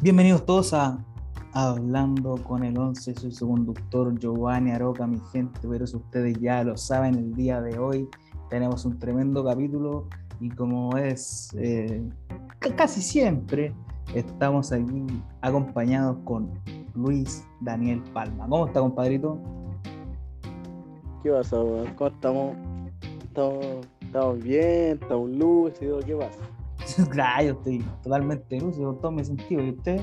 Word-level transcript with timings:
Bienvenidos 0.00 0.46
todos 0.46 0.74
a 0.74 1.04
Hablando 1.54 2.36
con 2.44 2.62
el 2.62 2.78
11. 2.78 3.16
Soy 3.16 3.32
su 3.32 3.48
conductor 3.48 4.16
Giovanni 4.16 4.70
Aroca, 4.70 5.08
mi 5.08 5.18
gente, 5.32 5.58
pero 5.68 5.88
si 5.88 5.96
ustedes 5.96 6.38
ya 6.38 6.62
lo 6.62 6.76
saben, 6.76 7.16
el 7.16 7.34
día 7.34 7.60
de 7.60 7.80
hoy 7.80 8.08
tenemos 8.48 8.84
un 8.84 8.96
tremendo 9.00 9.44
capítulo 9.44 10.06
y 10.38 10.50
como 10.50 10.96
es 10.96 11.50
eh, 11.58 12.08
casi 12.76 13.02
siempre, 13.02 13.74
estamos 14.14 14.70
aquí 14.70 15.04
acompañados 15.40 16.18
con 16.22 16.48
Luis 16.94 17.44
Daniel 17.60 18.00
Palma. 18.12 18.46
¿Cómo 18.48 18.68
está, 18.68 18.78
compadrito? 18.78 19.36
¿Qué 21.24 21.32
pasa, 21.32 21.56
¿Cómo 21.96 22.10
estamos? 22.10 22.56
¿Estamos, 24.00 24.44
bien? 24.44 25.00
¿Estamos 25.02 25.28
lúcidos? 25.30 26.04
¿Qué 26.04 26.14
pasa? 26.14 26.57
claro, 27.10 27.44
yo 27.44 27.52
estoy 27.52 27.84
totalmente 28.02 28.60
lúcido 28.60 28.94
todo 28.96 29.12
mi 29.12 29.24
sentido. 29.24 29.62
¿Y 29.62 29.70
usted? 29.70 30.00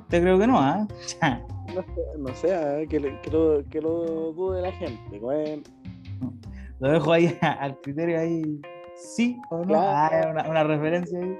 Usted 0.00 0.22
creo 0.22 0.38
que 0.38 0.46
no, 0.46 0.58
¿ah? 0.58 0.86
no 1.74 1.82
sé, 1.82 2.18
no 2.18 2.34
sé 2.34 2.54
¿ah? 2.54 2.86
que, 2.88 3.00
lo, 3.00 3.68
que 3.68 3.80
lo 3.80 4.32
dude 4.32 4.62
la 4.62 4.72
gente. 4.72 5.18
Bueno. 5.18 5.62
Lo 6.80 6.90
dejo 6.92 7.12
ahí 7.12 7.38
al 7.42 7.78
criterio 7.80 8.18
ahí, 8.18 8.60
sí 8.96 9.38
o 9.50 9.64
no. 9.64 9.74
Ah, 9.76 10.46
una, 10.48 10.64
referencia 10.64 11.18
ahí. 11.18 11.38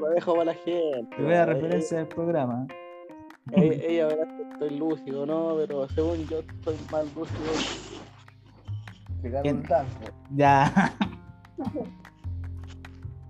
Lo, 0.00 0.08
dejo, 0.10 0.32
para 0.32 0.46
la 0.46 0.54
gente. 0.54 1.16
Te 1.16 1.22
voy 1.22 1.34
a 1.34 1.46
referencia 1.46 1.98
del 1.98 2.08
programa. 2.08 2.66
Ella, 3.52 3.84
ella 3.84 4.06
verá 4.06 4.36
que 4.36 4.42
estoy 4.42 4.78
lúcido, 4.78 5.26
¿no? 5.26 5.56
Pero 5.56 5.88
según 5.90 6.26
yo 6.26 6.40
estoy 6.40 6.76
más 6.90 7.04
lúcido. 7.14 7.52
Ya. 10.34 10.94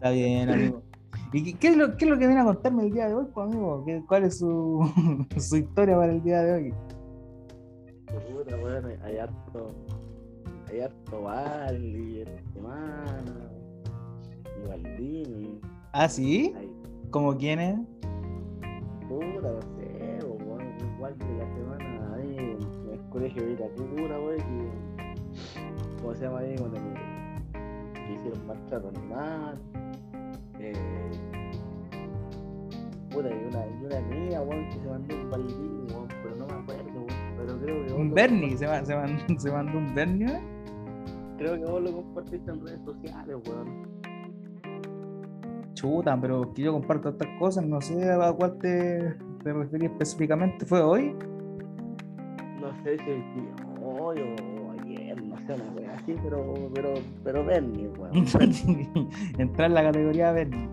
Está 0.02 0.10
bien, 0.10 0.50
amigo. 0.50 0.82
¿Y 1.32 1.54
qué 1.54 1.68
es, 1.68 1.76
lo, 1.76 1.96
qué 1.96 2.06
es 2.06 2.10
lo 2.10 2.18
que 2.18 2.26
viene 2.26 2.40
a 2.40 2.44
contarme 2.44 2.82
el 2.82 2.92
día 2.92 3.06
de 3.06 3.14
hoy, 3.14 3.26
pues, 3.32 3.46
amigo? 3.46 3.84
¿Cuál 4.08 4.24
es 4.24 4.36
su, 4.36 4.84
su 5.38 5.56
historia 5.58 5.96
para 5.96 6.12
el 6.12 6.20
día 6.24 6.42
de 6.42 6.52
hoy? 6.54 6.74
Puta, 8.06 8.56
bueno, 8.56 8.88
hay 9.04 9.18
harto, 9.18 9.68
hay 10.68 10.80
harto 10.80 11.22
Bali, 11.22 12.24
semana, 12.52 13.48
y 14.44 14.66
Baldini. 14.66 15.60
¿Ah, 15.92 16.08
sí? 16.08 16.52
¿Cómo 17.12 17.36
quiénes? 17.36 17.78
Puta, 19.08 19.52
no 19.52 19.62
sé, 19.62 20.18
bueno, 20.26 20.64
igual 20.96 21.14
que 21.16 21.32
la 21.38 21.54
semana 21.54 22.14
ahí 22.16 22.36
en 22.38 22.90
el 22.92 23.08
colegio 23.10 23.40
de 23.40 23.52
Itacura, 23.52 24.18
wey, 24.18 24.38
que, 24.38 26.02
¿cómo 26.02 26.12
se 26.12 26.24
llama 26.24 26.40
ahí? 26.40 26.56
Cuando 26.58 26.78
que 27.94 28.14
hicieron 28.14 28.46
maltrato 28.48 28.88
animal 28.88 29.60
eh, 30.62 30.72
puta, 33.10 33.28
y 33.28 33.44
una, 33.44 33.66
y 33.66 33.84
una 33.84 33.98
amiga, 33.98 34.42
weón, 34.42 34.68
que 34.68 34.80
se 34.80 34.88
mandó 34.88 35.14
un 35.16 35.30
baldín, 35.30 35.86
weón, 35.90 36.08
pero 36.22 36.36
no 36.36 36.46
me 36.46 36.52
acuerdo, 36.52 36.92
weón, 36.94 37.06
pero 37.36 37.58
creo 37.60 37.86
que... 37.86 37.92
¿Un 37.94 38.14
Bernie? 38.14 38.56
¿Se, 38.56 38.66
se, 38.84 38.94
mandó, 38.94 39.22
¿Se 39.40 39.50
mandó 39.50 39.78
un 39.78 39.94
Bernie? 39.94 40.40
Creo 41.38 41.54
que 41.56 41.64
vos 41.64 41.82
lo 41.82 41.92
compartiste 41.92 42.50
en 42.50 42.66
redes 42.66 42.80
sociales, 42.84 43.36
weón. 43.46 43.92
Chuta, 45.74 46.20
pero 46.20 46.52
que 46.54 46.62
yo 46.62 46.72
comparto 46.72 47.08
estas 47.08 47.28
cosas, 47.38 47.64
no 47.66 47.80
sé 47.80 48.10
a 48.10 48.32
cuál 48.32 48.58
te, 48.58 49.16
te 49.42 49.52
referí 49.52 49.86
específicamente. 49.86 50.64
¿Fue 50.64 50.80
hoy? 50.80 51.16
No 52.60 52.70
sé 52.84 52.96
si 52.98 53.24
hoy 53.82 54.20
o 54.20 54.61
sé, 55.46 55.56
no 55.56 55.74
sé, 55.74 55.86
así, 55.86 56.16
pero, 56.22 56.70
pero, 56.74 56.94
pero 57.24 57.44
Bernie, 57.44 57.88
weón. 57.88 58.12
Entrar 59.38 59.68
en 59.68 59.74
la 59.74 59.82
categoría 59.82 60.32
Bernie. 60.32 60.68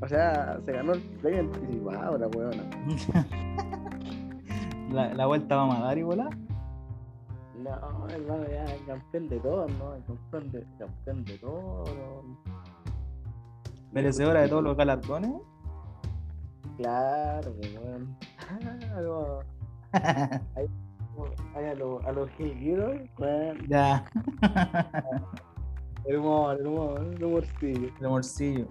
O 0.00 0.08
sea, 0.08 0.60
se 0.64 0.72
ganó 0.72 0.92
el 0.92 1.00
premio 1.00 1.40
anticipado 1.40 2.18
la 2.18 2.26
weona. 2.28 2.62
la, 4.92 5.14
la 5.14 5.26
vuelta 5.26 5.56
vamos 5.56 5.76
a 5.76 5.80
dar 5.80 5.98
igual. 5.98 6.28
No, 7.64 8.06
hermano, 8.10 8.44
ya 8.46 8.64
el 8.64 8.84
campeón 8.84 9.28
de 9.28 9.40
todo, 9.40 9.66
¿no? 9.68 9.94
El 9.94 10.04
campeón 10.04 10.52
de, 10.52 10.66
campeón 10.78 11.24
de 11.24 11.38
todo. 11.38 11.84
¿Merecedora 13.92 14.42
de 14.42 14.48
todos 14.48 14.64
los 14.64 14.76
galardones? 14.76 15.40
Claro, 16.76 17.54
weón. 17.62 18.16
ahí 20.56 20.68
a 21.54 21.74
los 21.74 22.04
a 22.04 22.12
los 22.12 22.30
Ya. 23.68 24.04
El 26.04 26.18
humor, 26.18 26.58
el 26.60 26.66
humor, 26.66 27.00
el 27.16 27.24
humorcillo. 27.24 27.88
El 27.98 28.06
humorcillo. 28.06 28.66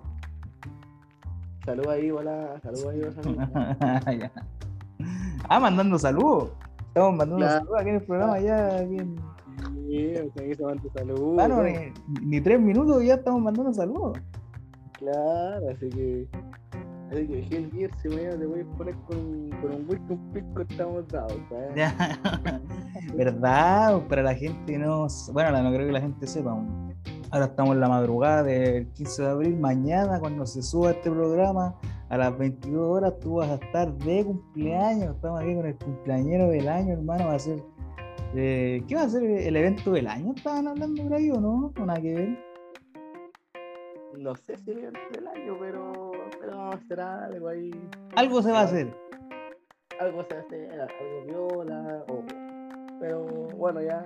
Salud 1.66 1.88
ahí, 1.88 2.12
hola. 2.12 2.62
Salud 2.62 2.90
ahí, 4.06 4.30
ah, 5.50 5.60
mandando 5.60 5.98
saludos. 5.98 6.52
Estamos 6.90 7.16
mandando 7.16 7.50
saludos 7.50 7.80
aquí 7.80 7.90
en 7.90 7.96
el 7.96 8.04
programa 8.04 8.40
ya. 8.40 8.78
Aquí 8.78 8.98
en... 8.98 9.16
Sí, 9.88 10.16
o 10.16 10.32
sea, 10.32 10.48
que 10.48 10.56
se 10.56 10.64
manda 10.64 10.84
saludos. 10.96 11.34
Claro, 11.34 11.64
ni, 11.64 11.74
ni, 12.22 12.42
tres 12.42 12.60
minutos 12.60 13.04
ya 13.04 13.16
estamos 13.16 13.42
mandando 13.42 13.74
saludos. 13.74 14.20
Claro, 15.00 15.70
así 15.72 15.90
que. 15.90 16.28
Así 17.14 17.28
que 17.28 17.44
Gil 17.44 17.72
Gear, 17.72 17.92
si 18.02 18.10
mañana 18.10 18.40
te 18.40 18.46
voy 18.48 18.62
a 18.62 18.66
poner 18.76 18.96
con, 19.06 19.50
con 19.62 19.72
un 19.72 19.86
whisky, 19.88 20.14
un 20.14 20.32
pisco, 20.34 20.62
estamos 20.62 21.08
dados. 21.10 21.40
¿Verdad? 23.16 24.02
Para 24.08 24.24
la 24.24 24.34
gente 24.34 24.80
no. 24.80 25.06
Bueno, 25.32 25.62
no 25.62 25.72
creo 25.72 25.86
que 25.86 25.94
la 25.94 26.02
gente 26.02 26.26
sepa 26.26 26.58
Ahora 27.30 27.46
estamos 27.46 27.76
en 27.76 27.82
la 27.82 27.90
madrugada 27.90 28.42
del 28.42 28.88
15 28.94 29.22
de 29.22 29.30
abril. 29.30 29.60
Mañana, 29.60 30.20
cuando 30.20 30.48
se 30.48 30.64
suba 30.64 30.90
este 30.90 31.12
programa, 31.12 31.76
a 32.10 32.18
las 32.18 32.36
22 32.36 32.82
horas, 32.82 33.20
tú 33.20 33.36
vas 33.36 33.50
a 33.50 33.56
estar 33.56 33.94
de 33.94 34.26
cumpleaños. 34.26 35.16
Estamos 35.16 35.40
aquí 35.40 35.54
con 35.54 35.68
el 35.68 35.76
cumpleañero 35.76 36.48
del 36.48 36.68
año, 36.68 36.94
hermano. 36.94 37.28
Va 37.28 37.36
a 37.36 37.40
ser. 37.40 37.64
Eh, 38.36 38.84
¿Qué 38.88 38.96
va 38.96 39.04
a 39.04 39.10
ser 39.10 39.24
el 39.24 39.56
evento 39.56 39.92
del 39.92 40.08
año? 40.08 40.34
¿Estaban 40.36 40.68
hablando 40.68 41.04
por 41.04 41.14
ahí 41.14 41.30
o 41.30 41.40
no? 41.40 41.72
¿O 41.80 41.86
nada 41.86 42.02
que 42.02 42.16
ver? 42.16 42.40
No 44.18 44.36
sé 44.36 44.58
si 44.58 44.72
el 44.72 44.80
evento 44.80 45.00
del 45.12 45.28
año, 45.28 45.58
pero 45.60 46.03
vamos 46.74 46.82
a 46.82 46.86
hacer 46.86 47.00
algo 47.00 47.48
ahí. 47.48 47.72
Algo 48.16 48.42
se 48.42 48.52
va 48.52 48.62
a 48.62 48.64
hacer. 48.64 48.94
Algo 50.00 50.24
se 50.24 50.34
va 50.34 50.42
a 50.42 50.44
hacer, 50.44 50.82
algo 50.82 51.26
viola, 51.28 52.04
o, 52.10 52.24
pero 53.00 53.26
bueno, 53.56 53.82
ya 53.82 54.06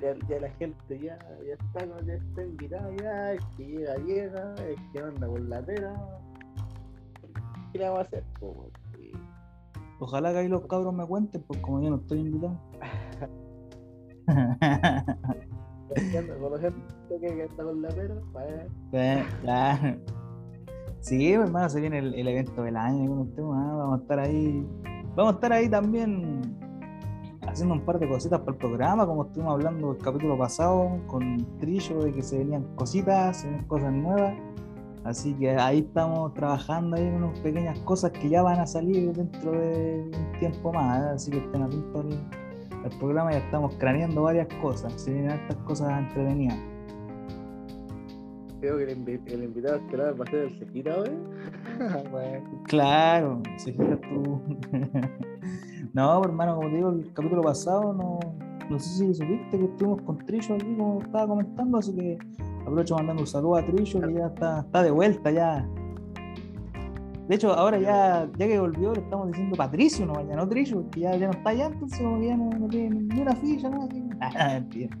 ya, 0.00 0.14
ya, 0.28 0.40
la 0.40 0.50
gente 0.50 0.98
ya, 0.98 1.18
ya 1.46 1.54
está, 1.54 1.86
ya 2.04 2.14
está 2.14 2.42
invitada, 2.42 2.90
ya, 3.00 3.32
el 3.32 3.38
que 3.56 3.64
llega, 3.64 3.94
llega, 3.96 4.54
el 4.56 4.76
que 4.92 4.98
anda 4.98 5.26
con 5.26 5.48
la 5.48 5.62
pera. 5.62 5.94
¿Qué 7.72 7.78
le 7.78 7.84
vamos 7.84 8.00
a 8.00 8.02
hacer? 8.02 8.24
Ojalá 9.98 10.32
que 10.32 10.38
ahí 10.38 10.48
los 10.48 10.66
cabros 10.66 10.92
me 10.92 11.06
cuenten, 11.06 11.42
pues 11.44 11.60
como 11.60 11.80
yo 11.80 11.90
no 11.90 11.96
estoy 11.96 12.18
invitado. 12.20 12.60
con 16.40 16.52
la 16.52 16.58
gente 16.58 16.82
que 17.20 17.44
está 17.44 17.62
con 17.64 17.80
la 17.80 17.88
pera, 17.88 18.16
pues. 18.32 19.96
Sí, 21.06 21.34
pues, 21.36 21.46
hermano, 21.46 21.68
se 21.68 21.80
viene 21.80 21.98
el, 21.98 22.26
evento 22.26 22.64
del 22.64 22.76
año, 22.76 23.24
vamos 23.38 24.00
a 24.00 24.02
estar 24.02 24.18
ahí. 24.18 24.66
Vamos 25.14 25.34
a 25.34 25.36
estar 25.36 25.52
ahí 25.52 25.68
también 25.68 26.58
haciendo 27.46 27.74
un 27.74 27.82
par 27.82 28.00
de 28.00 28.08
cositas 28.08 28.40
para 28.40 28.50
el 28.50 28.58
programa, 28.58 29.06
como 29.06 29.26
estuvimos 29.26 29.52
hablando 29.54 29.92
el 29.92 29.98
capítulo 29.98 30.36
pasado 30.36 30.98
con 31.06 31.46
Trillo, 31.60 32.02
de 32.02 32.12
que 32.12 32.22
se 32.24 32.38
venían 32.38 32.64
cositas, 32.74 33.36
se 33.36 33.46
venían 33.46 33.66
cosas 33.66 33.92
nuevas. 33.92 34.34
Así 35.04 35.32
que 35.34 35.50
ahí 35.50 35.78
estamos 35.78 36.34
trabajando 36.34 36.96
ahí 36.96 37.06
unas 37.06 37.38
pequeñas 37.38 37.78
cosas 37.82 38.10
que 38.10 38.28
ya 38.28 38.42
van 38.42 38.58
a 38.58 38.66
salir 38.66 39.12
dentro 39.12 39.52
de 39.52 40.10
un 40.12 40.38
tiempo 40.40 40.72
más. 40.72 41.04
Así 41.04 41.30
que 41.30 41.38
estén 41.38 41.62
atentos 41.62 42.04
al, 42.82 42.98
programa, 42.98 43.30
ya 43.30 43.38
estamos 43.38 43.76
craneando 43.76 44.22
varias 44.22 44.48
cosas. 44.60 44.92
Se 45.00 45.12
vienen 45.12 45.38
estas 45.38 45.56
cosas 45.58 45.88
entretenidas. 46.00 46.58
Creo 48.66 48.78
que 48.78 49.32
el, 49.32 49.44
invitado 49.44 49.76
estelar 49.76 50.20
va 50.20 50.24
a 50.24 50.30
ser 50.30 50.40
el 50.40 50.58
Sequita 50.58 50.98
hoy. 50.98 51.10
Claro, 52.64 53.40
Sequita 53.58 53.96
tú. 54.00 54.42
No, 55.94 56.22
hermano, 56.22 56.56
como 56.56 56.68
te 56.68 56.76
digo, 56.76 56.90
el 56.90 57.10
capítulo 57.14 57.40
pasado 57.40 57.94
no, 57.94 58.18
no 58.68 58.78
sé 58.78 58.98
si 58.98 59.14
supiste 59.14 59.58
que 59.58 59.64
estuvimos 59.64 60.02
con 60.02 60.18
Trillo 60.18 60.56
aquí, 60.56 60.76
como 60.76 61.00
estaba 61.00 61.28
comentando, 61.28 61.78
así 61.78 61.94
que 61.94 62.18
aprovecho 62.60 62.96
mandando 62.96 63.22
un 63.22 63.26
saludo 63.26 63.56
a 63.56 63.64
Trillo, 63.64 64.00
que 64.02 64.12
ya 64.12 64.26
está, 64.26 64.60
está 64.60 64.82
de 64.82 64.90
vuelta 64.90 65.30
ya. 65.30 65.66
De 67.28 67.34
hecho, 67.34 67.54
ahora 67.54 67.78
ya, 67.78 68.28
ya 68.36 68.46
que 68.46 68.60
volvió, 68.60 68.92
le 68.92 69.00
estamos 69.00 69.28
diciendo 69.28 69.56
Patricio, 69.56 70.04
no 70.04 70.14
vaya, 70.14 70.36
no 70.36 70.46
Trillo, 70.46 70.84
que 70.90 71.00
ya, 71.00 71.16
ya 71.16 71.28
no 71.28 71.32
está 71.32 71.50
allá, 71.50 71.66
entonces 71.66 71.98
como 71.98 72.22
ya 72.22 72.36
no, 72.36 72.50
no 72.50 72.68
tiene 72.68 72.90
ni 72.90 73.20
una 73.22 73.36
ficha, 73.36 73.70
nada. 73.70 73.88
Ah, 74.20 74.60
mentira. 74.60 74.98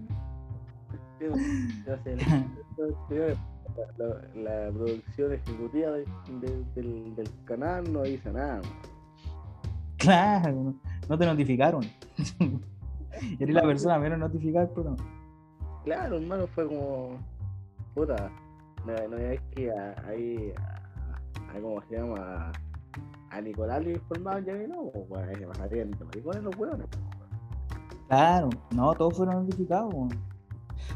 La, 3.98 4.66
la, 4.66 4.72
producción 4.72 5.32
ejecutiva 5.32 5.90
del, 5.92 6.74
del 6.74 7.30
canal 7.44 7.92
no 7.92 8.02
dice 8.02 8.32
nada. 8.32 8.60
Claro, 9.96 10.74
no 11.08 11.18
te 11.18 11.26
notificaron. 11.26 11.84
Eres 13.40 13.54
la 13.54 13.62
persona 13.62 13.98
menos 13.98 14.18
notificada 14.18 14.68
pero 14.74 14.96
Claro, 15.84 16.16
hermano, 16.16 16.46
fue 16.48 16.66
como. 16.66 17.18
Puta, 17.94 18.30
no, 18.84 19.08
no 19.08 19.16
es 19.16 19.40
que 19.54 19.72
ahí 20.06 20.52
¿cómo 21.62 21.80
se 21.88 21.96
llama? 21.96 22.52
A 23.30 23.40
Nicolás 23.40 23.84
le 23.84 23.92
informaron 23.92 24.44
ya 24.44 24.52
que 24.52 24.68
no, 24.68 24.90
pues, 24.92 25.04
weón, 25.08 25.34
se 25.34 25.46
pasarían 25.46 25.90
de 25.90 26.04
maricones 26.04 26.42
los 26.42 26.56
weones. 26.56 26.86
pues. 26.88 28.00
Claro, 28.08 28.50
no, 28.74 28.94
todos 28.94 29.16
fueron 29.16 29.46
notificados. 29.46 29.94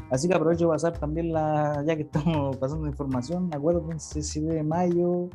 Así 0.09 0.27
que 0.27 0.35
aprovecho 0.35 0.65
de 0.65 0.71
pasar 0.71 0.97
también 0.97 1.31
la, 1.31 1.83
ya 1.85 1.95
que 1.95 2.03
estamos 2.03 2.57
pasando 2.59 2.87
información, 2.87 3.49
acuérdense 3.53 4.21
7 4.21 4.53
de 4.53 4.63
mayo, 4.63 5.29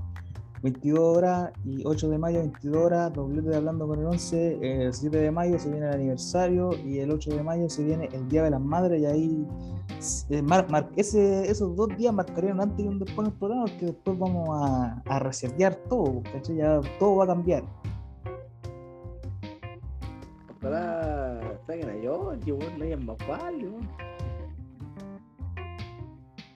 22 0.62 1.16
horas 1.16 1.52
y 1.64 1.82
8 1.84 2.08
de 2.08 2.18
mayo, 2.18 2.38
22 2.40 2.76
horas, 2.76 3.12
doblete 3.12 3.50
de 3.50 3.56
hablando 3.56 3.86
con 3.86 4.00
el 4.00 4.06
11, 4.06 4.86
el 4.86 4.92
7 4.92 5.16
de 5.16 5.30
mayo 5.30 5.58
se 5.58 5.70
viene 5.70 5.86
el 5.86 5.92
aniversario 5.92 6.70
y 6.84 6.98
el 6.98 7.10
8 7.10 7.36
de 7.36 7.42
mayo 7.42 7.68
se 7.68 7.84
viene 7.84 8.08
el 8.12 8.28
Día 8.28 8.42
de 8.42 8.50
las 8.50 8.60
Madres 8.60 9.00
y 9.00 9.06
ahí 9.06 9.46
eh, 10.30 11.44
esos 11.48 11.74
dos 11.76 11.88
días 11.96 12.12
marcarían 12.12 12.60
antes 12.60 12.84
y 12.84 12.88
un 12.88 12.98
después 12.98 13.26
en 13.26 13.32
el 13.32 13.38
programa 13.38 13.64
porque 13.66 13.86
después 13.86 14.18
vamos 14.18 14.48
a, 14.52 15.02
a 15.06 15.70
todo, 15.88 16.22
¿cachai? 16.32 16.56
Ya 16.56 16.80
todo 16.98 17.16
va 17.16 17.24
a 17.24 17.26
cambiar. 17.28 17.64
Ojalá 20.58 21.40
saquen 21.66 21.90
a 21.90 21.92
Georgie, 22.00 22.52
weón, 22.52 22.78
no 22.78 22.84
hayan 22.84 23.06
más. 23.06 23.16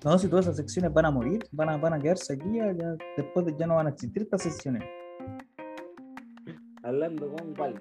No, 0.04 0.18
si 0.18 0.28
todas 0.28 0.46
esas 0.46 0.56
secciones 0.56 0.92
van 0.92 1.04
a 1.06 1.10
morir, 1.10 1.40
van 1.52 1.68
a, 1.68 1.76
van 1.76 1.92
a 1.94 1.98
quedarse 1.98 2.32
aquí, 2.34 2.54
ya, 2.54 2.72
ya- 2.72 2.96
después 3.16 3.44
de- 3.46 3.54
ya 3.58 3.66
no 3.66 3.74
van 3.76 3.86
a 3.86 3.90
existir 3.90 4.22
estas 4.22 4.42
secciones. 4.42 4.82
Hablando 6.82 7.30
con 7.34 7.54
Waldi. 7.58 7.80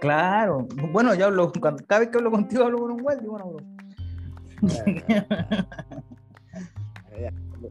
Claro, 0.00 0.66
bueno, 0.92 1.14
yo 1.14 1.26
hablo, 1.26 1.50
cuando- 1.58 1.82
cada 1.86 2.00
vez 2.00 2.10
que 2.10 2.18
hablo 2.18 2.30
contigo 2.30 2.64
hablo 2.64 2.78
con 2.78 2.90
un 2.90 3.00
Waldi, 3.02 3.26
bueno, 3.26 3.52
bro. 3.52 3.64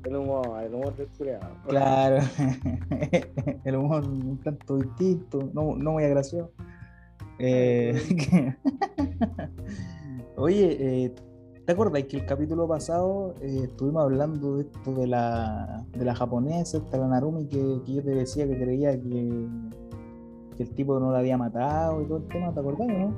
El 0.05 0.15
humor, 0.15 0.63
el 0.63 0.73
humor 0.73 0.95
del. 0.95 1.07
Claro, 1.67 2.17
el 3.63 3.75
humor 3.75 4.03
un 4.03 4.39
tanto 4.41 4.77
distinto, 4.77 5.51
no, 5.53 5.75
no 5.75 5.91
muy 5.91 6.03
gracioso. 6.07 6.51
Eh, 7.37 7.93
Oye, 10.35 10.77
eh, 11.05 11.15
¿te 11.65 11.71
acuerdas 11.71 12.04
que 12.04 12.18
el 12.18 12.25
capítulo 12.25 12.68
pasado 12.68 13.36
eh, 13.42 13.62
estuvimos 13.63 14.04
hablando 14.04 14.57
de 14.57 14.63
esto 14.63 14.94
de 14.94 15.07
la, 15.07 15.86
de 15.94 16.04
la 16.04 16.13
japonesa, 16.13 16.77
esta 16.77 16.98
la 16.98 17.07
Narumi, 17.07 17.48
que, 17.48 17.81
que 17.86 17.94
yo 17.94 18.04
te 18.04 18.12
decía 18.12 18.45
que 18.48 18.60
creía 18.60 18.92
que, 19.00 19.48
que 20.57 20.63
el 20.63 20.69
tipo 20.71 21.00
no 21.00 21.12
la 21.12 21.19
había 21.19 21.38
matado 21.38 22.01
y 22.01 22.06
todo 22.06 22.18
el 22.18 22.27
tema, 22.27 22.54
¿te 22.54 22.60
acordás, 22.60 22.88
no? 22.88 23.13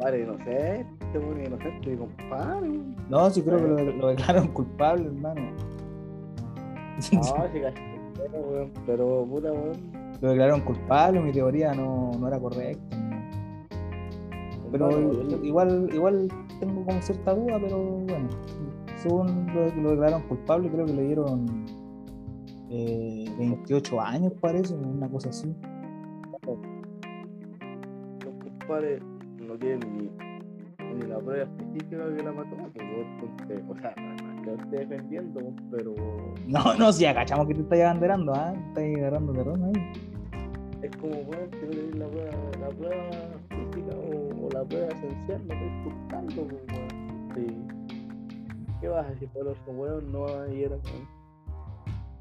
Padre 0.00 0.22
inocente, 0.22 0.86
weón, 1.14 1.44
inocente, 1.44 1.96
compadre. 1.96 2.80
No, 3.10 3.30
sí 3.30 3.42
creo 3.42 3.58
que 3.58 3.84
lo, 3.84 3.92
lo 3.92 4.08
declararon 4.08 4.48
culpable, 4.48 5.06
hermano. 5.06 5.42
No, 6.96 7.02
sí, 7.02 7.18
weón, 8.32 8.72
pero 8.86 9.26
puta, 9.26 9.52
weón. 9.52 9.92
lo 10.22 10.30
declararon 10.30 10.62
culpable, 10.62 11.20
mi 11.20 11.32
teoría 11.32 11.74
no, 11.74 12.12
no 12.18 12.26
era 12.26 12.40
correcta. 12.40 12.96
Pero 14.72 14.90
igual, 15.42 15.88
igual 15.92 16.28
tengo 16.58 16.84
como 16.84 17.00
cierta 17.02 17.34
duda, 17.34 17.58
pero 17.60 17.78
bueno, 17.78 18.28
según 18.96 19.46
lo, 19.54 19.66
lo 19.82 19.90
declararon 19.90 20.22
culpable, 20.28 20.70
creo 20.70 20.86
que 20.86 20.94
le 20.94 21.02
dieron 21.02 21.66
eh, 22.70 23.26
28 23.38 24.00
años, 24.00 24.32
parece, 24.40 24.74
una 24.74 25.08
cosa 25.08 25.30
así. 25.30 25.54
los 28.24 28.34
compadres 28.42 29.00
no 29.46 29.54
tienen 29.56 29.80
ni, 29.96 30.10
ni 30.94 31.02
la 31.06 31.18
prueba 31.18 31.44
específica 31.44 32.14
que 32.16 32.22
la 32.22 32.32
mató, 32.32 32.56
entonces, 32.74 33.62
o 33.68 33.76
sea, 33.78 33.94
que 33.94 34.50
lo 34.50 34.56
esté 34.56 34.76
defendiendo, 34.78 35.40
pero 35.70 35.94
No, 36.46 36.74
no, 36.74 36.92
si 36.92 37.04
agachamos 37.06 37.46
que 37.46 37.54
te 37.54 37.60
estás 37.60 37.80
abanderando, 37.80 38.32
¿ah? 38.34 38.52
Estás 38.68 38.84
agarrando 38.96 39.32
terreno 39.32 39.66
ahí. 39.66 39.92
es 40.82 40.96
como, 40.96 41.14
weón, 41.14 41.50
que 41.50 41.66
no 41.66 41.70
tenés 41.70 41.94
la 41.96 42.08
prueba, 42.08 42.30
la 42.60 42.68
prueba 42.68 43.10
física 43.48 43.96
o 43.96 44.25
la 44.58 44.64
prueba 44.64 44.88
esencial, 44.88 45.46
no 45.46 45.54
estoy 45.54 45.92
buscando, 45.92 46.34
pues, 46.34 46.62
weón. 46.78 47.28
Sí. 47.34 47.46
¿Qué 48.80 48.88
vas 48.88 49.06
a 49.06 49.10
decir, 49.10 49.28
por 49.30 49.44
los 49.44 49.58
weón 49.66 50.12
no 50.12 50.20
van 50.22 50.50
a 50.50 50.52
ir 50.52 50.72
a 50.72 50.76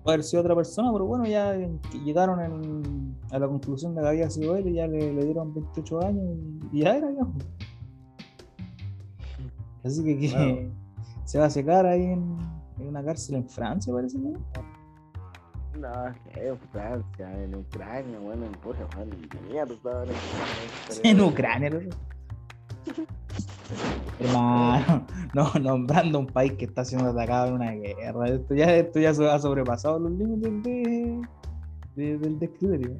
Puede 0.03 0.15
haber 0.15 0.23
sido 0.23 0.41
otra 0.41 0.55
persona, 0.55 0.91
pero 0.93 1.05
bueno, 1.05 1.25
ya 1.25 1.55
llegaron 2.03 2.39
en- 2.39 3.15
a 3.31 3.39
la 3.39 3.47
conclusión 3.47 3.95
de 3.95 4.01
que 4.01 4.07
había 4.07 4.29
sido 4.29 4.55
él 4.55 4.67
y 4.67 4.73
ya 4.73 4.87
le, 4.87 5.11
le 5.13 5.25
dieron 5.25 5.53
28 5.53 6.01
años 6.05 6.23
y, 6.71 6.77
y 6.77 6.83
ya 6.83 6.95
era 6.95 7.09
ya. 7.11 7.25
Así 9.83 10.03
que, 10.03 10.17
que 10.19 10.69
se 11.25 11.39
va 11.39 11.45
a 11.45 11.49
secar 11.49 11.85
ahí 11.87 12.03
en, 12.03 12.37
en 12.79 12.87
una 12.87 13.03
cárcel 13.03 13.35
en 13.35 13.49
Francia, 13.49 13.91
parece. 13.93 14.19
No, 14.19 14.33
que 16.33 16.47
en 16.49 16.57
Francia, 16.71 17.43
en 17.43 17.55
Ucrania, 17.55 18.19
bueno, 18.19 18.45
en 18.45 19.09
ni 19.09 19.49
mierda, 19.51 19.73
estaban 19.73 20.07
en 20.09 20.15
Ucrania. 20.15 21.11
En 21.11 21.21
Ucrania, 21.21 21.69
¿no? 21.71 22.14
Hermano, 24.19 25.05
no, 25.33 25.51
nombrando 25.59 26.19
un 26.19 26.27
país 26.27 26.53
que 26.53 26.65
está 26.65 26.85
siendo 26.85 27.09
atacado 27.09 27.47
en 27.47 27.53
una 27.55 27.71
guerra. 27.71 28.27
Esto 28.29 28.55
ya, 28.55 28.73
esto 28.75 28.99
ya 28.99 29.09
ha 29.09 29.39
sobrepasado 29.39 29.99
los 29.99 30.11
límites 30.11 30.63
de, 30.63 31.21
de- 31.95 32.17
del 32.17 32.39
describerio. 32.39 32.97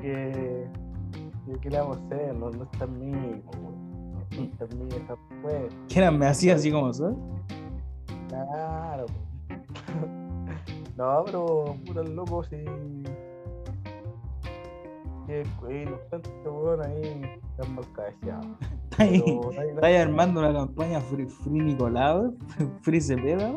que, 0.00 0.66
que, 1.62 1.70
le 1.70 1.78
vamos 1.78 1.98
a 1.98 2.04
hacer, 2.06 2.34
no, 2.34 2.50
no 2.50 2.64
está 2.64 2.84
en 2.84 2.98
mí, 3.00 3.42
no, 3.52 4.42
está 4.42 4.64
en 4.64 4.78
mí 4.78 4.88
esa 4.94 5.16
pues, 5.42 5.72
eran 5.96 6.18
me 6.18 6.26
hacía 6.26 6.54
así 6.54 6.70
como 6.70 6.92
soy. 6.92 7.14
claro. 8.28 9.06
no, 10.96 11.22
pero 11.24 11.76
puta 11.86 12.00
el 12.02 12.14
loco 12.14 12.42
que 15.28 15.44
que 15.60 15.82
inocente 15.82 16.30
weón 16.48 16.84
ahí 16.84 17.22
está 17.50 17.68
mal 17.70 17.84
cabeceado. 17.92 18.56
Está 18.90 19.02
ahí, 19.04 19.22
Pero 19.24 19.50
nadie- 19.52 19.70
está 19.74 19.86
ahí 19.86 19.96
armando 19.96 20.40
una 20.40 20.52
campaña 20.52 21.00
Free, 21.00 21.26
free 21.26 21.60
Nicolau, 21.60 22.34
Free 22.82 23.00
Cepeda. 23.00 23.52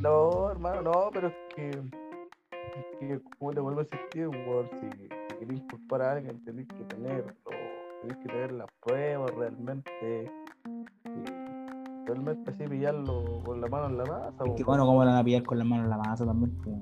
No, 0.00 0.50
hermano, 0.50 0.82
no, 0.82 1.10
pero 1.12 1.28
es 1.28 1.34
que, 1.54 1.68
es 1.70 2.98
que 2.98 3.20
como 3.38 3.52
te 3.52 3.60
vuelvo 3.60 3.80
a 3.80 3.82
insistir, 3.84 4.28
weón, 4.28 4.68
si, 4.80 4.90
si 5.02 5.36
querés 5.38 5.60
culpar 5.70 6.02
a 6.02 6.12
alguien 6.12 6.44
tenés 6.44 6.66
que 6.66 6.84
tener, 6.84 7.24
o 7.44 7.50
tenés 8.02 8.16
que 8.18 8.28
tener 8.28 8.52
las 8.52 8.66
pruebas 8.82 9.30
realmente, 9.36 10.30
y 11.04 12.06
realmente 12.06 12.50
así 12.50 12.64
pillarlo 12.66 13.42
con 13.44 13.60
la 13.60 13.68
mano 13.68 13.86
en 13.86 13.98
la 13.98 14.04
masa, 14.04 14.44
Que 14.44 14.50
weón. 14.50 14.62
bueno, 14.66 14.86
como 14.86 15.04
la 15.04 15.10
van 15.12 15.20
a 15.20 15.24
pillar 15.24 15.42
con 15.44 15.58
las 15.58 15.66
manos 15.66 15.84
en 15.84 15.90
la 15.90 15.98
masa 15.98 16.26
también. 16.26 16.56
pues. 16.62 16.76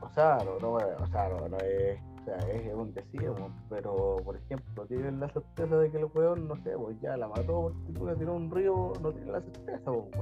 o 0.00 0.08
sea, 0.14 0.38
no, 0.44 0.58
no, 0.60 0.72
o 0.74 1.06
sea, 1.06 1.28
no, 1.28 1.48
no 1.48 1.56
es, 1.58 2.00
o 2.22 2.24
sea, 2.24 2.36
es 2.50 2.72
un 2.74 2.94
decir, 2.94 3.22
weón, 3.22 3.52
pero 3.68 4.16
por 4.24 4.36
ejemplo, 4.36 4.86
tienen 4.86 5.18
la 5.18 5.28
certeza 5.28 5.76
de 5.76 5.90
que 5.90 5.98
el 5.98 6.06
weón, 6.14 6.46
no 6.46 6.54
sé, 6.62 6.70
pues 6.76 7.00
ya 7.00 7.16
la 7.16 7.28
mató 7.28 7.72
porque 7.94 8.12
le 8.12 8.16
tiró 8.16 8.34
un 8.34 8.50
río, 8.50 8.92
no 9.02 9.12
tiene 9.12 9.32
la 9.32 9.40
certeza, 9.40 9.90
weón. 9.90 10.12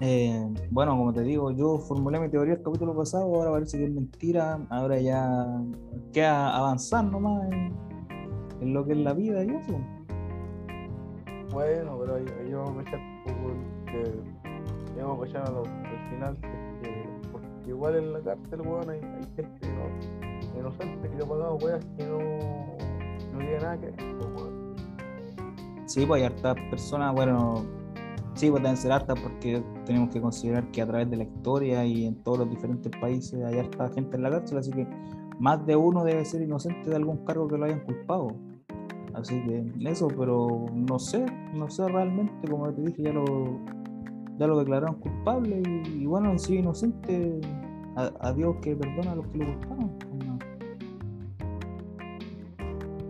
Eh, 0.00 0.54
bueno, 0.70 0.96
como 0.96 1.12
te 1.12 1.22
digo, 1.22 1.52
yo 1.52 1.78
formulé 1.78 2.20
mi 2.20 2.28
teoría 2.28 2.54
el 2.54 2.62
capítulo 2.62 2.94
pasado, 2.94 3.34
ahora 3.34 3.52
parece 3.52 3.78
que 3.78 3.84
es 3.84 3.90
mentira, 3.90 4.60
ahora 4.68 5.00
ya 5.00 5.46
queda 6.12 6.54
avanzar 6.54 7.04
nomás 7.04 7.50
en, 7.50 7.72
en 8.60 8.74
lo 8.74 8.84
que 8.84 8.92
es 8.92 8.98
la 8.98 9.14
vida 9.14 9.42
y 9.42 9.50
eso. 9.50 9.78
Bueno, 11.52 11.98
pero 11.98 12.16
ahí, 12.16 12.26
ahí 12.40 12.52
vamos 12.52 12.76
a 12.78 12.82
echar 12.82 13.00
que 13.86 15.00
ahí 15.00 15.02
vamos 15.02 15.26
a 15.26 15.28
echar 15.30 15.42
al 15.46 16.10
final 16.10 16.36
igual 17.66 17.96
en 17.96 18.12
la 18.12 18.20
cárcel 18.20 18.60
weón 18.62 18.90
hay, 18.90 19.00
gente 19.36 19.68
¿no? 19.68 20.58
inocente 20.58 21.08
que 21.08 21.22
ha 21.22 21.26
pagado 21.26 21.56
weas 21.56 21.84
que 21.96 22.06
no, 22.06 22.18
no 23.32 23.38
tiene 23.38 23.58
nada 23.58 23.78
que 23.78 23.86
ver. 23.86 24.16
Sí, 25.86 26.04
pues 26.04 26.20
hay 26.20 26.26
hartas 26.26 26.56
personas, 26.68 27.14
bueno, 27.14 27.64
sí, 28.34 28.50
pues 28.50 28.62
deben 28.62 28.76
ser 28.76 28.92
hartas 28.92 29.20
porque 29.20 29.62
tenemos 29.84 30.10
que 30.10 30.20
considerar 30.20 30.70
que 30.72 30.82
a 30.82 30.86
través 30.86 31.08
de 31.10 31.16
la 31.16 31.24
historia 31.24 31.84
y 31.84 32.06
en 32.06 32.22
todos 32.22 32.38
los 32.38 32.50
diferentes 32.50 32.90
países 33.00 33.44
hay 33.44 33.58
harta 33.58 33.88
gente 33.90 34.16
en 34.16 34.22
la 34.22 34.30
cárcel, 34.30 34.58
así 34.58 34.72
que 34.72 34.86
más 35.38 35.64
de 35.66 35.76
uno 35.76 36.02
debe 36.02 36.24
ser 36.24 36.42
inocente 36.42 36.90
de 36.90 36.96
algún 36.96 37.24
cargo 37.24 37.46
que 37.46 37.56
lo 37.56 37.66
hayan 37.66 37.80
culpado. 37.80 38.36
Así 39.14 39.40
que 39.44 39.72
eso, 39.88 40.08
pero 40.08 40.66
no 40.74 40.98
sé, 40.98 41.24
no 41.54 41.70
sé 41.70 41.88
realmente, 41.88 42.48
como 42.48 42.70
te 42.72 42.82
dije, 42.82 43.02
ya 43.04 43.12
lo, 43.12 43.24
ya 44.38 44.46
lo 44.46 44.58
declararon 44.58 44.96
culpable 44.96 45.62
y, 45.66 46.02
y 46.02 46.06
bueno, 46.06 46.38
si 46.38 46.54
es 46.54 46.60
inocente, 46.60 47.40
a, 47.96 48.32
Dios 48.32 48.56
que 48.62 48.76
perdona 48.76 49.12
a 49.12 49.16
los 49.16 49.26
que 49.28 49.38
lo 49.38 49.46
culparon. 49.46 49.98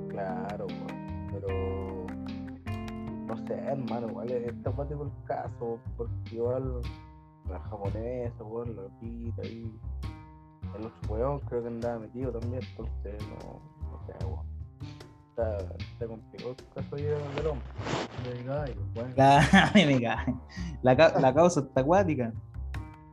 Claro, 0.08 0.66
pero 1.32 2.06
no 3.26 3.36
sé, 3.46 3.54
hermano, 3.54 4.08
igual 4.08 4.30
es 4.30 4.48
está 4.48 4.70
acuático 4.70 5.04
el 5.04 5.24
caso, 5.26 5.78
porque 5.96 6.36
igual 6.36 6.80
la 7.48 7.58
japonesa, 7.60 8.44
weón, 8.44 8.76
la 8.76 8.82
pita 9.00 9.42
ahí, 9.42 9.78
el 10.78 10.86
otro 10.86 11.14
weón 11.14 11.40
creo 11.40 11.62
que 11.62 11.68
andaba 11.68 11.98
metido 11.98 12.32
también, 12.32 12.62
entonces 12.70 13.28
no, 13.28 13.90
no 13.90 14.06
sé, 14.06 14.24
weón. 14.24 14.55
Está, 15.36 15.58
está 15.58 16.06
complicado 16.06 16.50
el 16.58 16.74
caso 16.74 16.96
ahí 16.96 17.02
del 17.02 17.46
hombre. 17.46 17.66
De 18.24 18.42
gallo, 18.44 18.74
bueno. 18.94 19.14
La, 19.16 19.70
me 19.74 20.00
cae. 20.00 20.34
La, 20.82 20.94
la 20.94 21.34
causa 21.34 21.60
está 21.60 21.80
acuática. 21.82 22.32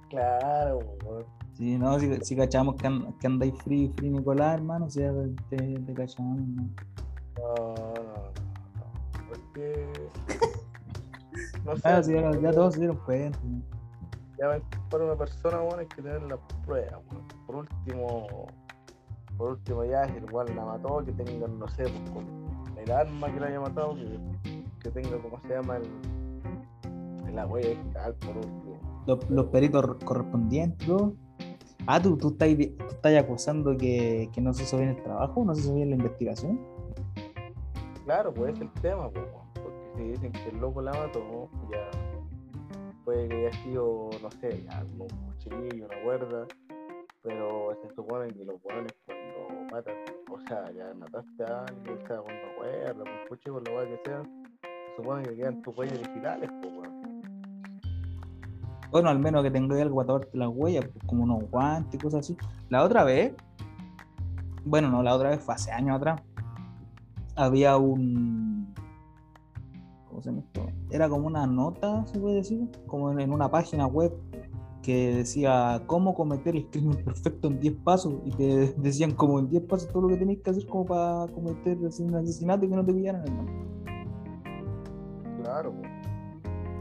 Claro, 0.09 0.79
weón. 1.05 1.25
Sí, 1.53 1.77
no, 1.77 1.99
si, 1.99 2.15
si 2.21 2.35
cachamos 2.35 2.75
que, 2.75 2.87
and- 2.87 3.17
que 3.19 3.27
andáis 3.27 3.53
free, 3.63 3.91
free 3.95 4.09
Nicolás, 4.09 4.55
hermano, 4.55 4.89
si 4.89 5.01
ya 5.01 5.11
te, 5.49 5.57
te 5.57 5.93
cachamos. 5.93 6.39
¿no? 6.39 6.63
No, 7.37 7.55
no, 7.55 7.93
no, 7.93 7.93
no. 7.93 9.27
Porque. 9.29 9.87
No 11.65 11.75
sé. 11.77 11.81
Ah, 11.85 12.03
sí, 12.03 12.13
ya, 12.13 12.51
todos 12.51 12.73
se 12.73 12.81
dieron. 12.81 12.99
Ya 14.37 14.59
para 14.89 15.05
una 15.05 15.15
persona, 15.15 15.57
bueno, 15.59 15.77
hay 15.79 15.85
que 15.87 16.01
tener 16.01 16.21
la 16.23 16.37
prueba, 16.65 16.99
weón. 17.09 17.27
Por 17.47 17.55
último. 17.55 18.27
Por 19.37 19.51
último, 19.51 19.83
ya, 19.83 20.07
si 20.07 20.17
igual 20.17 20.55
la 20.55 20.65
mató, 20.65 21.03
que 21.03 21.11
tenga, 21.11 21.47
no 21.47 21.67
sé, 21.67 21.83
pues, 21.83 22.09
con 22.11 22.77
el 22.77 22.91
arma 22.91 23.33
que 23.33 23.39
la 23.39 23.47
haya 23.47 23.59
matado, 23.59 23.95
que, 23.95 24.19
que 24.79 24.89
tenga, 24.91 25.17
como 25.21 25.39
se 25.41 25.49
llama, 25.49 25.77
el, 25.77 27.35
la 27.35 27.47
huella 27.47 27.75
por 28.19 28.37
último. 28.37 29.03
Los, 29.07 29.29
los 29.29 29.45
peritos 29.47 29.95
correspondientes, 30.05 30.87
todo. 30.87 31.13
Ah, 31.87 32.01
tú, 32.01 32.15
tú, 32.17 32.29
estás, 32.29 32.49
tú 32.55 32.85
estás 32.87 33.15
acusando 33.17 33.75
que, 33.75 34.29
que 34.33 34.39
no 34.39 34.53
se 34.53 34.63
hizo 34.63 34.77
bien 34.77 34.91
el 34.91 35.03
trabajo, 35.03 35.43
no 35.43 35.53
se 35.53 35.61
hizo 35.61 35.73
bien 35.73 35.89
la 35.89 35.97
investigación. 35.97 36.59
Claro, 38.05 38.33
pues 38.33 38.53
es 38.53 38.61
el 38.61 38.71
tema, 38.81 39.09
pues, 39.09 39.25
porque 39.53 39.91
si 39.95 40.03
dicen 40.03 40.31
que 40.31 40.49
el 40.49 40.59
loco 40.59 40.81
la 40.81 40.91
mató, 40.91 41.49
ya 41.71 41.89
puede 43.03 43.27
que 43.27 43.47
haya 43.47 43.63
sido, 43.63 44.09
no 44.21 44.31
sé, 44.31 44.63
ya 44.63 44.85
un 44.97 45.07
cuchillo, 45.07 45.85
una 45.85 46.03
cuerda, 46.03 46.47
pero 47.21 47.77
se 47.81 47.93
supone 47.95 48.33
que 48.33 48.45
los 48.45 48.55
hueones 48.63 48.93
o 50.31 50.39
sea, 50.47 50.71
ya 50.71 50.93
mataste 50.93 51.43
a 51.43 51.65
alguien, 51.65 51.97
sea 52.07 52.17
con 52.17 52.31
una 52.31 52.55
cuerda, 52.57 52.93
con 52.93 53.07
un 53.07 53.27
cuchillo, 53.27 53.53
con 53.55 53.63
lo 53.63 53.71
cual 53.71 53.87
que 53.87 54.01
sea, 54.05 54.21
se 54.61 54.95
supone 54.95 55.23
que 55.23 55.35
quedan 55.35 55.61
tus 55.61 55.77
huellas 55.77 55.99
digitales, 55.99 56.49
pues. 56.61 56.89
Bueno, 58.91 59.09
al 59.09 59.17
menos 59.17 59.41
que 59.41 59.49
tengáis 59.49 59.81
algo 59.81 59.95
para 59.95 60.07
taparte 60.07 60.37
las 60.37 60.49
huellas, 60.49 60.85
pues, 60.85 61.05
como 61.05 61.23
unos 61.23 61.49
guantes 61.49 61.95
y 61.95 61.97
cosas 61.97 62.19
así. 62.19 62.37
La 62.69 62.83
otra 62.83 63.03
vez, 63.03 63.33
bueno, 64.65 64.89
no, 64.89 65.01
la 65.01 65.15
otra 65.15 65.29
vez 65.29 65.39
fue 65.39 65.55
hace 65.55 65.71
años 65.71 65.97
atrás, 65.97 66.21
había 67.35 67.77
un. 67.77 68.71
¿Cómo 70.07 70.21
se 70.21 70.29
esto? 70.29 70.67
Era 70.91 71.09
como 71.09 71.25
una 71.25 71.47
nota, 71.47 72.05
se 72.05 72.19
puede 72.19 72.35
decir, 72.35 72.69
como 72.85 73.17
en 73.17 73.31
una 73.31 73.49
página 73.49 73.87
web 73.87 74.13
que 74.83 75.15
decía 75.15 75.81
cómo 75.87 76.13
cometer 76.13 76.55
el 76.55 76.69
crimen 76.69 77.03
perfecto 77.03 77.47
en 77.47 77.59
10 77.59 77.73
pasos 77.83 78.13
y 78.25 78.31
te 78.31 78.73
decían 78.77 79.13
como 79.13 79.39
en 79.39 79.49
10 79.49 79.63
pasos 79.63 79.89
todo 79.91 80.03
lo 80.03 80.09
que 80.09 80.17
tenías 80.17 80.41
que 80.41 80.51
hacer 80.51 80.67
como 80.67 80.85
para 80.85 81.25
cometer 81.33 81.77
un 81.77 82.15
asesinato 82.15 82.65
y 82.65 82.69
que 82.69 82.75
no 82.75 82.85
te 82.85 82.93
pillaran, 82.93 83.23
hermano. 83.23 83.51
Claro. 85.41 85.73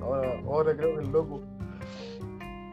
Ahora, 0.02 0.40
ahora 0.44 0.76
creo 0.76 0.99
que 0.99 1.04
el 1.04 1.12
loco 1.12 1.40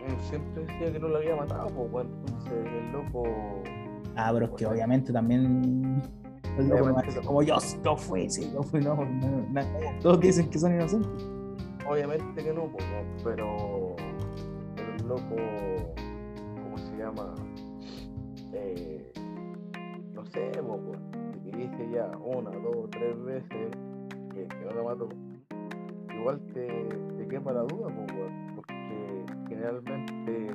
eh, 0.09 0.17
siempre 0.29 0.65
decía 0.65 0.91
que 0.91 1.00
no 1.00 1.07
lo 1.07 1.17
había 1.17 1.36
matado, 1.36 1.67
pues. 1.91 2.05
Entonces 2.05 2.53
el 2.53 2.91
loco. 2.91 3.24
Ah, 4.15 4.31
pero 4.33 4.45
es 4.45 4.51
que 4.51 4.65
obviamente 4.65 5.13
también. 5.13 6.01
Obviamente 6.57 7.21
como 7.25 7.41
yo, 7.41 7.57
yo 7.86 7.95
fui, 7.95 8.29
sí, 8.29 8.51
yo 8.53 8.62
fui, 8.63 8.81
no, 8.81 8.95
no, 8.95 9.43
no, 9.50 9.62
todos 10.01 10.19
dicen 10.19 10.50
que 10.50 10.59
son 10.59 10.74
inocentes. 10.74 11.09
Obviamente 11.89 12.43
que 12.43 12.53
no, 12.53 12.65
pues, 12.65 12.86
pero, 13.24 13.78
loco, 15.10 15.36
¿cómo 16.62 16.78
se 16.78 16.98
llama? 16.98 17.34
Eh, 18.54 19.12
no 20.13 20.24
sé, 20.28 20.51
si 20.54 21.51
te 21.51 21.58
dice 21.58 21.89
ya 21.92 22.12
una, 22.20 22.51
dos, 22.51 22.92
tres 22.92 23.20
veces 23.24 23.72
que, 24.32 24.48
no 24.63 24.72
la 24.72 24.84
mató, 24.84 25.10
igual 26.16 26.39
te, 26.54 26.68
te 27.18 27.28
quema 27.28 27.51
la 27.54 27.62
duda, 27.63 27.88
weón, 27.88 28.56
porque 28.56 29.25
generalmente, 29.48 30.48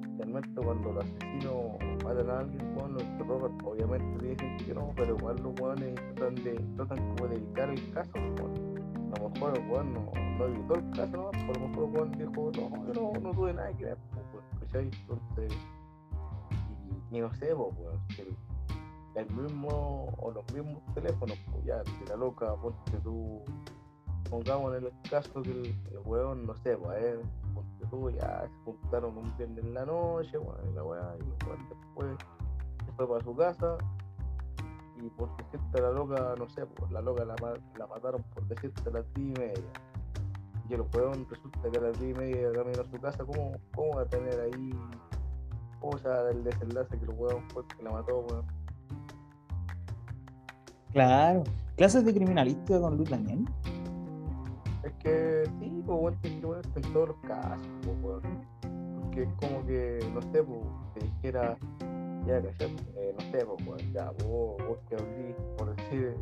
generalmente 0.00 0.62
cuando 0.62 0.92
los 0.92 1.04
asesinos 1.04 1.76
matan 2.02 2.30
a 2.30 2.38
alguien, 2.38 2.76
weón, 2.78 2.94
lo 2.94 3.00
interrogan, 3.02 3.58
obviamente 3.64 4.18
te 4.18 4.28
dicen 4.30 4.56
que 4.64 4.74
no, 4.74 4.92
pero 4.96 5.14
igual 5.14 5.36
los 5.42 5.60
weones 5.60 5.94
tratan, 6.14 6.34
de, 6.36 6.54
tratan 6.76 7.16
como 7.16 7.28
de 7.28 7.36
evitar 7.36 7.68
el 7.68 7.92
caso, 7.92 8.12
a 9.14 9.20
lo 9.20 9.30
mejor 9.30 9.56
el 9.56 9.70
weón 9.70 9.94
no, 9.94 10.10
no 10.38 10.44
evitó 10.46 10.74
el 10.74 10.90
caso, 10.90 11.16
¿no? 11.16 11.30
Por 11.46 11.60
lo 11.60 11.68
mejor 11.68 11.84
el 11.84 11.90
weón 11.90 12.12
dijo, 12.12 12.50
no, 12.52 12.92
yo 12.92 13.12
no, 13.12 13.20
no 13.20 13.30
tuve 13.30 13.52
nada 13.52 13.72
que 13.76 13.84
ver, 13.84 13.98
pues, 14.12 14.26
weón, 14.32 14.60
¿cachai? 14.60 14.90
Entonces, 15.00 15.52
y, 17.10 17.20
no 17.20 17.32
sé, 17.34 17.54
pues, 17.54 18.28
el, 19.16 19.30
mismo, 19.30 20.12
o 20.18 20.32
los 20.32 20.52
mismos 20.52 20.82
teléfonos, 20.94 21.38
pues 21.52 21.64
ya, 21.64 21.82
si 21.84 22.04
la 22.08 22.16
loca, 22.16 22.54
ponte 22.56 22.98
tú, 23.02 23.42
pongamos 24.28 24.76
en 24.76 24.84
el 24.86 24.92
caso 25.08 25.42
que 25.42 25.50
el, 25.50 25.66
el 25.66 26.46
no 26.46 26.54
sé, 26.56 26.76
pues, 26.76 27.02
eh, 27.02 27.20
ponte 27.54 27.86
tú, 27.90 28.10
ya 28.10 28.48
se 28.48 28.64
juntaron 28.64 29.16
un 29.16 29.36
viernes 29.36 29.64
en 29.64 29.74
la 29.74 29.86
noche, 29.86 30.38
weón, 30.38 30.70
y 30.70 30.74
la 30.74 30.82
weá, 30.82 31.16
y 31.18 31.22
el 31.22 31.48
weón 31.48 31.68
después 31.68 32.16
se 32.84 32.92
fue 32.92 33.08
para 33.08 33.24
su 33.24 33.36
casa, 33.36 33.78
y 35.04 35.10
por 35.10 35.36
decirte 35.36 35.82
la 35.82 35.90
loca, 35.90 36.34
no 36.38 36.48
sé, 36.48 36.64
pues 36.64 36.90
la 36.90 37.02
loca 37.02 37.24
la, 37.26 37.34
la 37.78 37.86
mataron 37.86 38.22
por 38.34 38.46
decirte 38.48 38.88
a 38.88 38.92
las 38.92 39.14
10 39.14 39.28
y 39.28 39.40
media. 39.40 39.64
Y 40.68 40.74
el 40.74 40.80
weón 40.80 41.26
resulta 41.28 41.70
que 41.70 41.78
a 41.78 41.82
las 41.82 42.00
10 42.00 42.16
y 42.16 42.18
media 42.18 42.52
camino 42.52 42.80
a 42.80 42.84
su 42.84 42.98
casa, 42.98 43.24
¿cómo, 43.24 43.52
cómo 43.74 43.96
va 43.96 44.02
a 44.02 44.06
tener 44.06 44.40
ahí, 44.40 44.70
cómo 45.78 45.98
se 45.98 46.08
va 46.08 46.14
a 46.14 46.22
dar 46.22 46.32
el 46.32 46.42
desenlace 46.42 46.98
que 46.98 47.04
el 47.04 47.10
weón 47.10 47.42
fue 47.50 47.66
que 47.66 47.82
la 47.82 47.90
mató, 47.90 48.20
weón? 48.20 48.46
Claro. 50.92 51.44
Clases 51.76 52.04
de 52.06 52.14
criminalística 52.14 52.80
con 52.80 52.96
Luis 52.96 53.10
Daniel. 53.10 53.44
Es 54.84 54.92
que 55.00 55.44
sí, 55.60 55.82
pues 55.84 55.98
weón, 56.00 56.16
tienes 56.22 56.40
que 56.40 56.46
ponerte 56.46 56.80
en 56.80 56.92
todos 56.94 57.08
los 57.08 57.16
casos, 57.18 57.66
pues 57.82 57.96
weón. 58.02 58.22
Porque 59.02 59.22
es 59.24 59.34
como 59.34 59.66
que, 59.66 59.98
no 60.14 60.22
sé, 60.22 60.42
pues, 60.42 60.60
te 60.94 61.00
dijera, 61.00 61.58
ya, 62.26 62.42
¿cachai? 62.42 62.74
Eh, 62.96 63.14
no 63.18 63.20
sé, 63.30 63.44
pues 63.46 63.66
weón, 63.66 63.92
ya, 63.92 64.10
vos, 64.24 64.56
vos 64.66 64.78
que 64.88 64.94
hablís, 64.96 65.36
por 65.56 65.74
decir, 65.76 66.14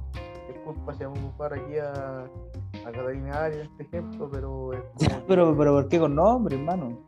disculpa 0.49 0.95
si 0.95 1.05
vamos 1.05 1.19
a 1.19 1.27
ocupar 1.27 1.55
aquí 1.55 1.79
a, 1.79 2.25
a 2.87 2.93
Catalina 2.93 3.45
Arias, 3.45 3.69
este 3.71 3.83
ejemplo, 3.85 4.29
pero 4.31 4.73
es 4.73 4.81
Pero, 5.29 5.53
que- 5.53 5.59
pero 5.59 5.73
¿por 5.75 5.89
qué 5.89 5.99
con 5.99 6.15
nombre, 6.15 6.57
hermano? 6.57 6.99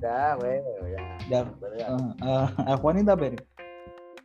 Ya, 0.00 0.36
bueno, 0.36 0.62
ya. 0.96 1.18
Ya, 1.28 1.52
pero 1.60 1.76
ya, 1.76 1.86
a, 1.88 2.44
a- 2.66 2.72
a 2.74 2.76
Juanita 2.76 3.16
Pérez. 3.16 3.42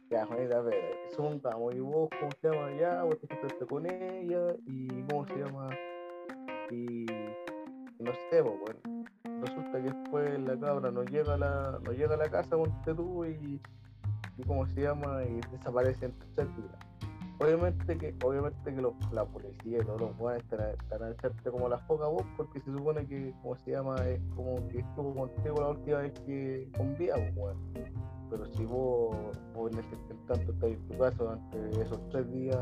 ya, 0.09 0.25
Juanita 0.25 0.63
Pérez. 0.63 0.95
Supongamos, 1.15 1.75
y 1.75 1.79
vos, 1.79 2.09
¿cómo 2.19 2.31
se 2.41 2.49
llama? 2.49 2.71
Ya, 2.79 3.03
vos 3.03 3.17
te 3.19 3.27
juntaste 3.27 3.65
con 3.65 3.85
ella, 3.85 4.55
y 4.67 5.01
¿cómo 5.03 5.25
se 5.27 5.35
llama? 5.35 5.69
Y 6.71 7.05
no 7.99 8.11
sé, 8.29 8.43
pues, 8.43 8.55
bueno. 8.59 9.05
Resulta 9.41 9.71
que 9.73 9.91
después 9.91 10.39
la 10.39 10.59
cabra 10.59 10.91
no 10.91 11.03
llega 11.03 11.35
a 11.35 11.37
la, 11.37 11.79
no 11.83 11.91
llega 11.91 12.15
a 12.15 12.17
la 12.17 12.29
casa, 12.29 12.57
ponte 12.57 12.93
tú, 12.93 13.25
y, 13.25 13.61
y 14.37 14.43
¿cómo 14.43 14.65
se 14.67 14.81
llama? 14.81 15.23
Y 15.23 15.39
desaparece 15.51 16.05
en 16.05 16.13
tercer 16.13 16.47
día. 16.55 16.79
Obviamente 17.39 17.97
que, 17.99 18.15
obviamente 18.25 18.73
que 18.73 18.81
la 19.11 19.25
policía 19.25 19.79
y 19.79 19.85
todos 19.85 20.01
los 20.01 20.17
buenos 20.17 20.41
estarán, 20.41 20.71
estarán 20.71 21.11
echarte 21.11 21.51
como 21.51 21.69
las 21.69 21.81
pocas 21.83 22.07
vos, 22.09 22.23
porque 22.35 22.59
se 22.61 22.71
supone 22.71 23.05
que, 23.05 23.31
¿cómo 23.43 23.55
se 23.57 23.71
llama? 23.71 23.95
Es 24.07 24.19
como 24.35 24.55
que 24.69 24.79
estuvo 24.79 25.13
contigo 25.13 25.61
la 25.61 25.69
última 25.69 25.97
vez 25.99 26.13
que 26.25 26.67
con 26.75 26.97
vida, 26.97 27.13
pues, 27.15 27.35
weón. 27.35 27.57
Pero 28.31 28.45
si 28.47 28.65
vos, 28.65 29.15
vos 29.53 29.71
en 29.71 29.79
ese 29.79 29.95
tanto 30.27 30.51
estás 30.51 30.69
en 30.69 30.87
tu 30.87 30.97
casa 30.97 31.23
durante 31.23 31.81
esos 31.81 32.09
tres 32.09 32.31
días, 32.31 32.57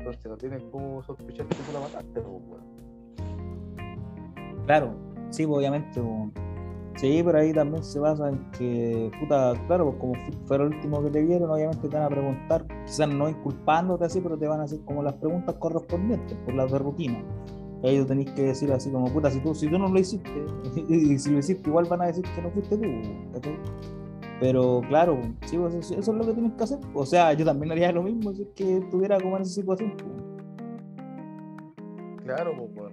entonces 0.00 0.26
no 0.26 0.36
tienes 0.36 0.62
como 0.64 1.02
sospechar 1.04 1.46
que 1.46 1.54
tú 1.54 1.72
la 1.72 1.80
mataste, 1.80 2.20
pues, 2.20 2.42
weón. 2.48 2.75
Claro, 4.66 4.94
sí, 5.30 5.46
pues, 5.46 5.58
obviamente. 5.58 6.00
pues. 6.00 6.30
Sí, 6.96 7.20
pero 7.22 7.38
ahí 7.38 7.52
también 7.52 7.84
se 7.84 7.98
basa 8.00 8.30
en 8.30 8.50
que, 8.52 9.10
puta, 9.20 9.52
claro, 9.66 9.84
pues 9.90 9.96
como 10.00 10.14
fu- 10.14 10.46
fue 10.46 10.56
el 10.56 10.62
último 10.62 11.02
que 11.04 11.10
te 11.10 11.22
vieron, 11.22 11.50
obviamente 11.50 11.88
te 11.88 11.94
van 11.94 12.04
a 12.04 12.08
preguntar, 12.08 12.64
quizás 12.86 13.06
no 13.10 13.28
inculpándote 13.28 14.06
así, 14.06 14.18
pero 14.22 14.38
te 14.38 14.46
van 14.48 14.60
a 14.60 14.62
hacer 14.62 14.80
como 14.86 15.02
las 15.02 15.12
preguntas 15.14 15.54
correspondientes, 15.58 16.38
por 16.46 16.54
las 16.54 16.72
de 16.72 16.78
rutina. 16.78 17.22
Ahí 17.84 17.98
tú 17.98 18.06
tenés 18.06 18.30
que 18.30 18.44
decir 18.44 18.72
así 18.72 18.90
como, 18.90 19.12
puta, 19.12 19.30
si 19.30 19.40
tú, 19.40 19.54
si 19.54 19.68
tú 19.68 19.78
no 19.78 19.88
lo 19.88 19.98
hiciste, 20.00 20.30
y 20.88 21.18
si 21.18 21.30
lo 21.32 21.38
hiciste, 21.38 21.68
igual 21.68 21.84
van 21.84 22.00
a 22.00 22.06
decir 22.06 22.24
que 22.34 22.40
no 22.40 22.50
fuiste 22.50 22.78
tú. 22.78 22.86
Pero 24.40 24.80
claro, 24.88 25.18
sí, 25.44 25.56
eso, 25.56 25.78
eso 25.78 25.94
es 25.98 26.08
lo 26.08 26.24
que 26.24 26.32
tienes 26.32 26.52
que 26.54 26.64
hacer. 26.64 26.78
O 26.94 27.04
sea, 27.04 27.34
yo 27.34 27.44
también 27.44 27.72
haría 27.72 27.92
lo 27.92 28.02
mismo 28.02 28.32
si 28.32 28.42
es 28.42 28.48
que 28.56 28.78
estuviera 28.78 29.20
como 29.20 29.36
en 29.36 29.42
esa 29.42 29.52
situación. 29.52 29.92
Claro, 32.24 32.52
pues, 32.74 32.85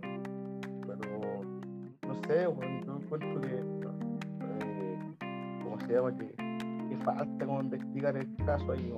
no 2.13 2.27
sé, 2.27 2.47
weón, 2.47 2.85
yo 2.85 2.99
encuentro 3.01 3.41
que, 3.41 3.55
eh, 3.55 4.99
¿cómo 5.63 5.79
se 5.81 5.93
llama? 5.93 6.15
Que, 6.15 6.27
que 6.89 6.97
falta 7.03 7.45
como 7.45 7.61
investigar 7.61 8.17
el 8.17 8.35
caso 8.45 8.71
ahí. 8.71 8.93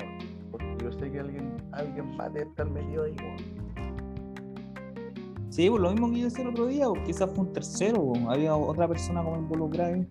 Porque 0.52 0.78
yo 0.82 0.92
sé 0.92 1.12
que 1.12 1.20
alguien, 1.20 1.56
alguien 1.72 2.18
va 2.20 2.26
a 2.26 2.40
estar 2.40 2.70
metido 2.70 3.04
ahí. 3.04 3.16
Sí, 5.50 5.70
pues 5.70 5.82
lo 5.82 5.92
mismo 5.92 6.12
que 6.12 6.20
yo 6.20 6.26
decía 6.26 6.44
el 6.44 6.50
otro 6.50 6.68
día, 6.68 6.90
o 6.90 6.94
quizás 7.06 7.30
fue 7.32 7.46
un 7.46 7.54
tercero, 7.54 8.14
había 8.28 8.56
otra 8.56 8.88
persona 8.88 9.24
como 9.24 9.38
involucrada 9.38 9.94
ahí. 9.94 10.08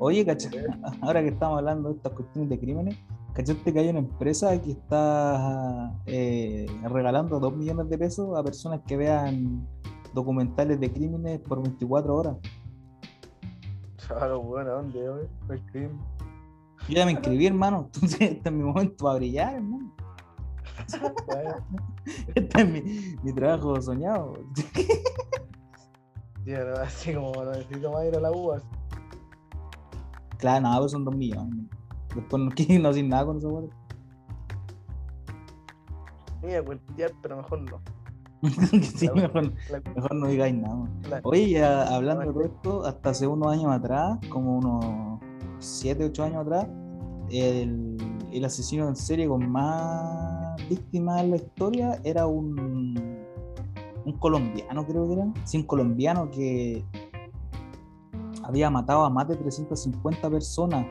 Oye, 0.00 0.24
cacha, 0.26 0.50
ahora 1.00 1.22
que 1.22 1.28
estamos 1.28 1.58
hablando 1.58 1.90
de 1.90 1.96
estas 1.96 2.12
cuestiones 2.12 2.50
de 2.50 2.58
crímenes, 2.58 2.96
¿Cachaste 3.34 3.72
que 3.72 3.80
hay 3.80 3.88
una 3.88 3.98
empresa 3.98 4.60
que 4.62 4.70
está 4.70 5.92
eh, 6.06 6.66
regalando 6.84 7.40
2 7.40 7.56
millones 7.56 7.88
de 7.88 7.98
pesos 7.98 8.38
a 8.38 8.44
personas 8.44 8.82
que 8.86 8.96
vean 8.96 9.66
documentales 10.14 10.80
de 10.80 10.92
crímenes 10.92 11.40
por 11.40 11.62
24 11.62 12.14
horas? 12.14 12.36
Claro, 14.06 14.40
bueno, 14.42 14.70
¿dónde, 14.70 15.08
hoy? 15.08 15.26
El 15.48 15.66
crimen. 15.66 15.98
Yo 16.88 16.96
ya 16.96 17.06
me 17.06 17.12
inscribí, 17.12 17.46
hermano. 17.46 17.90
Entonces, 17.92 18.20
este 18.32 18.48
es 18.48 18.54
mi 18.54 18.62
momento 18.62 19.04
para 19.04 19.16
brillar, 19.16 19.54
hermano. 19.54 19.92
Este 22.34 22.60
es 22.60 22.68
mi, 22.68 23.16
mi 23.22 23.32
trabajo 23.32 23.80
soñado. 23.80 24.34
sí, 24.74 24.86
pero 26.44 26.78
así 26.78 27.14
como 27.14 27.32
no 27.32 27.52
necesito 27.52 27.90
más 27.92 28.04
ir 28.04 28.16
a 28.16 28.20
la 28.20 28.30
UAS. 28.30 28.62
Claro, 30.38 30.60
nada, 30.62 30.78
pues 30.80 30.92
son 30.92 31.04
2 31.04 31.16
millones. 31.16 31.64
Después 32.14 32.42
no 32.42 32.50
quiero 32.50 32.82
no 32.82 32.88
hacer 32.90 33.04
nada 33.04 33.26
con 33.26 33.38
esa 33.38 33.48
weá. 33.48 33.68
Voy 36.42 36.54
a 36.54 36.62
cuentear, 36.62 37.12
pero 37.22 37.36
mejor 37.38 37.62
no. 37.62 37.80
sí, 38.96 39.08
mejor, 39.14 39.52
no 40.14 40.26
digáis 40.26 40.54
nada. 40.54 40.88
Oye, 41.22 41.50
ya 41.50 41.82
hablando 41.94 42.24
de 42.24 42.32
todo 42.32 42.44
esto, 42.44 42.84
hasta 42.84 43.10
hace 43.10 43.26
unos 43.26 43.52
años 43.52 43.72
atrás, 43.72 44.18
como 44.28 44.58
unos 44.58 45.20
7, 45.58 46.04
8 46.04 46.24
años 46.24 46.42
atrás, 46.42 46.66
el, 47.30 47.96
el 48.32 48.44
asesino 48.44 48.88
en 48.88 48.96
serie 48.96 49.26
con 49.28 49.48
más 49.50 50.56
víctimas 50.68 51.22
en 51.22 51.30
la 51.30 51.36
historia 51.36 52.00
era 52.04 52.26
un, 52.26 53.24
un 54.04 54.12
colombiano, 54.18 54.86
creo 54.86 55.06
que 55.06 55.12
era. 55.14 55.32
Sí, 55.44 55.58
un 55.58 55.64
colombiano 55.64 56.30
que 56.30 56.84
había 58.42 58.68
matado 58.68 59.04
a 59.04 59.10
más 59.10 59.26
de 59.28 59.36
350 59.36 60.30
personas, 60.30 60.86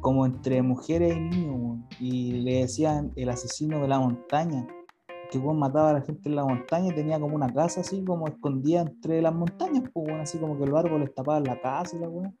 como 0.00 0.24
entre 0.24 0.62
mujeres 0.62 1.16
y 1.16 1.20
niños, 1.20 1.78
y 1.98 2.32
le 2.42 2.60
decían 2.60 3.12
el 3.16 3.30
asesino 3.30 3.80
de 3.80 3.88
la 3.88 3.98
montaña 3.98 4.66
que 5.30 5.38
weón 5.38 5.58
mataba 5.58 5.90
a 5.90 5.92
la 5.94 6.00
gente 6.02 6.28
en 6.28 6.36
la 6.36 6.44
montaña 6.44 6.88
y 6.88 6.94
tenía 6.94 7.18
como 7.18 7.34
una 7.34 7.52
casa 7.52 7.80
así 7.80 8.04
como 8.04 8.26
escondida 8.26 8.82
entre 8.82 9.22
las 9.22 9.34
montañas, 9.34 9.84
pues 9.92 10.08
weón, 10.08 10.20
así 10.20 10.38
como 10.38 10.58
que 10.58 10.66
los 10.66 10.78
árboles 10.78 11.14
tapaban 11.14 11.44
la 11.44 11.60
casa 11.60 11.96
y 11.96 12.00
la 12.00 12.08
weón. 12.08 12.36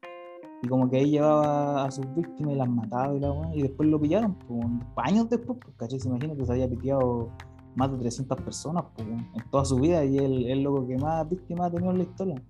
Y 0.62 0.68
como 0.68 0.88
que 0.88 0.98
ahí 0.98 1.10
llevaba 1.10 1.84
a 1.84 1.90
sus 1.90 2.06
víctimas 2.14 2.54
y 2.54 2.56
las 2.56 2.68
mataba 2.68 3.14
y 3.14 3.20
la 3.20 3.32
weón. 3.32 3.54
Y 3.54 3.62
después 3.62 3.88
lo 3.88 4.00
pillaron, 4.00 4.34
pues 4.34 4.60
años 4.96 5.28
después, 5.28 5.58
pues 5.62 5.76
caché, 5.76 5.98
se 5.98 6.08
imagina 6.08 6.34
que 6.34 6.46
se 6.46 6.52
había 6.52 6.68
piteado 6.68 7.30
más 7.74 7.92
de 7.92 7.98
300 7.98 8.40
personas, 8.40 8.84
pues 8.94 9.06
en 9.06 9.50
toda 9.50 9.64
su 9.64 9.76
vida 9.76 10.04
y 10.04 10.16
él 10.18 10.50
es 10.50 10.58
loco 10.58 10.86
que 10.86 10.96
más 10.96 11.28
víctimas 11.28 11.68
ha 11.68 11.70
tenido 11.70 11.92
en 11.92 11.98
la 11.98 12.04
historia. 12.04 12.42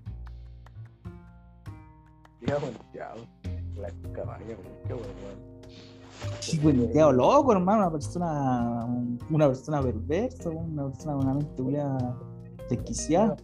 La 3.77 3.89
qué 4.87 4.95
bueno, 4.95 5.56
cuenteado 6.63 7.13
loco, 7.13 7.53
hermano, 7.53 7.83
una 7.83 7.91
persona, 7.91 8.87
una 9.31 9.47
persona 9.49 9.83
perversa, 9.83 10.51
una 10.51 10.87
persona 10.87 11.15
con 11.15 11.25
una 11.25 11.35
mente 11.35 11.63
culiada 11.63 12.17
desquiciada. 12.69 13.37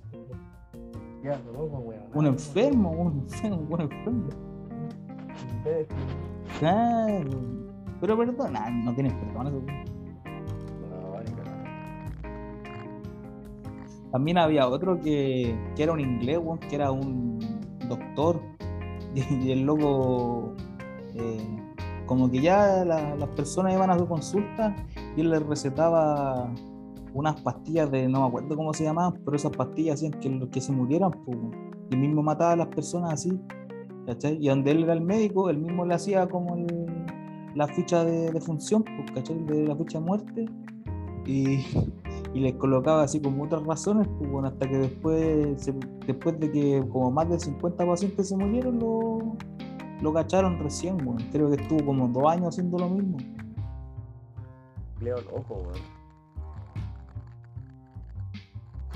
Un 2.15 2.27
enfermo, 2.27 2.91
un 2.91 3.13
enfermo, 3.13 3.67
un 3.71 3.81
enfermo. 3.81 4.29
Claro. 6.59 7.31
Pero 8.01 8.19
perdón, 8.19 8.53
nah, 8.53 8.69
no 8.71 8.95
tienes 8.95 9.13
perdón. 9.15 9.47
eso. 9.47 9.63
También 14.11 14.39
había 14.39 14.69
otro 14.69 15.01
que, 15.01 15.57
que 15.75 15.83
era 15.83 15.93
un 15.93 16.01
inglés, 16.01 16.39
weón, 16.39 16.59
que 16.59 16.75
era 16.75 16.91
un 16.93 17.39
doctor. 17.89 18.41
Y, 19.15 19.23
y 19.47 19.53
el 19.53 19.63
loco, 19.63 20.55
eh, 21.15 21.72
como 22.07 22.31
que 22.31 22.41
ya 22.41 22.85
la- 22.85 23.17
las 23.17 23.29
personas 23.31 23.75
iban 23.75 23.91
a 23.91 23.99
su 23.99 24.07
consulta 24.07 24.75
y 25.17 25.21
él 25.23 25.31
les 25.31 25.43
recetaba 25.47 26.53
unas 27.15 27.41
pastillas 27.43 27.91
de, 27.91 28.09
no 28.09 28.21
me 28.23 28.27
acuerdo 28.29 28.57
cómo 28.57 28.73
se 28.73 28.85
llamaban, 28.85 29.21
pero 29.25 29.37
esas 29.37 29.53
pastillas 29.55 29.97
hacían 29.97 30.13
que 30.13 30.31
los 30.31 30.49
que 30.49 30.61
se 30.61 30.73
murieran, 30.73 31.11
pues, 31.25 31.39
y 31.91 31.97
mismo 31.97 32.23
mataba 32.23 32.53
a 32.53 32.57
las 32.57 32.69
personas 32.69 33.13
así. 33.15 33.39
¿cachai? 34.07 34.37
Y 34.45 34.49
donde 34.49 34.71
él 34.73 34.83
era 34.85 34.95
el 34.95 35.01
médico, 35.03 35.49
él 35.51 35.59
mismo 35.59 35.85
le 35.85 35.95
hacía 35.95 36.27
como 36.27 36.57
la 37.55 37.69
ficha 37.69 38.05
de, 38.05 38.33
de 38.33 38.41
función, 38.41 38.83
pues, 38.83 39.13
¿cachai? 39.15 39.39
De 39.45 39.67
la 39.69 39.77
ficha 39.77 40.01
de 40.01 40.05
muerte. 40.05 40.47
Y, 41.25 41.59
y 42.35 42.41
les 42.41 42.55
colocaba 42.55 43.03
así 43.05 43.21
como 43.21 43.45
otras 43.45 43.63
razones, 43.65 44.09
pues 44.19 44.45
hasta 44.45 44.69
que 44.69 44.79
después, 44.79 45.63
se- 45.63 45.75
después 46.07 46.41
de 46.41 46.51
que 46.51 46.83
como 46.91 47.11
más 47.13 47.29
de 47.29 47.39
50 47.39 47.87
pacientes 47.87 48.29
se 48.29 48.37
murieron, 48.37 48.79
lo, 48.81 49.37
lo 50.03 50.13
cacharon 50.13 50.59
recién, 50.59 50.99
bueno. 50.99 51.21
creo 51.31 51.49
que 51.51 51.63
estuvo 51.63 51.87
como 51.87 52.09
dos 52.09 52.31
años 52.31 52.49
haciendo 52.49 52.79
lo 52.79 52.89
mismo. 52.91 53.17
Leo 55.01 55.17
loco, 55.23 55.55
weón. 55.55 56.03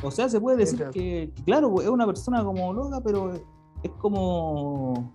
O 0.02 0.10
sea, 0.10 0.28
se 0.28 0.40
puede 0.40 0.58
decir 0.58 0.78
que, 0.90 1.32
que, 1.34 1.42
claro, 1.44 1.80
es 1.80 1.88
una 1.88 2.04
persona 2.06 2.44
como 2.44 2.72
loca, 2.72 3.00
pero 3.02 3.32
es 3.82 3.90
como 3.98 5.12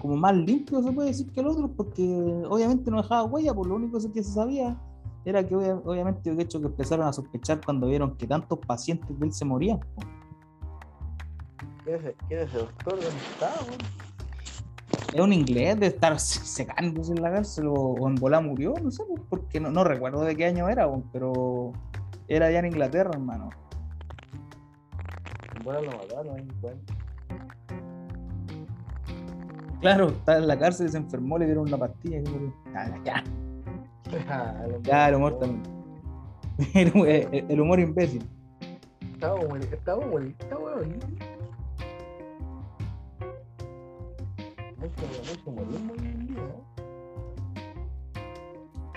como 0.00 0.16
más 0.16 0.34
limpio 0.34 0.82
se 0.82 0.90
puede 0.92 1.08
decir 1.08 1.30
que 1.30 1.40
el 1.40 1.46
otro, 1.46 1.68
porque 1.68 2.02
obviamente 2.48 2.90
no 2.90 2.96
dejaba 3.02 3.24
huella, 3.24 3.52
por 3.52 3.66
lo 3.66 3.74
único 3.76 3.98
que 3.98 4.22
se 4.22 4.32
sabía 4.32 4.80
era 5.26 5.46
que 5.46 5.54
obvia- 5.54 5.82
obviamente 5.84 6.34
de 6.34 6.42
hecho 6.42 6.58
que 6.58 6.68
empezaron 6.68 7.06
a 7.06 7.12
sospechar 7.12 7.60
cuando 7.62 7.86
vieron 7.86 8.16
que 8.16 8.26
tantos 8.26 8.58
pacientes 8.60 9.18
de 9.18 9.26
él 9.26 9.32
se 9.32 9.44
morían. 9.44 9.78
¿Quién 11.84 11.96
es, 12.40 12.48
ese 12.48 12.58
doctor? 12.58 12.94
¿Dónde 12.94 13.08
está, 13.08 13.52
weón? 13.66 14.09
Es 15.12 15.20
un 15.20 15.32
inglés 15.32 15.78
de 15.80 15.86
estar 15.88 16.18
se- 16.20 16.44
secándose 16.44 17.12
en 17.12 17.22
la 17.22 17.30
cárcel 17.32 17.66
o, 17.68 17.72
o 17.74 18.08
en 18.08 18.14
bola 18.14 18.40
murió, 18.40 18.74
no 18.82 18.90
sé, 18.90 19.02
pues, 19.08 19.20
porque 19.28 19.58
no, 19.60 19.70
no 19.70 19.82
recuerdo 19.84 20.22
de 20.22 20.36
qué 20.36 20.44
año 20.46 20.68
era, 20.68 20.86
po, 20.88 21.02
pero 21.12 21.72
era 22.28 22.46
allá 22.46 22.60
en 22.60 22.66
Inglaterra, 22.66 23.10
hermano. 23.14 23.50
Bueno, 25.64 25.80
lo 25.82 25.90
mataron. 25.98 26.48
Claro, 29.80 30.08
estaba 30.08 30.38
en 30.38 30.46
la 30.46 30.58
cárcel 30.58 30.90
se 30.90 30.98
enfermó, 30.98 31.38
le 31.38 31.46
dieron 31.46 31.66
una 31.66 31.78
pastilla 31.78 32.18
y 32.18 32.22
murió. 32.22 32.54
Ya, 33.04 33.24
Ah, 34.28 34.64
el 34.66 34.82
ya, 34.82 35.08
el 35.08 35.14
humor 35.14 35.38
también. 35.38 35.62
El, 36.74 37.44
el- 37.48 37.60
humor 37.60 37.80
imbécil. 37.80 38.22
Estaba 39.14 39.36
muy, 39.36 39.60
estaba 39.60 40.06
muy, 40.06 40.36
estaba 40.38 40.76
muy. 40.76 40.96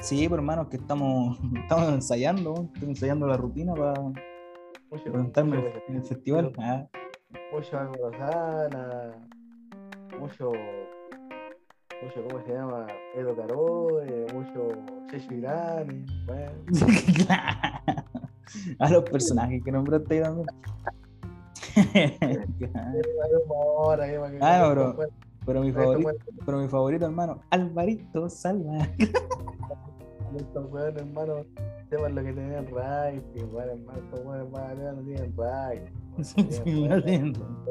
Sí, 0.04 0.24
pero 0.24 0.36
hermano, 0.36 0.64
es 0.64 0.68
que 0.68 0.76
estamos, 0.78 1.40
estamos 1.56 1.94
ensayando, 1.94 2.70
estoy 2.74 2.90
ensayando 2.90 3.26
la 3.26 3.38
rutina 3.38 3.74
para 3.74 3.94
Mucho, 4.02 5.04
presentarme 5.04 5.58
mucho, 5.58 5.82
en 5.88 5.96
el 5.96 6.04
festival. 6.04 6.52
Ah, 6.60 6.86
mucho 7.54 7.80
algo 7.80 8.10
Rosana, 8.10 9.14
mucho, 10.20 10.52
mucho, 12.04 12.28
¿cómo 12.28 12.44
se 12.46 12.54
llama? 12.54 12.86
Edo 13.16 13.34
Caro, 13.36 14.04
eh, 14.04 14.28
mucho 14.34 14.68
Checho 15.10 15.34
Irani, 15.34 16.06
bueno. 16.26 16.52
A 18.80 18.90
los 18.90 19.04
personajes 19.10 19.64
que 19.64 19.72
nombraste 19.72 20.16
ahí 20.16 20.22
también. 20.22 20.48
Ah, 24.42 24.60
no, 24.60 24.72
bro. 24.72 24.98
Pero 25.46 25.62
mi 25.62 25.72
favorito, 25.72 26.12
pero 26.46 26.58
mi 26.60 26.68
favorito, 26.68 27.06
hermano, 27.06 27.40
Alvarito 27.50 28.30
Salva. 28.30 28.88
Estos 30.36 30.72
weones, 30.72 31.02
hermano, 31.02 31.46
sepan 31.90 32.16
lo 32.16 32.24
que 32.24 32.34
tenían 32.34 32.66
rating, 32.72 33.46
bueno, 33.52 33.74
hermano, 33.74 34.00
estos 34.00 34.26
weones 34.26 34.52
más 34.52 34.62
arriba 34.64 34.92
no 34.94 35.02
tienen. 35.04 35.34
Sí, 36.24 36.88
no 36.88 36.96
entiendo. 36.96 37.66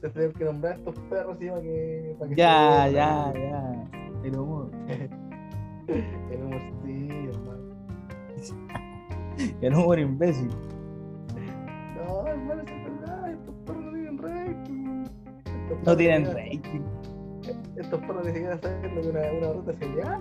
Te 0.00 0.10
tengo 0.10 0.32
que 0.34 0.44
nombrar 0.44 0.74
a 0.74 0.76
estos 0.76 0.94
perros, 1.10 1.36
sí, 1.38 1.48
para 1.48 1.62
que. 1.62 2.16
Para 2.18 2.28
que 2.28 2.36
Ya, 2.36 2.88
ya, 2.88 3.32
ya. 3.34 3.90
El 4.22 4.38
humor. 4.38 4.70
El 5.88 6.42
humor, 6.42 6.60
sí, 6.84 7.08
hermano. 7.32 7.66
El 9.60 9.74
humor 9.74 9.98
imbécil. 9.98 10.50
No, 11.96 12.26
hermano, 12.26 12.62
es 12.62 12.84
verdad, 12.84 13.30
estos 13.32 13.54
perros 13.64 13.84
no 13.84 13.92
tienen 13.92 14.18
rating. 14.18 14.85
No 15.84 15.96
tienen 15.96 16.26
rating. 16.26 16.82
Estos 17.76 18.00
perros 18.00 18.24
ni 18.26 18.32
siquiera 18.32 18.58
saben 18.58 18.94
lo 18.94 19.02
que 19.02 19.08
una, 19.08 19.20
una 19.32 19.52
ruta 19.52 19.72
serial. 19.74 20.20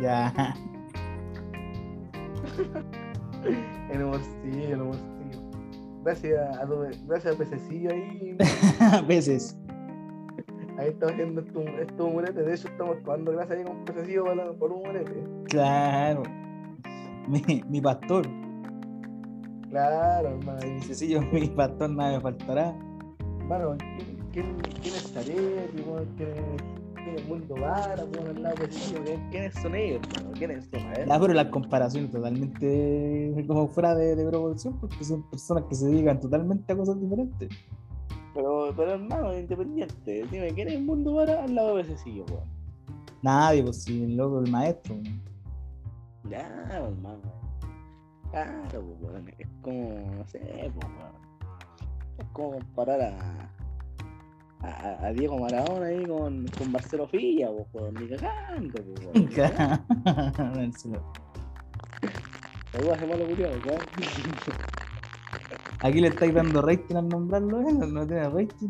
Ya. 0.00 0.54
El 3.90 4.02
humor, 4.04 4.20
sí, 4.20 4.62
el 4.62 4.80
humor, 4.82 4.96
sí. 4.96 5.40
Gracias 6.04 6.56
a, 6.56 6.66
gracias 7.06 7.34
a 7.34 7.38
Pececillo 7.38 7.90
ahí. 7.90 8.36
A 8.80 9.00
veces. 9.02 9.58
Ahí 10.78 10.88
estamos 10.88 11.12
haciendo 11.12 11.40
estos 11.40 12.06
humoretes. 12.06 12.46
De 12.46 12.54
hecho, 12.54 12.68
estamos 12.68 13.02
tomando 13.02 13.32
clases 13.32 13.58
ahí 13.58 13.64
con 13.64 13.84
Pececillo 13.84 14.24
por, 14.24 14.56
por 14.56 14.72
un 14.72 14.78
humorete. 14.80 15.24
Claro. 15.44 16.22
Mi, 17.28 17.62
mi 17.68 17.80
pastor. 17.80 18.26
Claro, 19.70 20.28
hermano. 20.28 20.60
yo 20.88 21.22
mi 21.22 21.48
pastor 21.48 21.90
nada 21.90 22.16
me 22.16 22.20
faltará. 22.20 22.74
Hermano, 23.40 23.76
¿quién, 23.78 24.09
quién, 24.32 24.56
quién 24.82 24.94
es 24.94 25.12
weón? 25.86 26.08
¿Quién 26.16 27.16
es 27.16 27.28
mundo 27.28 27.54
vara, 27.60 28.04
weón, 28.04 28.36
al 28.36 28.42
lado 28.42 28.56
vecino. 28.60 29.00
¿Quién- 29.04 29.30
¿Quiénes 29.30 29.54
son 29.54 29.74
ellos, 29.74 30.00
hermano? 30.16 30.32
¿Quiénes 30.38 30.64
son? 30.70 30.80
A 30.80 30.90
ver. 30.90 31.08
Ya, 31.08 31.20
pero 31.20 31.32
las 31.34 31.46
comparaciones 31.46 32.10
totalmente 32.10 33.44
como 33.46 33.68
fuera 33.68 33.94
de, 33.94 34.14
de 34.16 34.26
proporción, 34.28 34.78
porque 34.78 35.02
son 35.04 35.22
personas 35.30 35.64
que 35.68 35.74
se 35.74 35.86
dedican 35.86 36.20
totalmente 36.20 36.72
a 36.72 36.76
cosas 36.76 37.00
diferentes. 37.00 37.48
Pero, 38.34 38.72
pero 38.76 38.92
hermano, 38.92 39.36
independiente. 39.36 40.24
Dime, 40.30 40.52
¿quién 40.54 40.68
es 40.68 40.80
mundo 40.80 41.14
vara 41.14 41.42
al 41.44 41.54
lado 41.54 41.74
vecino, 41.74 42.24
weón? 42.30 42.44
Nadie, 43.22 43.62
pues 43.62 43.82
si 43.82 44.02
el 44.04 44.16
loco, 44.16 44.40
el 44.40 44.50
maestro. 44.50 44.94
weón. 44.94 45.20
Ya, 46.28 46.46
hermano. 46.70 47.20
Claro, 48.30 48.60
pues, 48.70 48.84
weón. 49.12 49.28
Es 49.38 49.48
como, 49.62 50.00
no 50.16 50.26
sé, 50.28 50.38
pues, 50.74 50.86
weón. 50.86 51.12
Es 52.18 52.26
como 52.32 52.50
comparar 52.52 53.00
a. 53.00 53.50
A, 54.62 55.06
a 55.06 55.12
Diego 55.12 55.38
Maradona 55.38 55.86
ahí 55.86 56.04
con, 56.06 56.46
con 56.58 56.72
Marcelo 56.72 57.06
Filla, 57.08 57.48
pues, 57.50 57.66
weón. 57.72 57.94
Ni 57.94 58.08
cagando, 58.08 58.82
pues. 58.82 59.34
Aquí 65.82 66.00
le 66.00 66.08
estáis 66.08 66.34
dando 66.34 66.60
rating 66.62 66.96
al 66.96 67.08
nombrarlo, 67.08 67.60
¿eh? 67.60 67.72
no 67.72 68.06
tiene 68.06 68.28
rating. 68.28 68.68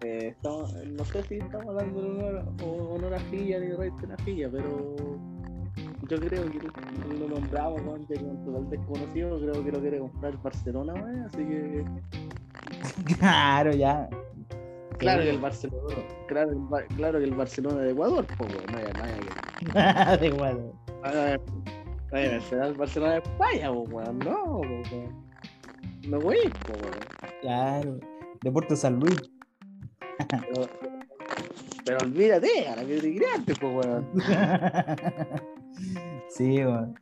Eh, 0.00 0.28
estamos- 0.28 0.72
no 0.74 1.04
sé 1.04 1.22
si 1.24 1.34
estamos 1.36 1.76
de 1.76 1.84
honor, 1.84 2.44
honor 2.64 3.14
a 3.14 3.20
Filla 3.20 3.60
ni 3.60 3.72
Rey 3.72 3.90
a 3.90 4.16
Filla, 4.24 4.48
pero 4.50 4.96
yo 6.08 6.16
creo 6.18 6.50
que 6.50 6.58
lo 7.18 7.28
nombramos 7.28 7.80
weón, 7.82 8.00
ya 8.08 8.08
que 8.08 8.14
es 8.14 8.22
un 8.22 8.44
total 8.44 8.70
desconocido, 8.70 9.38
creo 9.40 9.64
que 9.64 9.72
lo 9.72 9.80
quiere 9.80 9.98
comprar 10.00 10.32
el 10.32 10.38
Barcelona, 10.38 10.94
weón, 10.94 11.22
así 11.22 11.38
que 11.38 11.84
Claro, 13.18 13.72
ya. 13.72 14.08
Claro 15.02 15.22
que 15.22 15.30
el 15.30 15.38
Barcelona, 15.38 15.94
claro, 16.28 16.50
el 16.50 16.58
Bar- 16.58 16.86
claro 16.96 17.18
que 17.18 17.24
el 17.24 17.34
Barcelona 17.34 17.80
de 17.82 17.92
Ecuador, 17.92 18.26
pues 18.38 18.54
weón, 18.54 18.66
no 18.72 18.78
hay 18.78 18.84
nada 19.74 20.16
De 20.16 20.28
no 22.12 22.18
hay 22.18 22.40
será 22.42 22.66
el 22.68 22.74
Barcelona 22.74 23.12
de 23.12 23.18
España, 23.18 23.70
weón, 23.72 24.18
no, 24.18 24.44
weón. 24.60 24.82
No 26.08 26.20
voy, 26.20 26.36
weón. 26.36 26.50
Claro. 27.40 27.98
Deporte 28.42 28.76
San 28.76 29.00
Luis. 29.00 29.20
Pero, 30.28 30.68
pero 31.84 31.98
olvídate, 32.02 32.68
a 32.68 32.76
la 32.76 32.84
que 32.84 32.98
te 32.98 33.14
creaste, 33.16 33.54
pues 33.54 33.86
weón. 33.86 34.08
sí, 36.28 36.64
weón. 36.64 36.94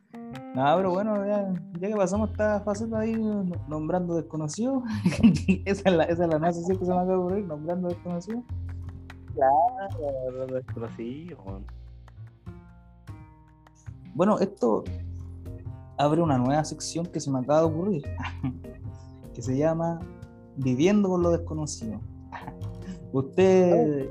No, 0.55 0.75
pero 0.75 0.91
bueno, 0.91 1.25
ya, 1.25 1.53
ya 1.79 1.87
que 1.87 1.95
pasamos 1.95 2.31
esta 2.31 2.59
faceta 2.61 2.99
ahí 2.99 3.15
no- 3.15 3.45
nombrando 3.67 4.15
desconocidos, 4.15 4.83
esa, 5.65 5.89
es 5.89 5.95
la, 5.95 6.03
esa 6.03 6.23
es 6.23 6.29
la 6.29 6.39
nueva 6.39 6.53
sesión 6.53 6.77
que 6.77 6.85
se 6.85 6.91
me 6.91 6.97
acaba 6.97 7.13
de 7.13 7.17
ocurrir, 7.17 7.45
nombrando 7.45 7.87
desconocidos. 7.87 8.43
Claro, 9.33 10.47
desconocí, 10.47 11.33
weón. 11.45 11.65
Bueno, 14.13 14.39
esto 14.39 14.83
abre 15.97 16.21
una 16.21 16.37
nueva 16.37 16.63
sección 16.65 17.05
que 17.05 17.19
se 17.19 17.31
me 17.31 17.39
acaba 17.39 17.59
de 17.59 17.65
ocurrir, 17.65 18.03
que 19.33 19.41
se 19.41 19.57
llama 19.57 19.99
Viviendo 20.57 21.07
con 21.09 21.23
lo 21.23 21.31
desconocido. 21.31 22.01
Usted... 23.13 24.09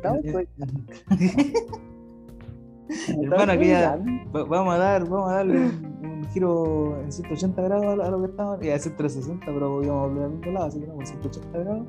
Hermano, 3.22 3.52
aquí 3.52 3.66
ya 3.68 3.96
va- 4.34 4.44
vamos 4.44 4.74
a 4.74 4.78
dar, 4.78 5.08
vamos 5.08 5.30
a 5.30 5.34
darle 5.36 5.58
un, 5.66 6.00
un 6.04 6.24
giro 6.30 7.00
en 7.00 7.10
180 7.12 7.62
grados 7.62 7.86
a 7.86 7.96
lo, 7.96 8.02
a 8.04 8.10
lo 8.10 8.20
que 8.22 8.26
estamos, 8.30 8.54
a 8.56 8.58
decir 8.60 8.96
360, 8.96 9.46
pero 9.46 9.68
podíamos 9.76 10.08
volver 10.08 10.24
al 10.24 10.30
mismo 10.32 10.52
lado, 10.52 10.66
así 10.66 10.80
que 10.80 10.86
no, 10.86 10.94
en 11.00 11.06
180 11.06 11.58
grados. 11.58 11.86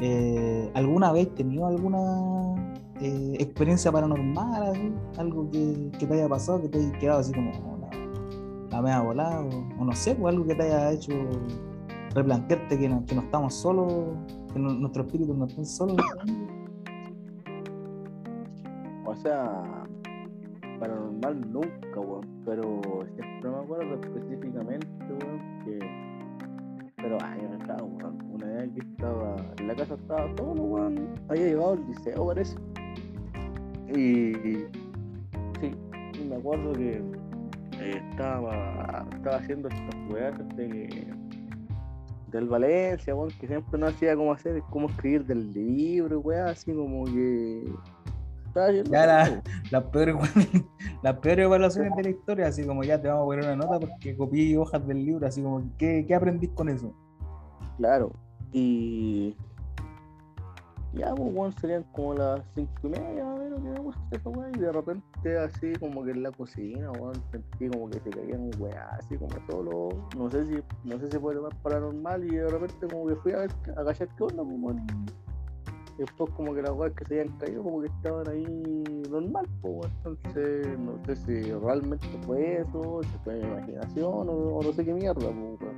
Eh, 0.00 0.70
¿Alguna 0.74 1.10
vez 1.12 1.34
tenido 1.34 1.66
alguna 1.66 2.74
eh, 3.00 3.36
experiencia 3.40 3.90
paranormal, 3.90 4.62
así? 4.70 4.92
algo 5.18 5.50
que, 5.50 5.90
que 5.98 6.06
te 6.06 6.14
haya 6.14 6.28
pasado, 6.28 6.62
que 6.62 6.68
te 6.68 6.78
haya 6.78 6.92
quedado 6.98 7.20
así 7.20 7.32
como 7.32 7.50
oh, 7.50 7.78
la, 7.80 8.76
la 8.76 8.82
media 8.82 9.00
volada, 9.00 9.40
o, 9.42 9.48
o 9.80 9.84
no 9.84 9.92
sé, 9.92 10.16
o 10.20 10.28
algo 10.28 10.46
que 10.46 10.54
te 10.54 10.62
haya 10.62 10.92
hecho 10.92 11.12
replantearte 12.14 12.78
que 12.78 12.88
no, 12.88 13.04
que 13.04 13.14
no 13.14 13.22
estamos 13.22 13.54
solos, 13.54 13.92
que 14.52 14.58
no- 14.58 14.72
nuestro 14.72 15.02
espíritu 15.02 15.34
no 15.34 15.46
estén 15.46 15.66
solos? 15.66 15.96
O 19.04 19.14
sea, 19.16 19.84
paranormal 20.78 21.52
nunca, 21.52 22.00
weón. 22.00 22.42
Pero 22.44 22.80
siempre 23.14 23.50
me 23.50 23.56
acuerdo 23.56 23.94
específicamente, 24.02 24.86
weón, 25.08 25.64
que. 25.64 25.78
Pero 26.96 27.22
años 27.22 27.60
atrás, 27.60 27.82
weón. 27.82 28.18
Una 28.30 28.46
vez 28.46 28.70
que 28.72 28.80
estaba 28.80 29.36
en 29.58 29.68
la 29.68 29.74
casa, 29.74 29.94
estaba 29.94 30.36
solo, 30.36 30.62
weón. 30.62 31.08
Había 31.28 31.46
llegado 31.46 31.72
al 31.72 31.86
liceo, 31.86 32.26
parece. 32.26 32.56
Y. 33.88 34.32
Sí, 35.60 36.24
me 36.28 36.36
acuerdo 36.36 36.72
que 36.72 37.02
eh, 37.80 38.02
estaba, 38.10 39.06
estaba 39.12 39.36
haciendo 39.36 39.68
estas 39.68 39.94
weas 40.10 40.56
de. 40.56 41.12
Del 42.32 42.46
Valencia, 42.46 43.14
weón, 43.14 43.30
que 43.40 43.46
siempre 43.46 43.80
no 43.80 43.86
hacía 43.86 44.14
cómo 44.14 44.32
hacer, 44.32 44.62
cómo 44.68 44.88
escribir 44.88 45.24
del 45.24 45.50
libro, 45.50 46.20
weón, 46.20 46.48
así 46.48 46.72
como 46.74 47.04
que. 47.04 47.64
Estaba 48.58 48.68
haciendo 48.68 48.90
Ya 48.92 49.06
la- 49.06 49.22
eso, 49.24 49.42
las 49.70 49.84
peores, 49.84 50.16
las 51.02 51.16
peores 51.18 51.44
evaluaciones 51.44 51.96
de 51.96 52.02
la 52.02 52.10
historia, 52.10 52.46
así 52.48 52.64
como 52.66 52.82
ya 52.84 53.00
te 53.00 53.08
vamos 53.08 53.22
a 53.22 53.26
poner 53.26 53.44
una 53.44 53.56
nota 53.56 53.78
porque 53.78 54.16
copié 54.16 54.56
hojas 54.58 54.86
del 54.86 55.04
libro, 55.04 55.26
así 55.26 55.42
como, 55.42 55.62
¿qué, 55.78 56.04
qué 56.06 56.14
aprendís 56.14 56.50
con 56.50 56.68
eso? 56.68 56.92
Claro. 57.76 58.10
Y. 58.52 59.36
Ya, 60.94 61.14
pues, 61.14 61.32
weón, 61.34 61.52
serían 61.60 61.84
como 61.92 62.14
las 62.14 62.40
cinco 62.54 62.72
y 62.84 62.88
media, 62.88 63.24
más 63.24 63.36
o 63.38 63.42
menos, 63.42 63.62
que 63.62 63.68
me 63.68 63.78
gusta 63.80 64.00
esa 64.16 64.28
weá. 64.30 64.48
Y 64.54 64.58
de 64.58 64.72
repente, 64.72 65.38
así 65.38 65.72
como 65.78 66.02
que 66.02 66.10
en 66.12 66.22
la 66.22 66.32
cocina, 66.32 66.90
weón, 66.92 67.14
sentí 67.30 67.68
como 67.68 67.90
que 67.90 68.00
se 68.00 68.10
caían 68.10 68.50
weá, 68.58 68.88
así 68.98 69.16
como 69.16 69.30
solo. 69.48 69.88
No 70.16 70.30
sé 70.30 70.46
si, 70.46 70.54
no 70.84 70.98
sé 70.98 71.10
si 71.10 71.18
fue 71.18 71.34
más 71.40 71.54
paranormal. 71.62 72.24
Y 72.24 72.36
de 72.36 72.48
repente, 72.48 72.88
como 72.90 73.06
que 73.06 73.14
fui 73.16 73.32
a 73.32 73.38
ver, 73.40 73.50
a 73.76 73.84
cachar 73.84 74.08
qué 74.16 74.24
onda, 74.24 74.42
pues. 74.42 74.76
Y 75.98 76.02
después, 76.02 76.30
como 76.36 76.54
que 76.54 76.62
las 76.62 76.70
weas 76.70 76.92
que 76.94 77.04
se 77.06 77.20
habían 77.20 77.36
caído, 77.38 77.62
como 77.64 77.80
que 77.80 77.88
estaban 77.88 78.28
ahí 78.28 78.44
normal, 79.10 79.46
pues. 79.60 79.90
Entonces, 80.04 80.78
no 80.78 81.04
sé 81.04 81.16
si 81.16 81.52
realmente 81.52 82.06
fue 82.24 82.60
eso, 82.60 83.00
si 83.02 83.18
fue 83.24 83.34
mi 83.34 83.46
imaginación, 83.46 84.28
o, 84.28 84.32
o 84.32 84.62
no 84.62 84.72
sé 84.72 84.84
qué 84.84 84.94
mierda, 84.94 85.28
pues. 85.58 85.72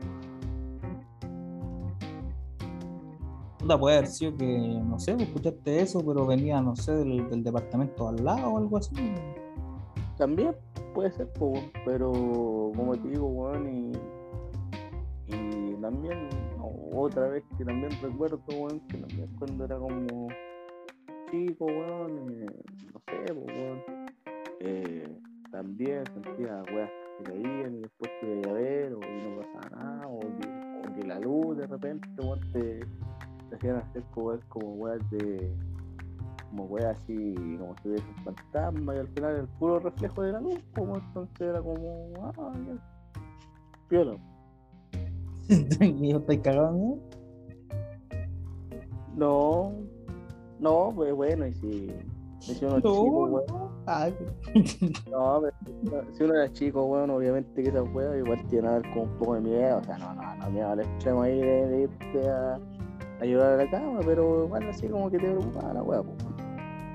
Puta, 3.58 3.78
puede 3.78 3.96
haber 3.96 4.08
sido 4.08 4.36
que, 4.36 4.80
no 4.84 4.98
sé, 4.98 5.12
escuchaste 5.12 5.80
eso, 5.80 6.04
pero 6.04 6.26
venía, 6.26 6.60
no 6.60 6.76
sé, 6.76 6.92
del, 6.92 7.28
del 7.30 7.42
departamento 7.42 8.08
al 8.08 8.22
lado 8.22 8.50
o 8.50 8.58
algo 8.58 8.76
así. 8.76 8.94
También 10.18 10.54
puede 10.94 11.12
ser, 11.12 11.30
weón, 11.38 11.70
pero 11.86 12.12
como 12.76 12.94
te 12.94 13.08
digo, 13.08 13.26
weón, 13.26 13.68
y 13.68 13.92
también 15.80 16.28
otra 16.92 17.28
vez 17.28 17.44
que 17.56 17.64
también 17.64 17.90
recuerdo, 18.02 18.40
weón, 18.48 18.80
que 18.88 18.98
también 18.98 19.28
cuando 19.38 19.64
era 19.64 19.78
como 19.78 20.28
chico, 21.30 21.66
weón, 21.66 22.46
no 22.46 23.00
sé, 23.06 23.34
po, 23.34 23.40
weón, 23.40 23.82
eh, 24.60 25.08
también 25.50 26.04
sentía 26.06 26.62
weas 26.72 26.90
que 27.18 27.24
caían 27.24 27.74
y 27.76 27.80
después 27.80 28.10
te 28.20 28.40
iba 28.40 28.50
a 28.50 28.54
ver, 28.54 28.92
o 28.94 28.98
y 28.98 29.22
no 29.22 29.40
pasaba 29.40 29.84
nada, 29.84 30.06
o 30.06 30.20
que, 30.20 31.00
que 31.00 31.06
la 31.06 31.18
luz 31.20 31.56
de 31.56 31.66
repente, 31.66 32.08
weón, 32.18 32.40
te, 32.52 32.80
te 33.48 33.56
hacían 33.56 33.76
hacer 33.76 34.02
como, 34.12 34.38
como 34.48 34.74
weas 34.74 35.10
de 35.10 35.52
como 36.50 36.64
wea 36.64 36.90
así, 36.90 37.34
como 37.58 37.76
si 37.78 37.88
hubiese 37.88 38.04
un 38.08 38.24
fantasma 38.24 38.96
y 38.96 38.98
al 38.98 39.08
final 39.08 39.36
el 39.36 39.48
puro 39.58 39.78
reflejo 39.78 40.22
de 40.22 40.32
la 40.32 40.40
luz, 40.40 40.60
como 40.74 40.96
entonces 40.96 41.40
era 41.40 41.62
como, 41.62 42.12
ah, 42.22 42.52
ya. 42.66 42.74
Piola. 43.88 44.29
Y 45.48 46.08
yo 46.10 46.18
estoy 46.18 46.38
cagado, 46.38 46.72
¿no? 46.72 46.98
No, 49.16 49.72
no, 50.60 50.92
pues 50.94 51.12
bueno, 51.14 51.46
y 51.46 51.54
si, 51.54 51.92
y 52.42 52.54
si 52.54 52.64
uno 52.64 52.76
es 52.76 52.82
chico, 52.82 53.28
No, 53.28 53.34
weón, 53.36 53.70
Ah, 53.86 54.08
no, 55.10 55.42
pero 55.42 56.04
si 56.12 56.22
uno 56.22 56.34
era 56.34 56.52
chico, 56.52 56.84
weón, 56.84 57.10
obviamente 57.10 57.62
que 57.62 57.70
esa 57.70 57.82
wea 57.82 58.16
igual 58.16 58.46
tiene 58.48 58.68
que 58.68 58.74
ver 58.74 58.82
con 58.92 59.02
un 59.02 59.18
poco 59.18 59.34
de 59.34 59.40
miedo, 59.40 59.78
o 59.78 59.82
sea, 59.82 59.98
no, 59.98 60.14
no, 60.14 60.36
no 60.36 60.50
miedo 60.50 60.68
al 60.70 60.80
extremo 60.80 61.22
ahí 61.22 61.40
de, 61.40 61.66
de 61.66 61.80
irte 61.82 62.28
a, 62.28 62.54
a 62.54 63.22
ayudar 63.22 63.54
a 63.54 63.64
la 63.64 63.70
cama, 63.70 64.00
pero 64.04 64.44
igual 64.44 64.68
así 64.68 64.86
como 64.88 65.10
que 65.10 65.18
te 65.18 65.24
preocupaba 65.24 65.74
la 65.74 65.82
wea, 65.82 66.02
pues. 66.02 66.16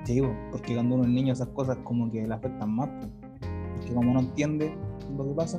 Sí, 0.04 0.22
po, 0.22 0.28
porque 0.52 0.74
cuando 0.74 0.94
uno 0.94 1.04
es 1.04 1.10
niño 1.10 1.32
esas 1.32 1.48
cosas 1.48 1.76
como 1.84 2.10
que 2.10 2.26
le 2.26 2.32
afectan 2.34 2.70
más, 2.74 2.88
po. 2.88 3.08
porque 3.74 3.94
como 3.94 4.14
no 4.14 4.20
entiende 4.20 4.74
lo 5.16 5.24
que 5.24 5.34
pasa. 5.34 5.58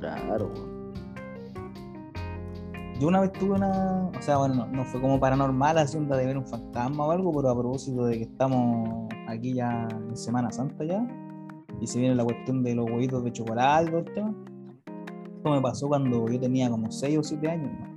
Claro, 0.00 0.50
weón. 0.54 0.73
Yo 3.00 3.08
una 3.08 3.20
vez 3.20 3.32
tuve 3.32 3.56
una, 3.56 4.10
o 4.16 4.22
sea, 4.22 4.38
bueno, 4.38 4.66
no, 4.66 4.84
fue 4.84 5.00
como 5.00 5.18
paranormal, 5.18 5.76
onda 5.96 6.16
de 6.16 6.26
ver 6.26 6.38
un 6.38 6.46
fantasma 6.46 7.06
o 7.06 7.10
algo, 7.10 7.32
pero 7.32 7.50
a 7.50 7.58
propósito 7.58 8.04
de 8.06 8.18
que 8.18 8.22
estamos 8.24 9.08
aquí 9.26 9.54
ya 9.54 9.88
en 9.90 10.16
Semana 10.16 10.52
Santa 10.52 10.84
ya, 10.84 11.04
y 11.80 11.86
se 11.86 11.98
viene 11.98 12.14
la 12.14 12.24
cuestión 12.24 12.62
de 12.62 12.74
los 12.74 12.88
huevitos 12.88 13.24
de 13.24 13.32
chocolate 13.32 13.86
y 13.86 13.88
todo 13.88 13.98
el 13.98 14.12
tema. 14.14 14.34
Esto 15.36 15.50
me 15.50 15.60
pasó 15.60 15.88
cuando 15.88 16.28
yo 16.28 16.38
tenía 16.38 16.70
como 16.70 16.90
6 16.90 17.18
o 17.18 17.22
7 17.22 17.50
años. 17.50 17.70
¿no? 17.80 17.94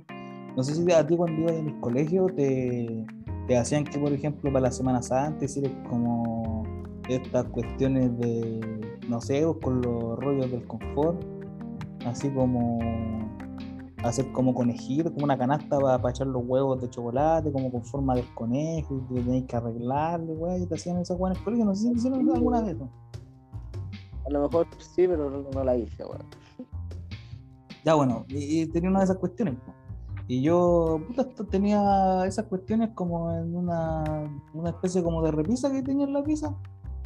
No 0.56 0.62
sé 0.64 0.74
si 0.74 0.92
a 0.92 1.06
ti 1.06 1.16
cuando 1.16 1.42
ibas 1.42 1.52
en 1.52 1.68
el 1.68 1.80
colegio 1.80 2.26
te, 2.26 3.06
te 3.46 3.56
hacían 3.56 3.84
que, 3.84 3.98
por 3.98 4.12
ejemplo, 4.12 4.52
para 4.52 4.64
la 4.64 4.72
Semana 4.72 5.00
Santa 5.00 5.44
hicieras 5.44 5.72
como 5.88 6.64
estas 7.08 7.44
cuestiones 7.46 8.18
de, 8.18 8.60
no 9.08 9.20
sé, 9.20 9.42
pues, 9.44 9.56
con 9.62 9.80
los 9.80 10.18
rollos 10.18 10.50
del 10.50 10.66
confort, 10.66 11.24
así 12.04 12.28
como 12.30 12.78
hacer 14.04 14.30
como 14.32 14.54
conejito, 14.54 15.12
como 15.12 15.24
una 15.24 15.36
canasta 15.36 15.78
para, 15.78 16.10
echar 16.10 16.26
los 16.26 16.42
huevos 16.44 16.80
de 16.80 16.88
chocolate, 16.88 17.52
como 17.52 17.70
con 17.70 17.84
forma 17.84 18.14
del 18.14 18.32
conejo, 18.34 19.02
y 19.10 19.14
tenéis 19.14 19.44
que 19.46 19.56
arreglarle, 19.56 20.34
güey, 20.34 20.62
y 20.62 20.66
te 20.66 20.74
hacían 20.74 20.98
esas 20.98 21.18
buenas 21.18 21.38
colegios, 21.38 21.66
no 21.66 21.74
sé 21.74 21.88
si 21.88 21.92
hicieron 21.92 22.30
alguna 22.30 22.60
vez. 22.60 22.76
¿no? 22.76 22.88
A 24.26 24.30
lo 24.30 24.42
mejor 24.42 24.66
sí, 24.78 25.06
pero 25.08 25.30
no, 25.30 25.50
no 25.50 25.64
la 25.64 25.76
hice, 25.76 26.04
weón. 26.04 26.26
Ya 27.84 27.94
bueno, 27.94 28.24
y, 28.28 28.62
y 28.62 28.66
tenía 28.66 28.90
una 28.90 29.00
de 29.00 29.04
esas 29.06 29.16
cuestiones. 29.16 29.56
Y 30.28 30.42
yo 30.42 31.00
puta, 31.06 31.26
tenía 31.50 32.26
esas 32.26 32.44
cuestiones 32.44 32.90
como 32.94 33.32
en 33.34 33.56
una, 33.56 34.30
una 34.52 34.70
especie 34.70 35.02
como 35.02 35.22
de 35.22 35.30
repisa 35.30 35.72
que 35.72 35.82
tenía 35.82 36.04
en 36.04 36.12
la 36.12 36.22
pieza. 36.22 36.54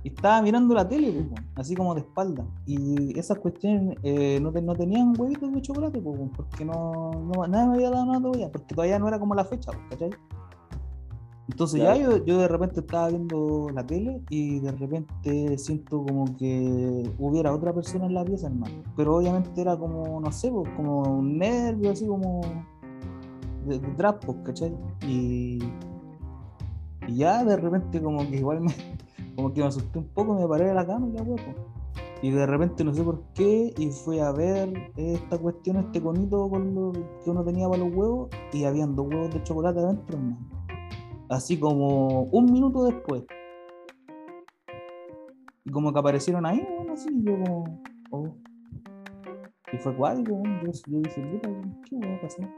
Y 0.04 0.08
estaba 0.08 0.42
mirando 0.42 0.74
la 0.74 0.88
tele, 0.88 1.12
pues, 1.12 1.40
así 1.54 1.76
como 1.76 1.94
de 1.94 2.00
espalda. 2.00 2.44
Y 2.66 3.16
esas 3.18 3.38
cuestiones 3.38 3.96
eh, 4.02 4.40
no, 4.42 4.50
te- 4.50 4.60
no 4.62 4.74
tenían 4.74 5.14
huevitos 5.18 5.52
de 5.52 5.62
chocolate, 5.62 6.00
pues, 6.00 6.18
porque 6.36 6.64
no, 6.64 7.10
no- 7.12 7.46
nadie 7.46 7.68
me 7.68 7.74
había 7.74 7.90
dado 7.90 8.06
nada 8.06 8.20
todavía, 8.20 8.50
porque 8.50 8.74
todavía 8.74 8.98
no 8.98 9.06
era 9.08 9.18
como 9.20 9.34
la 9.34 9.44
fecha, 9.44 9.70
pues, 9.70 9.84
¿cachai? 9.90 10.10
Entonces 11.48 11.80
ya 11.82 11.96
yo, 11.96 12.24
yo 12.24 12.38
de 12.38 12.48
repente 12.48 12.80
estaba 12.80 13.08
viendo 13.08 13.68
la 13.74 13.84
tele 13.84 14.22
y 14.30 14.60
de 14.60 14.72
repente 14.72 15.58
siento 15.58 16.02
como 16.02 16.36
que 16.36 17.10
hubiera 17.18 17.52
otra 17.52 17.72
persona 17.74 18.06
en 18.06 18.14
la 18.14 18.24
pieza, 18.24 18.46
hermano. 18.46 18.74
Pero 18.96 19.16
obviamente 19.16 19.60
era 19.60 19.76
como, 19.76 20.20
no 20.20 20.32
sé, 20.32 20.50
pues, 20.50 20.68
como 20.76 21.02
un 21.18 21.38
nervio, 21.38 21.90
así 21.92 22.06
como 22.06 22.40
de, 23.66 23.78
detrás, 23.78 24.16
pues, 24.24 24.38
¿cachai? 24.44 24.72
Y, 25.06 25.58
y 27.08 27.14
ya 27.16 27.44
de 27.44 27.56
repente 27.56 28.00
como 28.00 28.20
que 28.28 28.36
igual 28.36 28.60
me, 28.62 28.72
como 29.34 29.52
que 29.52 29.60
me 29.60 29.66
asusté 29.66 29.98
un 29.98 30.08
poco, 30.08 30.34
me 30.34 30.46
paré 30.46 30.66
de 30.66 30.74
la 30.74 30.86
cama 30.86 31.08
y 31.08 31.12
la 31.12 31.22
huevo. 31.22 31.36
Y 32.22 32.30
de 32.30 32.46
repente 32.46 32.84
no 32.84 32.94
sé 32.94 33.02
por 33.02 33.20
qué, 33.34 33.74
y 33.76 33.90
fui 33.90 34.20
a 34.20 34.30
ver 34.30 34.92
esta 34.96 35.38
cuestión, 35.38 35.78
este 35.78 36.00
conito 36.00 36.48
que 37.24 37.30
uno 37.30 37.44
tenía 37.44 37.68
para 37.68 37.82
los 37.84 37.92
huevos, 37.92 38.28
y 38.52 38.64
habían 38.64 38.94
dos 38.94 39.08
huevos 39.08 39.34
de 39.34 39.42
chocolate 39.42 39.80
adentro. 39.80 40.18
Así 41.28 41.58
como 41.58 42.24
un 42.24 42.52
minuto 42.52 42.84
después. 42.84 43.24
Y 45.64 45.70
como 45.70 45.92
que 45.92 45.98
aparecieron 45.98 46.46
ahí, 46.46 46.66
así, 46.92 47.08
y 47.12 47.24
yo 47.24 47.32
como. 47.42 47.82
oh. 48.10 48.36
Y 49.72 49.78
fue 49.78 49.96
cuático, 49.96 50.34
weón, 50.34 50.60
yo, 50.60 50.70
yo 50.86 50.98
dije, 51.00 51.22
puta, 51.22 51.48
¿qué 51.88 51.96
a 51.96 52.20
pasar? 52.20 52.50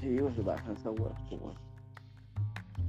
Sí, 0.00 0.16
pues 0.18 0.34
se 0.34 0.42
pasan 0.42 0.76
esas 0.76 0.98
weas, 0.98 1.67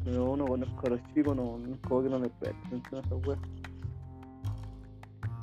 pues, 0.04 0.16
weón. 0.16 0.26
Pero 0.26 0.32
uno 0.32 0.46
cuando 0.46 0.66
es 0.66 0.72
cabro 0.74 1.00
chico 1.14 1.36
no, 1.36 1.58
no 1.58 1.78
como 1.88 2.04
que 2.04 2.10
no 2.10 2.20
le 2.20 2.30
presta 2.30 2.68
atención 2.68 2.96
a 3.04 3.06
esas 3.06 3.28
weas. 3.28 3.40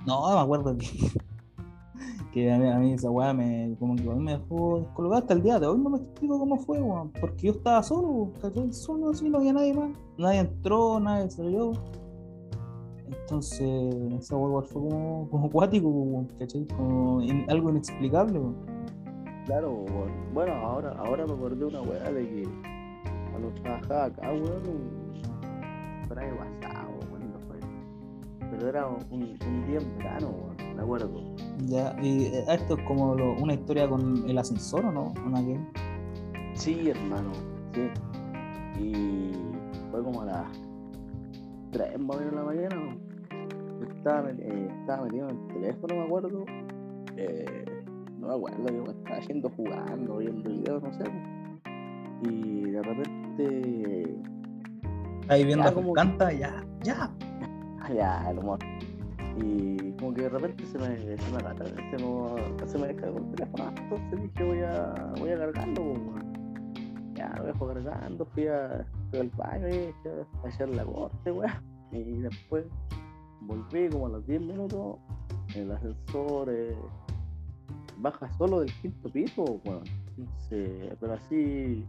No, 0.06 0.32
me 0.34 0.40
acuerdo 0.40 0.76
que, 0.78 0.86
que 2.32 2.52
a, 2.52 2.58
mí, 2.58 2.68
a 2.68 2.78
mí 2.78 2.92
esa 2.92 3.10
weá 3.10 3.32
me, 3.32 3.74
como 3.78 3.96
que 3.96 4.08
a 4.08 4.14
mí 4.14 4.22
me 4.22 4.32
dejó 4.38 4.78
descolgado 4.80 5.16
hasta 5.22 5.34
el 5.34 5.42
día 5.42 5.58
de 5.58 5.66
hoy. 5.66 5.78
No 5.78 5.90
me 5.90 5.98
explico 5.98 6.38
cómo 6.38 6.56
fue, 6.58 6.80
weón. 6.80 7.10
Porque 7.20 7.46
yo 7.48 7.52
estaba 7.52 7.82
solo, 7.82 8.32
¿cachai? 8.40 8.72
Solo 8.72 9.10
así, 9.10 9.28
no 9.28 9.38
había 9.38 9.52
nadie 9.52 9.74
más. 9.74 9.90
Nadie 10.18 10.40
entró, 10.40 11.00
nadie 11.00 11.28
salió. 11.30 11.72
Entonces, 13.08 13.94
esa 14.18 14.36
weá 14.36 14.62
fue 14.62 14.82
como, 14.82 15.28
como 15.30 15.46
acuático, 15.46 15.88
weón, 15.88 16.28
¿cachai? 16.38 16.66
Como 16.76 17.20
in- 17.22 17.44
algo 17.48 17.70
inexplicable, 17.70 18.38
weón. 18.38 18.56
Claro. 19.46 19.84
Bueno, 20.34 20.52
ahora, 20.54 20.92
ahora 20.98 21.26
me 21.26 21.32
acordé 21.32 21.56
de 21.56 21.64
una 21.66 21.80
wea 21.82 22.10
de 22.12 22.28
que 22.28 22.48
cuando 23.38 23.60
trabajaba 23.62 24.04
acá, 24.06 24.32
weón, 24.32 24.62
por 26.08 26.18
ahí 26.18 26.30
no 26.30 27.38
fue. 27.46 27.58
Pero 28.50 28.68
era 28.68 28.86
un, 28.86 29.04
un 29.12 29.66
día 29.66 29.78
en 29.78 29.98
verano, 29.98 30.28
weón, 30.30 30.76
me 30.76 30.82
acuerdo. 30.82 31.34
Ya, 31.66 31.96
y 32.02 32.24
eh, 32.26 32.44
esto 32.48 32.76
es 32.76 32.82
como 32.84 33.14
lo- 33.14 33.34
una 33.42 33.54
historia 33.54 33.88
con 33.88 34.28
el 34.28 34.38
ascensor, 34.38 34.84
¿o 34.86 34.92
no? 34.92 35.14
Una 35.26 35.40
que... 35.44 35.58
Sí, 36.54 36.88
hermano, 36.90 37.32
sí. 37.74 37.88
Y 38.80 39.32
fue 39.90 40.02
como 40.02 40.22
a 40.22 40.26
las 40.26 40.46
3 41.72 41.98
más 41.98 42.16
o 42.16 42.20
menos 42.20 42.32
de 42.32 42.36
la 42.38 42.44
mañana. 42.44 42.76
¿no? 42.76 43.86
Estaba, 43.94 44.30
eh, 44.30 44.68
estaba 44.80 45.04
metido 45.04 45.28
en 45.28 45.36
el 45.36 45.46
teléfono, 45.48 45.94
me 45.96 46.02
acuerdo. 46.04 46.44
Eh, 47.16 47.64
no 48.18 48.28
me 48.28 48.34
acuerdo, 48.34 48.66
yo 48.72 48.84
estaba 48.90 49.16
haciendo 49.16 49.50
jugando, 49.50 50.18
viendo 50.18 50.48
videos, 50.50 50.82
no 50.82 50.92
sé. 50.92 51.04
Y 52.22 52.70
de 52.70 52.82
repente. 52.82 53.25
Ahí 55.28 55.44
viendo 55.44 55.64
Ya, 55.64 55.72
como- 55.74 55.92
canta, 55.92 56.32
ya, 56.32 56.64
ya. 56.82 57.10
Ya, 57.94 58.30
el 58.30 58.38
humor. 58.38 58.58
Y 59.40 59.92
como 59.92 60.12
que 60.14 60.22
de 60.22 60.28
repente 60.28 60.64
se 60.66 60.78
me, 60.78 60.96
se 61.16 61.30
me, 61.30 61.38
agarra- 61.38 61.66
se 61.66 61.96
me, 61.98 62.68
se 62.68 62.78
me 62.78 62.86
descargó 62.88 63.18
el 63.18 63.30
teléfono. 63.34 63.64
ah, 63.66 63.72
Entonces 63.76 64.22
dije, 64.22 64.44
voy 64.44 64.58
a, 64.60 65.12
voy 65.20 65.30
a 65.30 65.38
cargarlo. 65.38 65.82
weón. 65.82 67.14
Ya 67.14 67.32
lo 67.38 67.44
dejo 67.44 67.66
cargando, 67.68 68.24
fui, 68.26 68.46
a, 68.48 68.84
fui 69.10 69.20
al 69.20 69.30
baño 69.36 69.68
y 69.68 69.94
a 70.08 70.48
hacer 70.48 70.68
la 70.70 70.84
corte, 70.84 71.30
weón. 71.30 71.52
Y 71.92 72.02
después 72.22 72.64
volví 73.42 73.88
como 73.90 74.06
a 74.06 74.08
los 74.10 74.26
10 74.26 74.40
minutos. 74.40 74.96
El 75.54 75.70
ascensor 75.70 76.48
eh, 76.50 76.74
baja 77.98 78.28
solo 78.32 78.60
del 78.60 78.72
quinto 78.82 79.08
piso, 79.10 79.60
weón. 79.64 79.82
Entonces, 80.18 80.96
pero 80.98 81.12
así 81.12 81.86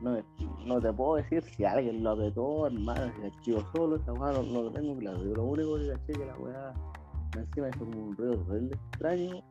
no, 0.00 0.16
no 0.64 0.80
te 0.80 0.92
puedo 0.92 1.16
decir 1.16 1.42
si 1.42 1.64
alguien 1.64 2.02
lo 2.02 2.10
apretó, 2.10 2.66
hermano, 2.66 3.12
si 3.16 3.26
archivo 3.26 3.64
solo, 3.74 3.96
esta 3.96 4.12
weá 4.12 4.32
no, 4.32 4.42
lo 4.42 4.70
tengo 4.70 4.96
claro. 4.96 5.18
Yo 5.22 5.34
lo 5.34 5.44
único 5.44 5.76
que 5.76 5.88
caché 5.88 6.12
que 6.12 6.26
la 6.26 6.36
weá 6.38 6.74
encima 7.36 7.68
hizo 7.68 7.78
como 7.80 8.06
un 8.06 8.16
ruido 8.16 8.36
terrible 8.38 8.76
extraño 8.90 9.42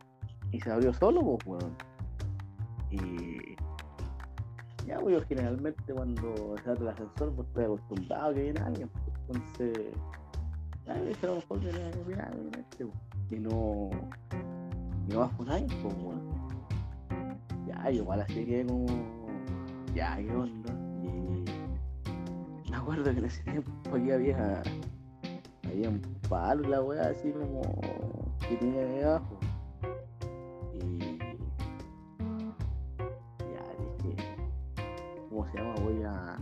y 0.51 0.59
se 0.59 0.71
abrió 0.71 0.93
solo, 0.93 1.38
pues 1.38 1.63
weón. 1.63 1.75
Y 2.91 3.55
ya 4.88 4.99
pues 4.99 5.19
yo 5.19 5.25
generalmente 5.27 5.93
cuando 5.93 6.55
se 6.63 6.69
abre 6.69 6.81
el 6.81 6.88
ascensor 6.89 7.31
pues 7.35 7.47
estoy 7.47 7.65
acostumbrado 7.65 8.31
a 8.31 8.33
que 8.33 8.41
viene 8.41 8.59
alguien. 8.59 8.89
pues, 8.89 9.17
Entonces, 9.27 9.93
ya 10.85 10.93
a 10.93 11.35
mejor 11.35 11.59
viene, 11.59 11.91
viene 12.07 12.21
alguien 12.23 12.51
este, 12.55 12.85
pues, 12.85 13.31
y 13.31 13.35
no, 13.35 13.89
y 15.07 15.13
no 15.13 15.19
bajo 15.19 15.45
nadie, 15.45 15.67
pues 15.83 15.95
weón. 16.01 16.39
Ya, 17.67 17.91
igual 17.91 18.21
así 18.21 18.45
que 18.45 18.65
como 18.65 19.18
ya, 19.93 20.17
qué 20.17 20.32
onda. 20.32 20.73
Y 21.04 22.69
me 22.69 22.78
acuerdo 22.78 23.04
que 23.04 23.19
en 23.19 23.25
ese 23.25 23.43
tiempo 23.43 23.71
aquí 23.93 24.12
había, 24.12 24.62
había 25.65 25.89
un 25.89 26.02
palo 26.30 26.67
la 26.67 26.82
wea 26.82 27.10
así 27.10 27.32
como 27.32 27.62
que 28.47 28.56
tenía 28.58 28.86
de 28.86 29.04
abajo. 29.06 29.39
Y 30.73 31.17
ya 33.39 33.63
dije, 34.04 34.38
¿cómo 35.30 35.47
se 35.52 35.58
llama? 35.58 35.75
Voy 35.82 36.04
a 36.04 36.38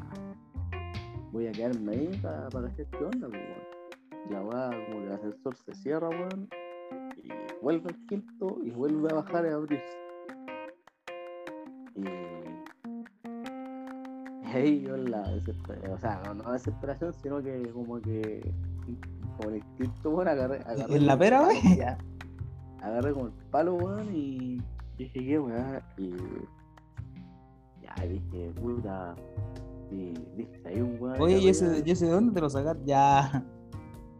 voy 1.31 1.47
a 1.47 1.51
quedarme 1.51 1.91
ahí 1.91 2.19
para, 2.21 2.49
para 2.49 2.67
hacer 2.67 2.87
qué 2.87 3.03
onda, 3.03 3.27
weón. 3.27 3.67
La 4.29 4.41
wea 4.41 4.85
como 4.85 4.99
que 5.01 5.07
el 5.07 5.13
ascensor 5.13 5.55
se 5.55 5.73
cierra, 5.75 6.09
weón, 6.09 6.49
y 7.23 7.29
vuelve 7.61 7.89
al 7.89 8.05
quinto 8.07 8.57
y 8.63 8.71
vuelve 8.71 9.09
a 9.11 9.15
bajar 9.15 9.45
y 9.45 9.49
a 9.49 9.55
abrirse. 9.55 10.06
Y 14.47 14.57
ahí 14.57 14.81
yo 14.81 14.95
en 14.95 15.11
la 15.11 15.21
desesperación, 15.31 15.93
o 15.93 15.97
sea, 15.99 16.21
no, 16.25 16.33
no 16.33 16.51
desesperación, 16.51 17.13
sino 17.21 17.41
que 17.41 17.69
como 17.71 17.99
que 18.01 18.53
como 19.37 19.49
el 19.49 19.57
instinto, 19.57 20.11
bueno, 20.11 20.31
agarré, 20.31 20.59
agarré 20.65 20.95
¿En 20.95 21.05
la 21.05 21.17
pera, 21.17 21.47
ya. 21.77 21.97
Agarré 22.81 23.13
como 23.13 23.27
el 23.27 23.33
palo, 23.51 23.75
weón, 23.75 24.15
y 24.15 24.61
dije, 24.97 25.19
¿qué 25.19 25.39
weá? 25.39 25.81
Y 25.97 26.15
ya 27.81 28.05
dije, 28.05 28.51
puta, 28.59 29.15
y 29.91 30.13
dije, 30.35 30.61
hay 30.65 30.81
un 30.81 30.97
weón. 30.99 31.21
Oye, 31.21 31.39
¿y 31.39 31.49
ese, 31.49 31.65
arriba". 31.65 31.83
¿y 31.85 31.91
ese 31.91 32.05
de 32.05 32.11
dónde 32.11 32.33
te 32.33 32.41
lo 32.41 32.49
sacas? 32.49 32.77
Ya. 32.85 33.43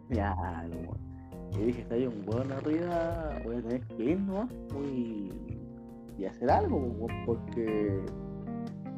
Ya, 0.10 0.34
no, 0.70 0.76
weón. 0.76 1.08
Y 1.54 1.66
dije, 1.66 1.86
hay 1.90 2.06
un 2.06 2.24
weón 2.28 2.52
arriba, 2.52 3.40
voy 3.44 3.56
a 3.58 3.62
tener 3.62 3.82
que 3.88 4.04
ir, 4.04 4.20
¿no? 4.20 4.48
Y, 4.86 5.32
y 6.18 6.26
hacer 6.26 6.50
algo, 6.50 6.78
weón, 6.78 7.26
porque 7.26 8.06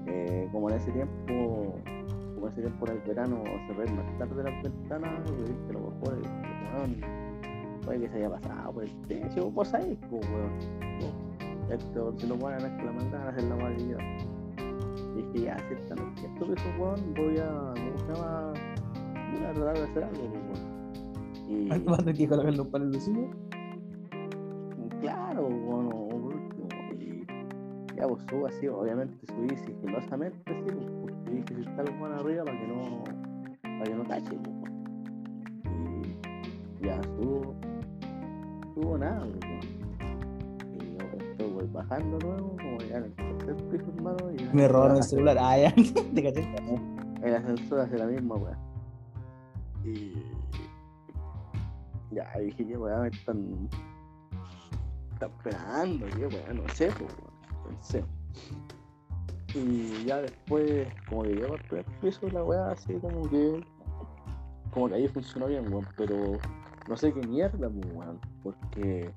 eh, 0.09 0.49
como 0.51 0.69
en 0.69 0.75
ese 0.75 0.91
tiempo, 0.91 1.75
como 2.35 2.47
en 2.47 2.51
ese 2.51 2.61
tiempo 2.61 2.85
era 2.85 2.95
el 2.95 3.01
verano, 3.01 3.43
se 3.67 3.91
más 3.93 4.17
tarde 4.17 4.43
las 4.43 4.63
ventanas, 4.63 5.31
dije, 5.37 5.53
a 5.69 5.73
lo 5.73 5.79
mejor, 5.91 6.17
el 6.17 6.23
weón, 6.75 7.01
puede 7.85 7.99
que 8.01 8.09
se 8.09 8.17
haya 8.17 8.29
pasado 8.29 8.73
por 8.73 8.83
el 8.83 9.01
techo, 9.07 9.51
vos 9.51 9.73
ahí, 9.73 9.97
pues, 10.09 10.27
weón. 10.31 10.79
Esto, 11.69 12.13
si 12.17 12.25
lo 12.25 12.35
ponen 12.39 12.65
a 12.65 12.83
la 12.83 12.91
maldad, 12.91 13.27
hacer 13.27 13.43
la 13.43 13.55
maldad. 13.55 13.97
Dije, 15.15 15.45
ya, 15.45 15.57
en 15.69 15.77
esto 15.77 16.45
que 16.47 16.53
esos 16.53 16.79
weón, 16.79 17.13
voy 17.13 17.37
a, 17.37 17.73
¿cómo 17.75 17.97
se 17.97 18.13
llama? 18.13 18.53
Voy 19.33 19.45
a 19.45 19.53
tratar 19.53 19.77
de 19.77 19.83
hacer 19.83 20.03
algo, 20.03 20.23
weón. 20.23 20.79
Y, 21.47 21.69
¿Vas 21.85 21.99
a 21.99 22.03
tener 22.03 22.15
que 22.15 22.27
colocar 22.27 22.55
los 22.55 22.67
palos 22.67 22.91
de 22.91 22.99
silla? 22.99 23.27
Claro, 25.01 25.43
bueno, 25.49 25.89
por 25.89 25.89
y 25.89 25.98
ya 27.99 28.07
vos 28.07 28.21
subo 28.29 28.47
así, 28.47 28.65
obviamente 28.67 29.13
subí 29.27 29.49
sigilosamente, 29.57 30.37
sí, 30.47 30.71
pues, 30.73 30.85
porque 31.01 31.31
dije 31.31 31.55
si 31.55 31.61
está 31.69 31.81
el 31.81 31.89
weón 31.99 32.13
arriba 32.13 32.45
para 32.45 32.57
que 32.57 32.67
no, 32.67 33.03
para 33.61 33.83
que 33.83 33.95
no 33.95 34.03
cache, 34.05 34.37
pues, 34.41 34.55
y 36.79 36.85
ya 36.85 37.03
subo, 37.03 37.55
subo 38.73 38.97
nada, 38.97 39.19
pues, 39.19 39.39
weón. 39.43 39.61
y 40.75 40.97
yo 40.97 41.25
estoy 41.25 41.51
voy 41.51 41.67
bajando 41.73 42.17
luego, 42.19 42.55
como 42.55 42.77
ya 42.89 42.97
en 42.99 43.03
el 43.03 43.13
tercer 43.15 43.55
piso, 43.69 43.91
hermano, 43.93 44.31
y 44.31 44.55
Me 44.55 44.67
robaron 44.69 44.97
el 44.97 45.03
celular. 45.03 45.37
Ah, 45.37 45.57
ya. 45.57 45.75
Te 46.15 46.23
caché. 46.23 46.47
el 47.21 47.35
ascensor 47.35 47.81
hace 47.81 47.97
la 47.97 48.05
misma 48.05 48.35
weá. 48.35 48.57
Y 49.83 50.13
ya 52.11 52.31
dije 52.39 52.65
que 52.65 52.77
weá 52.77 52.99
me 53.01 53.09
están. 53.09 53.69
están 55.11 55.31
pegando, 55.43 56.05
que 56.05 56.27
weá, 56.27 56.53
no 56.53 56.67
sé, 56.69 56.91
pues 56.97 57.28
Pensé. 57.79 58.03
Y 59.55 60.05
ya 60.05 60.21
después, 60.21 60.87
como 61.07 61.23
que 61.23 61.29
llego 61.29 61.53
al 61.53 61.61
primer 61.63 61.85
piso, 62.01 62.29
la 62.29 62.43
weá 62.43 62.71
así 62.71 62.93
como 62.95 63.27
que. 63.29 63.63
como 64.71 64.89
que 64.89 64.95
ahí 64.95 65.07
funcionó 65.07 65.47
bien, 65.47 65.71
weón, 65.73 65.87
pero 65.97 66.37
no 66.87 66.97
sé 66.97 67.13
qué 67.13 67.25
mierda, 67.27 67.69
pues, 67.69 67.93
weón, 67.93 68.19
porque 68.43 69.11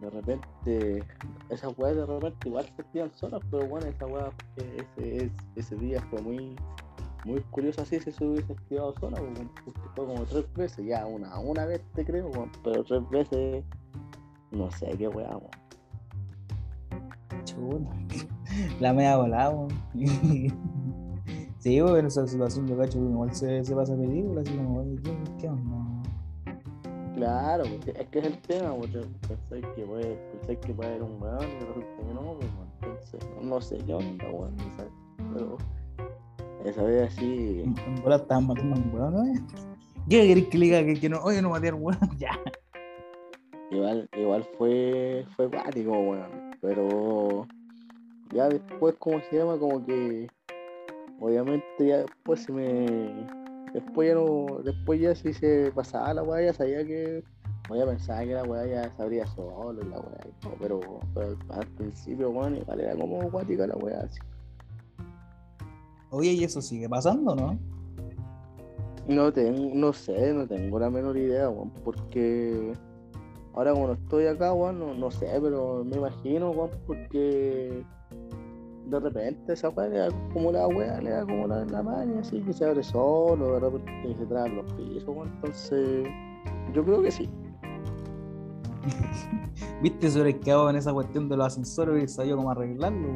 de 0.00 0.10
repente, 0.10 1.04
esas 1.50 1.76
weas 1.76 1.96
de 1.96 2.06
repente 2.06 2.48
igual 2.48 2.64
se 2.64 2.82
activan 2.82 3.12
solas, 3.12 3.42
pero 3.50 3.66
bueno, 3.66 3.86
esa 3.86 4.06
eh, 4.06 4.76
ese, 4.96 5.16
ese, 5.16 5.30
ese 5.56 5.76
día 5.76 6.00
fue 6.10 6.22
muy, 6.22 6.56
muy 7.24 7.40
curioso 7.50 7.82
así 7.82 8.00
si 8.00 8.10
se 8.10 8.24
hubiese 8.24 8.52
activado 8.52 8.94
sola, 8.98 9.20
porque 9.20 9.80
fue 9.94 10.06
como 10.06 10.22
tres 10.24 10.52
veces, 10.54 10.86
ya 10.86 11.06
una, 11.06 11.38
una 11.38 11.66
vez 11.66 11.82
te 11.94 12.04
creo, 12.04 12.30
pero 12.64 12.82
tres 12.84 13.08
veces 13.10 13.64
no 14.50 14.70
sé 14.70 14.96
qué 14.96 15.08
weón. 15.08 15.42
Chuta. 17.44 17.90
La 18.80 18.92
media 18.92 19.16
volada. 19.16 19.68
Sí, 21.60 21.76
en 21.76 22.06
esa 22.06 22.26
situación 22.26 22.66
yo 22.66 22.78
cacho 22.78 22.98
igual 22.98 23.34
se, 23.34 23.62
se 23.62 23.74
pasa 23.74 23.94
película, 23.94 24.40
así 24.40 24.56
como, 24.56 24.82
¿qué, 25.02 25.14
qué 25.38 25.48
onda? 25.50 26.00
Claro, 27.14 27.64
porque 27.70 27.90
es 28.00 28.08
que 28.08 28.18
es 28.18 28.24
el 28.24 28.38
tema, 28.38 28.74
porque 28.74 29.00
pensáis 29.28 29.66
que 29.76 29.82
puede, 29.82 30.14
pensáis 30.32 30.58
que 30.60 30.72
puede 30.72 30.88
haber 30.88 31.02
un 31.02 31.22
weón 31.22 31.42
y 31.42 31.64
resulta 31.66 32.02
que 32.08 32.14
no, 32.14 32.34
pues 32.38 32.50
entonces, 32.80 33.20
no, 33.42 33.60
sé 33.60 33.76
qué 33.84 33.92
onda, 33.92 34.24
weón, 34.30 34.56
pero 35.34 35.58
esa 36.64 36.82
vez 36.82 37.12
así, 37.12 37.62
En 37.62 38.02
bola 38.02 38.16
estaban 38.16 38.46
matando 38.46 38.76
a 38.76 38.78
un 38.78 38.94
weón, 38.94 39.12
¿no? 39.12 39.44
¿Qué 40.08 40.28
querés 40.28 40.48
que 40.48 40.56
le 40.56 40.64
diga 40.64 40.82
que, 40.82 40.98
que 40.98 41.08
no? 41.10 41.18
Oye, 41.18 41.42
no 41.42 41.50
maté 41.50 41.68
al 41.68 41.74
weón, 41.74 41.98
ya. 42.18 42.40
igual, 43.70 44.08
igual 44.16 44.48
fue, 44.56 45.26
fue 45.36 45.50
cuático, 45.50 45.90
weón, 45.90 46.49
pero 46.60 47.46
ya 48.32 48.48
después, 48.48 48.94
¿cómo 48.98 49.20
se 49.22 49.38
llama? 49.38 49.58
Como 49.58 49.84
que, 49.84 50.28
obviamente 51.20 51.64
ya 51.78 51.98
después 51.98 52.42
se 52.42 52.52
me, 52.52 53.26
después 53.72 54.08
ya 54.08 54.14
no, 54.14 54.60
después 54.62 55.00
ya 55.00 55.14
si 55.14 55.32
se 55.32 55.72
pasaba 55.74 56.14
la 56.14 56.22
weá, 56.22 56.46
ya 56.46 56.54
sabía 56.54 56.84
que, 56.84 57.24
o 57.68 57.76
ya 57.76 57.86
pensaba 57.86 58.20
que 58.20 58.34
la 58.34 58.44
weá 58.44 58.66
ya 58.66 58.90
se 58.92 59.02
abría 59.02 59.26
solo 59.26 59.80
y 59.80 59.88
la 59.88 59.98
weá, 59.98 60.20
y 60.28 60.40
todo, 60.40 60.54
pero, 60.60 60.80
pero 61.14 61.36
al 61.50 61.66
principio, 61.68 62.30
weón, 62.30 62.56
igual 62.56 62.80
era 62.80 62.96
como 62.96 63.30
cuática 63.30 63.66
la 63.66 63.76
weá, 63.76 64.00
así. 64.00 64.20
Oye, 66.10 66.32
y 66.32 66.44
eso 66.44 66.60
sigue 66.60 66.88
pasando, 66.88 67.34
¿no? 67.34 67.58
No 69.08 69.32
tengo, 69.32 69.74
no 69.74 69.92
sé, 69.92 70.32
no 70.32 70.46
tengo 70.46 70.78
la 70.78 70.90
menor 70.90 71.16
idea, 71.16 71.48
weón, 71.48 71.70
porque 71.84 72.74
ahora 73.54 73.72
como 73.72 73.88
no 73.88 73.92
estoy 73.94 74.26
acá, 74.26 74.52
weón, 74.52 74.78
no, 74.78 74.94
no 74.94 75.10
sé, 75.10 75.28
pero 75.40 75.84
me 75.84 75.96
imagino, 75.96 76.50
weón, 76.50 76.70
porque 76.86 77.84
de 78.86 79.00
repente 79.00 79.52
esa 79.52 79.68
weá 79.70 79.88
le 79.88 79.98
da 79.98 80.08
como 80.32 80.52
la 80.52 80.66
weá, 80.66 81.00
le 81.00 81.10
da 81.10 81.24
como 81.24 81.46
la, 81.46 81.64
la 81.64 81.82
maña, 81.82 82.20
así 82.20 82.40
que 82.40 82.52
se 82.52 82.64
abre 82.64 82.82
solo, 82.82 83.54
de 83.54 83.60
repente 83.60 84.14
se 84.18 84.26
traen 84.26 84.56
los 84.56 84.72
pisos, 84.74 85.08
weón, 85.08 85.28
entonces 85.34 86.06
yo 86.72 86.84
creo 86.84 87.02
que 87.02 87.10
sí. 87.10 87.28
¿Viste 89.82 90.10
sobre 90.10 90.30
el 90.30 90.40
que 90.40 90.52
hago 90.52 90.70
en 90.70 90.76
esa 90.76 90.92
cuestión 90.92 91.28
de 91.28 91.36
los 91.36 91.46
ascensores 91.46 92.04
y 92.04 92.08
sabía 92.08 92.36
cómo 92.36 92.50
arreglarlo? 92.50 93.08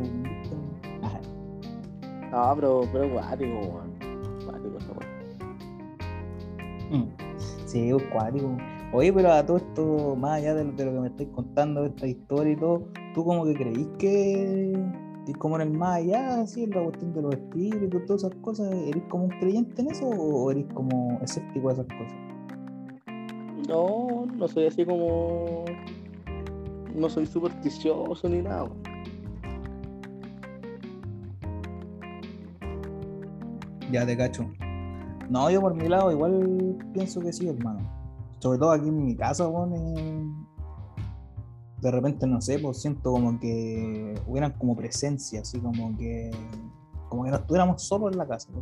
No, 2.31 2.53
pero, 2.55 2.83
pero 2.93 3.13
cuático, 3.13 3.59
weón. 3.61 3.95
Cuático 4.45 4.79
esa 4.79 4.93
weá. 4.93 5.09
Mm. 6.91 7.09
Sí, 7.67 7.91
cuático. 8.13 8.57
Oye, 8.97 9.13
pero 9.13 9.33
a 9.33 9.45
todo 9.45 9.57
esto, 9.57 10.15
más 10.15 10.35
allá 10.39 10.55
de 10.55 10.65
lo, 10.67 10.71
de 10.71 10.85
lo 10.85 10.93
que 10.93 11.01
me 11.01 11.09
estáis 11.09 11.29
contando, 11.31 11.83
de 11.83 11.89
esta 11.89 12.07
historia 12.07 12.53
y 12.53 12.57
todo, 12.57 12.85
¿tú 13.13 13.25
como 13.25 13.45
que 13.45 13.55
creís 13.55 13.89
que 13.99 14.73
es 15.27 15.37
como 15.39 15.57
en 15.57 15.63
el 15.63 15.71
más 15.73 15.97
allá, 15.97 16.43
así, 16.43 16.63
en 16.63 16.71
la 16.71 16.81
cuestión 16.85 17.13
de 17.13 17.23
los 17.23 17.35
espíritus, 17.35 18.07
todas 18.07 18.23
esas 18.23 18.35
cosas, 18.37 18.73
¿eres 18.73 19.03
como 19.09 19.25
un 19.25 19.31
creyente 19.31 19.83
en 19.83 19.91
eso 19.91 20.07
o 20.07 20.49
eres 20.53 20.67
como 20.75 21.19
escéptico 21.23 21.71
a 21.71 21.73
esas 21.73 21.87
cosas? 21.87 22.15
No, 23.67 24.27
no 24.27 24.47
soy 24.47 24.67
así 24.67 24.85
como. 24.85 25.65
No 26.95 27.09
soy 27.09 27.27
supersticioso 27.27 28.29
ni 28.29 28.43
nada. 28.43 28.69
Ya 33.91 34.07
te 34.07 34.17
cacho. 34.17 34.47
No, 35.29 35.51
yo 35.51 35.61
por 35.61 35.75
mi 35.75 35.89
lado 35.89 36.13
igual 36.13 36.77
pienso 36.93 37.21
que 37.21 37.33
sí, 37.33 37.49
hermano. 37.49 38.04
Sobre 38.45 38.59
todo 38.59 38.73
aquí 38.73 38.87
en 38.91 39.07
mi 39.07 39.17
casa, 39.17 39.49
weón, 39.49 39.73
eh, 39.75 40.27
de 41.81 41.91
repente, 41.91 42.27
no 42.27 42.43
sé, 42.43 42.59
pues 42.59 42.83
siento 42.83 43.11
como 43.11 43.41
que 43.41 44.15
hubieran 44.27 44.53
como 44.59 44.77
presencia, 44.77 45.41
así 45.41 45.59
como 45.61 45.97
que 45.97 46.31
como 47.09 47.25
que 47.25 47.31
no 47.31 47.37
estuviéramos 47.39 47.83
solos 47.83 48.13
en 48.13 48.19
la 48.19 48.27
casa, 48.27 48.51
no. 48.53 48.61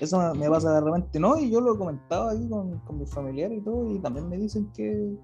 Eso 0.00 0.34
me- 0.34 0.48
pasa 0.48 0.72
de 0.72 0.80
repente, 0.80 1.20
¿no? 1.20 1.38
Y 1.38 1.50
yo 1.50 1.60
lo 1.60 1.74
he 1.74 1.76
comentado 1.76 2.30
ahí 2.30 2.48
con, 2.48 2.78
con 2.78 2.98
mis 2.98 3.10
familiares 3.12 3.58
y 3.58 3.60
todo, 3.60 3.90
y 3.90 3.98
también 3.98 4.26
me 4.26 4.38
dicen 4.38 4.70
que 4.72 5.14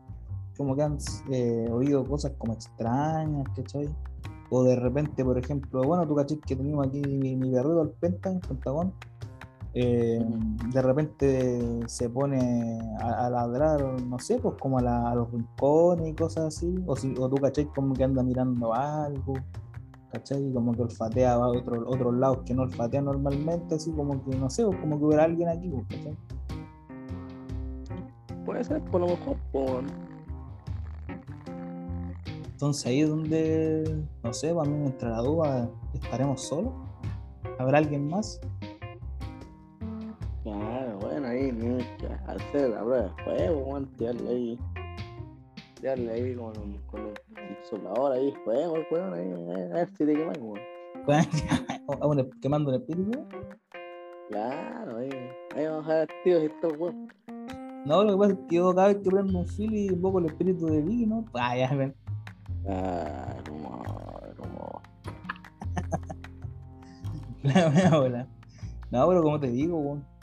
como 0.58 0.76
que 0.76 0.82
han 0.82 0.98
eh, 1.30 1.66
oído 1.72 2.04
cosas 2.04 2.32
como 2.36 2.52
extrañas, 2.52 3.46
¿cachai? 3.56 3.88
O 4.50 4.62
de 4.62 4.76
repente, 4.76 5.24
por 5.24 5.38
ejemplo, 5.38 5.82
bueno, 5.84 6.06
tú 6.06 6.14
cachai 6.14 6.38
que 6.38 6.54
tenemos 6.54 6.86
aquí 6.86 7.00
mi, 7.00 7.34
mi 7.34 7.50
perrito, 7.50 7.80
el 7.80 7.92
Penta, 7.92 8.38
Pentagón. 8.46 8.92
Eh, 9.74 10.24
de 10.72 10.82
repente 10.82 11.80
se 11.88 12.08
pone 12.08 12.78
a, 13.00 13.26
a 13.26 13.30
ladrar, 13.30 13.82
no 14.02 14.18
sé, 14.18 14.38
pues 14.38 14.54
como 14.60 14.78
a, 14.78 14.82
la- 14.82 15.10
a 15.10 15.14
los 15.14 15.30
rincones 15.32 16.08
y 16.10 16.14
cosas 16.14 16.46
así. 16.56 16.74
O, 16.86 16.94
si, 16.96 17.12
o 17.18 17.28
tú 17.28 17.36
cachai 17.36 17.66
como 17.74 17.92
que 17.94 18.04
anda 18.04 18.22
mirando 18.22 18.72
algo, 18.72 19.34
¿cachai? 20.12 20.52
Como 20.52 20.72
que 20.72 20.82
olfatea 20.82 21.32
a 21.34 21.48
otro, 21.48 21.82
otros 21.88 22.14
lados 22.14 22.38
que 22.46 22.54
no 22.54 22.62
olfatea 22.62 23.02
normalmente, 23.02 23.74
así 23.74 23.90
como 23.92 24.24
que, 24.24 24.36
no 24.36 24.48
sé, 24.48 24.64
pues, 24.64 24.78
como 24.78 24.98
que 24.98 25.04
hubiera 25.06 25.24
alguien 25.24 25.48
aquí, 25.48 25.68
pues, 25.68 25.84
¿cachai? 25.88 26.16
Puede 28.46 28.62
ser, 28.62 28.80
por 28.84 29.00
lo 29.00 29.08
mejor, 29.08 29.36
pues, 29.50 29.70
weón. 29.70 29.86
Entonces 32.52 32.86
ahí 32.86 33.00
es 33.00 33.08
donde, 33.08 34.04
no 34.22 34.32
sé, 34.32 34.54
para 34.54 34.70
mí 34.70 34.78
me 34.78 34.86
entra 34.86 35.10
la 35.10 35.20
duda, 35.20 35.68
¿estaremos 35.94 36.40
solos? 36.42 36.72
¿Habrá 37.58 37.78
alguien 37.78 38.06
más? 38.08 38.40
Claro, 40.44 40.98
bueno, 41.00 41.26
ahí 41.28 41.50
ni 41.52 41.78
que 41.96 42.06
hacer 42.26 42.68
la 42.70 42.80
prueba 42.84 43.02
de 43.02 43.24
fuego, 43.24 43.58
weón, 43.60 43.86
tirarle 43.96 44.28
ahí. 44.30 44.58
Tirarle 45.80 46.12
ahí 46.12 46.34
con, 46.34 46.52
con 46.86 47.00
el 47.00 47.56
soplador 47.68 48.12
ahí, 48.12 48.32
fuego, 48.44 48.76
el 48.76 48.86
weón, 48.90 49.14
ahí, 49.14 49.32
a 49.72 49.74
ver 49.74 49.88
si 49.96 50.04
te 50.04 50.14
quemas, 50.14 50.36
weón. 50.38 50.60
¿A 52.00 52.06
un- 52.06 52.30
¿Quemando 52.42 52.70
un 52.70 52.76
espíritu? 52.76 53.26
Claro, 54.30 54.98
ahí, 54.98 55.10
ahí 55.56 55.66
vamos 55.66 55.88
a 55.88 55.94
dejar 55.94 56.10
activos 56.10 56.42
estos 56.42 56.72
weón. 56.78 57.08
No, 57.86 58.04
lo 58.04 58.12
que 58.12 58.18
pasa 58.18 58.32
es 58.32 58.38
que 58.48 58.56
yo 58.56 58.74
cada 58.74 58.88
vez 58.88 58.96
que 58.98 59.10
prendo 59.10 59.38
un 59.38 59.46
fili 59.46 59.86
invoco 59.86 60.18
el 60.18 60.26
espíritu 60.26 60.66
de 60.66 60.82
Vicky, 60.82 61.06
¿no? 61.06 61.24
Ah, 61.34 61.56
ya, 61.56 61.74
ven. 61.74 61.94
Ah, 62.68 63.34
como, 63.48 63.82
como. 64.36 64.82
La 67.42 67.70
mea 67.70 67.90
bola. 67.98 68.26
No, 68.90 69.06
pero 69.08 69.22
como 69.22 69.40
te 69.40 69.48
digo, 69.50 69.78
weón. 69.78 70.13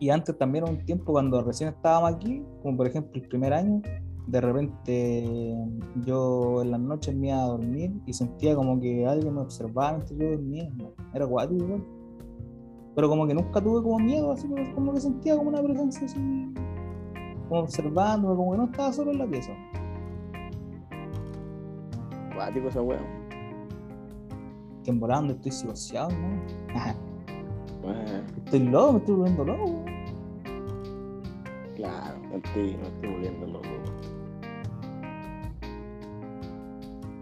Y 0.00 0.08
antes 0.08 0.36
también 0.38 0.64
un 0.66 0.78
tiempo 0.86 1.12
cuando 1.12 1.42
recién 1.42 1.68
estábamos 1.68 2.14
aquí, 2.14 2.42
como 2.62 2.78
por 2.78 2.86
ejemplo 2.86 3.20
el 3.20 3.28
primer 3.28 3.52
año, 3.52 3.82
de 4.26 4.40
repente 4.40 5.54
yo 6.06 6.62
en 6.62 6.70
las 6.70 6.80
noches 6.80 7.14
me 7.14 7.28
iba 7.28 7.42
a 7.42 7.48
dormir 7.48 7.92
y 8.06 8.12
sentía 8.14 8.54
como 8.54 8.80
que 8.80 9.06
alguien 9.06 9.34
me 9.34 9.42
observaba 9.42 9.98
mientras 9.98 10.18
yo 10.18 10.30
dormía. 10.30 10.70
¿no? 10.76 10.92
Era 11.12 11.26
guático, 11.26 11.64
igual. 11.64 11.84
Pero 12.94 13.08
como 13.10 13.26
que 13.26 13.34
nunca 13.34 13.60
tuve 13.62 13.82
como 13.82 13.98
miedo, 13.98 14.32
así 14.32 14.48
como 14.74 14.94
que 14.94 15.00
sentía 15.00 15.36
como 15.36 15.50
una 15.50 15.62
presencia 15.62 16.06
así, 16.06 16.18
como 17.48 17.60
observándome, 17.60 18.36
como 18.36 18.52
que 18.52 18.58
no 18.58 18.64
estaba 18.64 18.92
solo 18.94 19.10
en 19.10 19.18
la 19.18 19.26
pieza. 19.26 19.52
Cuático 22.34 22.68
esa 22.68 22.80
weón. 22.80 23.04
Que 24.82 24.92
en 24.92 24.98
volando 24.98 25.34
estoy 25.34 25.52
psicoseado, 25.52 26.08
¿no? 26.10 27.00
Estoy 28.44 28.60
loco, 28.60 28.92
me 28.92 28.98
estoy 28.98 29.14
volviendo 29.14 29.44
loco. 29.44 29.84
claro, 31.76 32.20
me 32.28 32.36
estoy, 32.36 32.76
me 32.76 32.88
estoy 32.88 33.10
volviendo 33.12 33.46
loco. 33.46 33.68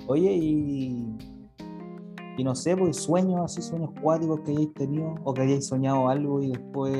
Oye, 0.07 0.33
y 0.37 1.19
Y 2.39 2.45
no 2.45 2.55
sé, 2.55 2.77
pues 2.77 2.97
sueños 2.97 3.41
así, 3.43 3.63
sueños 3.63 3.91
cuáticos 4.01 4.41
que 4.41 4.53
hayáis 4.53 4.73
tenido 4.75 5.17
o 5.25 5.35
que 5.35 5.43
hayáis 5.43 5.67
soñado 5.67 6.09
algo 6.09 6.41
y 6.43 6.49
después 6.53 6.95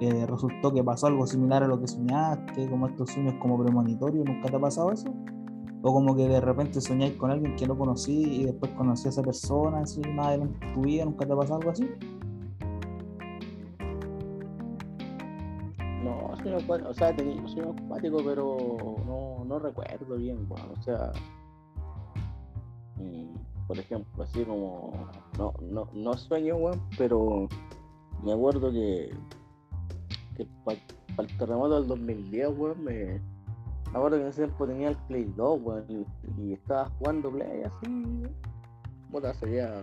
eh, 0.00 0.26
resultó 0.26 0.72
que 0.72 0.82
pasó 0.84 1.06
algo 1.06 1.26
similar 1.26 1.62
a 1.62 1.68
lo 1.68 1.80
que 1.80 1.86
soñaste, 1.86 2.68
como 2.68 2.88
estos 2.88 3.10
sueños 3.10 3.34
como 3.40 3.62
premonitorios, 3.62 4.24
¿nunca 4.26 4.48
te 4.48 4.56
ha 4.56 4.60
pasado 4.60 4.92
eso? 4.92 5.08
O 5.82 5.92
como 5.92 6.16
que 6.16 6.28
de 6.28 6.40
repente 6.40 6.80
soñáis 6.80 7.14
con 7.14 7.30
alguien 7.30 7.54
que 7.56 7.66
no 7.66 7.78
conocí 7.78 8.40
y 8.40 8.44
después 8.44 8.72
conocí 8.72 9.06
a 9.06 9.10
esa 9.10 9.22
persona, 9.22 9.80
así, 9.80 10.00
más 10.14 10.28
adelante 10.28 10.58
en 10.66 10.74
tu 10.74 10.80
vida, 10.82 11.04
¿nunca 11.04 11.26
te 11.26 11.32
ha 11.32 11.36
pasado 11.36 11.58
algo 11.60 11.70
así? 11.70 11.88
Acuático, 16.52 16.90
o 16.90 16.94
sea, 16.94 17.10
he 17.10 17.14
tenido 17.14 17.48
sueños 17.48 17.76
acuáticos, 17.84 18.22
pero 18.22 18.56
no, 19.06 19.44
no 19.44 19.58
recuerdo 19.58 20.16
bien, 20.16 20.46
bueno, 20.48 20.66
o 20.78 20.82
sea, 20.82 21.12
por 23.66 23.78
ejemplo, 23.78 24.22
así 24.22 24.44
como, 24.44 24.92
no, 25.38 25.54
no, 25.62 25.88
no 25.92 26.14
sueño, 26.14 26.56
weón, 26.56 26.82
pero 26.98 27.48
me 28.22 28.32
acuerdo 28.32 28.70
que, 28.70 29.10
que 30.36 30.46
para 30.64 30.78
el 31.18 31.38
terremoto 31.38 31.80
del 31.80 31.88
2010, 31.88 32.58
weón, 32.58 32.84
me, 32.84 33.04
me 33.04 33.98
acuerdo 33.98 34.18
que 34.18 34.22
en 34.22 34.28
ese 34.28 34.44
tiempo 34.44 34.66
tenía 34.66 34.88
el 34.90 34.96
Play 35.08 35.32
2, 35.36 35.60
weón, 35.62 36.06
y, 36.38 36.52
estaba 36.52 36.90
jugando 36.98 37.30
Play 37.30 37.62
así, 37.62 38.22
puta, 39.10 39.32
sería 39.34 39.82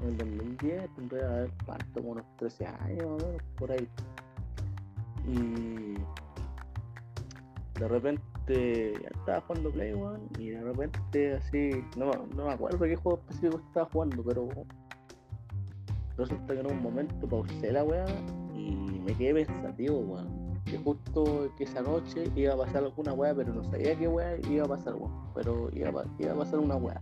en 0.00 0.08
el 0.08 0.18
2010, 0.18 0.94
tendría 0.96 1.26
a 1.26 1.34
ver 1.34 1.50
cuánto, 1.64 2.02
unos 2.02 2.24
13 2.38 2.66
años, 2.66 3.22
por 3.56 3.70
ahí. 3.70 3.88
Y 5.26 5.94
de 7.78 7.88
repente 7.88 8.92
estaba 8.92 9.40
jugando 9.42 9.70
Play, 9.70 9.94
weón, 9.94 10.28
y 10.38 10.50
de 10.50 10.62
repente 10.62 11.34
así, 11.34 11.84
no, 11.96 12.10
no 12.36 12.46
me 12.46 12.52
acuerdo 12.52 12.78
qué 12.78 12.96
juego 12.96 13.18
específico 13.20 13.62
estaba 13.66 13.88
jugando, 13.92 14.22
pero 14.22 14.48
resulta 16.16 16.54
que 16.54 16.60
en 16.60 16.70
un 16.70 16.82
momento 16.82 17.28
pausé 17.28 17.72
la 17.72 17.84
weá 17.84 18.04
y 18.54 19.00
me 19.04 19.14
quedé 19.14 19.44
pensativo, 19.44 19.98
weón. 19.98 20.52
Que 20.64 20.78
justo 20.78 21.50
que 21.56 21.64
esa 21.64 21.82
noche 21.82 22.30
iba 22.36 22.54
a 22.54 22.56
pasar 22.56 22.84
alguna 22.84 23.12
weá, 23.12 23.34
pero 23.34 23.52
no 23.52 23.64
sabía 23.64 23.98
qué 23.98 24.06
weá 24.06 24.38
iba 24.48 24.64
a 24.64 24.68
pasar, 24.68 24.94
weón. 24.94 25.12
Pero 25.34 25.68
iba 25.72 25.88
a, 25.88 26.04
iba 26.18 26.32
a 26.32 26.36
pasar 26.36 26.60
una 26.60 26.76
weá. 26.76 26.98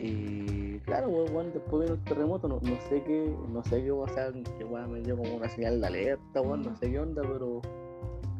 Y 0.00 0.78
claro, 0.80 1.08
weón, 1.08 1.34
weón, 1.34 1.52
después 1.52 1.82
vino 1.82 1.94
el 1.94 2.04
terremoto, 2.04 2.46
no, 2.48 2.60
no 2.62 2.80
sé 2.88 3.02
qué, 3.02 3.34
no 3.52 3.62
sé 3.64 3.82
qué, 3.82 3.90
o 3.90 4.06
sea, 4.08 4.30
que 4.58 4.64
weón 4.64 4.92
me 4.92 5.00
dio 5.00 5.16
como 5.16 5.34
una 5.36 5.48
señal 5.48 5.80
de 5.80 5.86
alerta, 5.86 6.40
weón, 6.40 6.62
no 6.62 6.76
sé 6.76 6.90
qué 6.90 7.00
onda, 7.00 7.22
pero, 7.22 7.60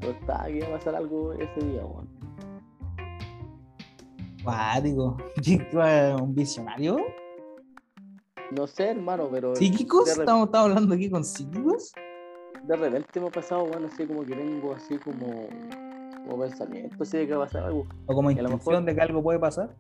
pero 0.01 0.13
estaba 0.13 0.45
que 0.47 0.59
iba 0.59 0.69
a 0.69 0.73
pasar 0.73 0.95
algo 0.95 1.33
ese 1.33 1.61
día, 1.67 1.85
weón. 1.85 2.09
Cuático. 4.45 5.17
¿Qué- 5.45 5.67
qué- 5.71 6.17
¿Un 6.21 6.35
visionario? 6.35 6.97
No 8.53 8.67
sé, 8.67 8.91
hermano, 8.91 9.29
pero 9.31 9.55
¿Psíquicos? 9.55 10.09
¿Estamos, 10.09 10.47
estamos 10.47 10.71
hablando 10.71 10.95
aquí 10.95 11.11
con 11.11 11.25
psíquicos? 11.25 11.93
de 12.65 12.77
repente 12.77 13.19
me 13.21 13.29
ha 13.29 13.31
pasado, 13.31 13.65
weón, 13.65 13.87
así 13.87 14.07
como 14.07 14.25
que 14.25 14.35
tengo 14.35 14.75
así 14.75 14.99
como, 14.99 15.49
como 16.27 16.43
pensamiento, 16.43 16.97
así 17.03 17.17
de 17.17 17.27
que 17.27 17.35
va 17.35 17.45
a 17.45 17.47
pasar 17.47 17.65
algo. 17.65 17.87
¿O 18.07 18.15
como 18.15 18.31
Y 18.31 18.39
a 18.39 18.43
lo 18.43 18.51
mejor- 18.51 18.85
de 18.85 18.95
que 18.95 19.01
algo 19.01 19.23
puede 19.23 19.39
pasar? 19.39 19.75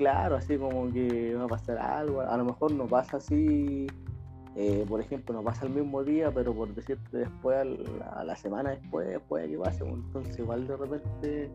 Claro, 0.00 0.36
así 0.36 0.56
como 0.56 0.90
que 0.90 1.34
va 1.34 1.44
a 1.44 1.48
pasar 1.48 1.76
algo, 1.76 2.22
a 2.22 2.34
lo 2.38 2.46
mejor 2.46 2.72
no 2.72 2.86
pasa 2.86 3.18
así, 3.18 3.86
eh, 4.56 4.86
por 4.88 4.98
ejemplo, 4.98 5.34
no 5.34 5.42
pasa 5.42 5.66
el 5.66 5.74
mismo 5.74 6.02
día, 6.02 6.32
pero 6.32 6.54
por 6.54 6.74
decirte 6.74 7.18
después, 7.18 7.58
a 8.10 8.24
la 8.24 8.34
semana 8.34 8.70
después, 8.70 9.20
puede 9.28 9.50
que 9.50 9.58
pase, 9.58 9.84
pues, 9.84 9.92
entonces 9.92 10.38
igual 10.38 10.66
de 10.66 10.76
repente 10.78 11.50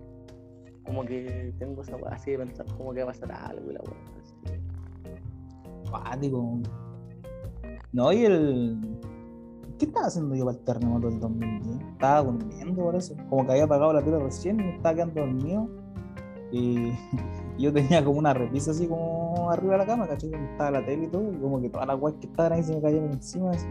como 0.86 1.04
que 1.06 1.56
tengo 1.58 1.82
esa 1.82 1.98
así 2.12 2.34
de 2.34 2.38
pensar 2.38 2.68
como 2.78 2.94
que 2.94 3.04
va 3.04 3.10
a 3.10 3.14
pasar 3.14 3.32
algo 3.32 3.72
y 3.72 3.74
la. 3.74 3.82
Cuático. 5.90 6.60
No, 7.94 8.14
y 8.14 8.26
el. 8.26 9.00
¿Qué 9.80 9.86
estaba 9.86 10.06
haciendo 10.06 10.36
yo 10.36 10.46
para 10.46 10.56
el 10.56 10.64
terremoto 10.64 11.10
del 11.10 11.20
2010? 11.20 11.82
Estaba 11.94 12.22
durmiendo 12.22 12.84
por 12.84 12.96
eso. 12.96 13.16
Como 13.28 13.44
que 13.44 13.54
había 13.54 13.64
apagado 13.64 13.92
la 13.92 14.04
tele 14.04 14.20
recién 14.20 14.60
estaba 14.60 14.94
quedando 14.94 15.22
dormido. 15.22 15.68
Y 16.52 16.92
yo 17.64 17.74
tenía 17.74 18.04
como 18.04 18.20
una 18.20 18.34
repisa 18.34 18.72
así 18.72 18.88
como 18.88 19.50
arriba 19.52 19.74
de 19.74 19.78
la 19.80 19.86
cama, 19.86 20.08
¿cachai? 20.08 20.30
Donde 20.30 20.52
estaba 20.52 20.72
la 20.72 20.86
tele 20.86 21.06
y 21.06 21.08
todo. 21.08 21.32
Y 21.34 21.38
como 21.38 21.62
que 21.62 21.70
todas 21.70 21.88
las 21.88 22.00
weas 22.02 22.16
que 22.18 22.28
estaban 22.28 22.54
ahí 22.54 22.64
se 22.64 22.76
me 22.76 22.82
cayeron 22.82 23.12
encima. 23.12 23.52
así. 23.52 23.68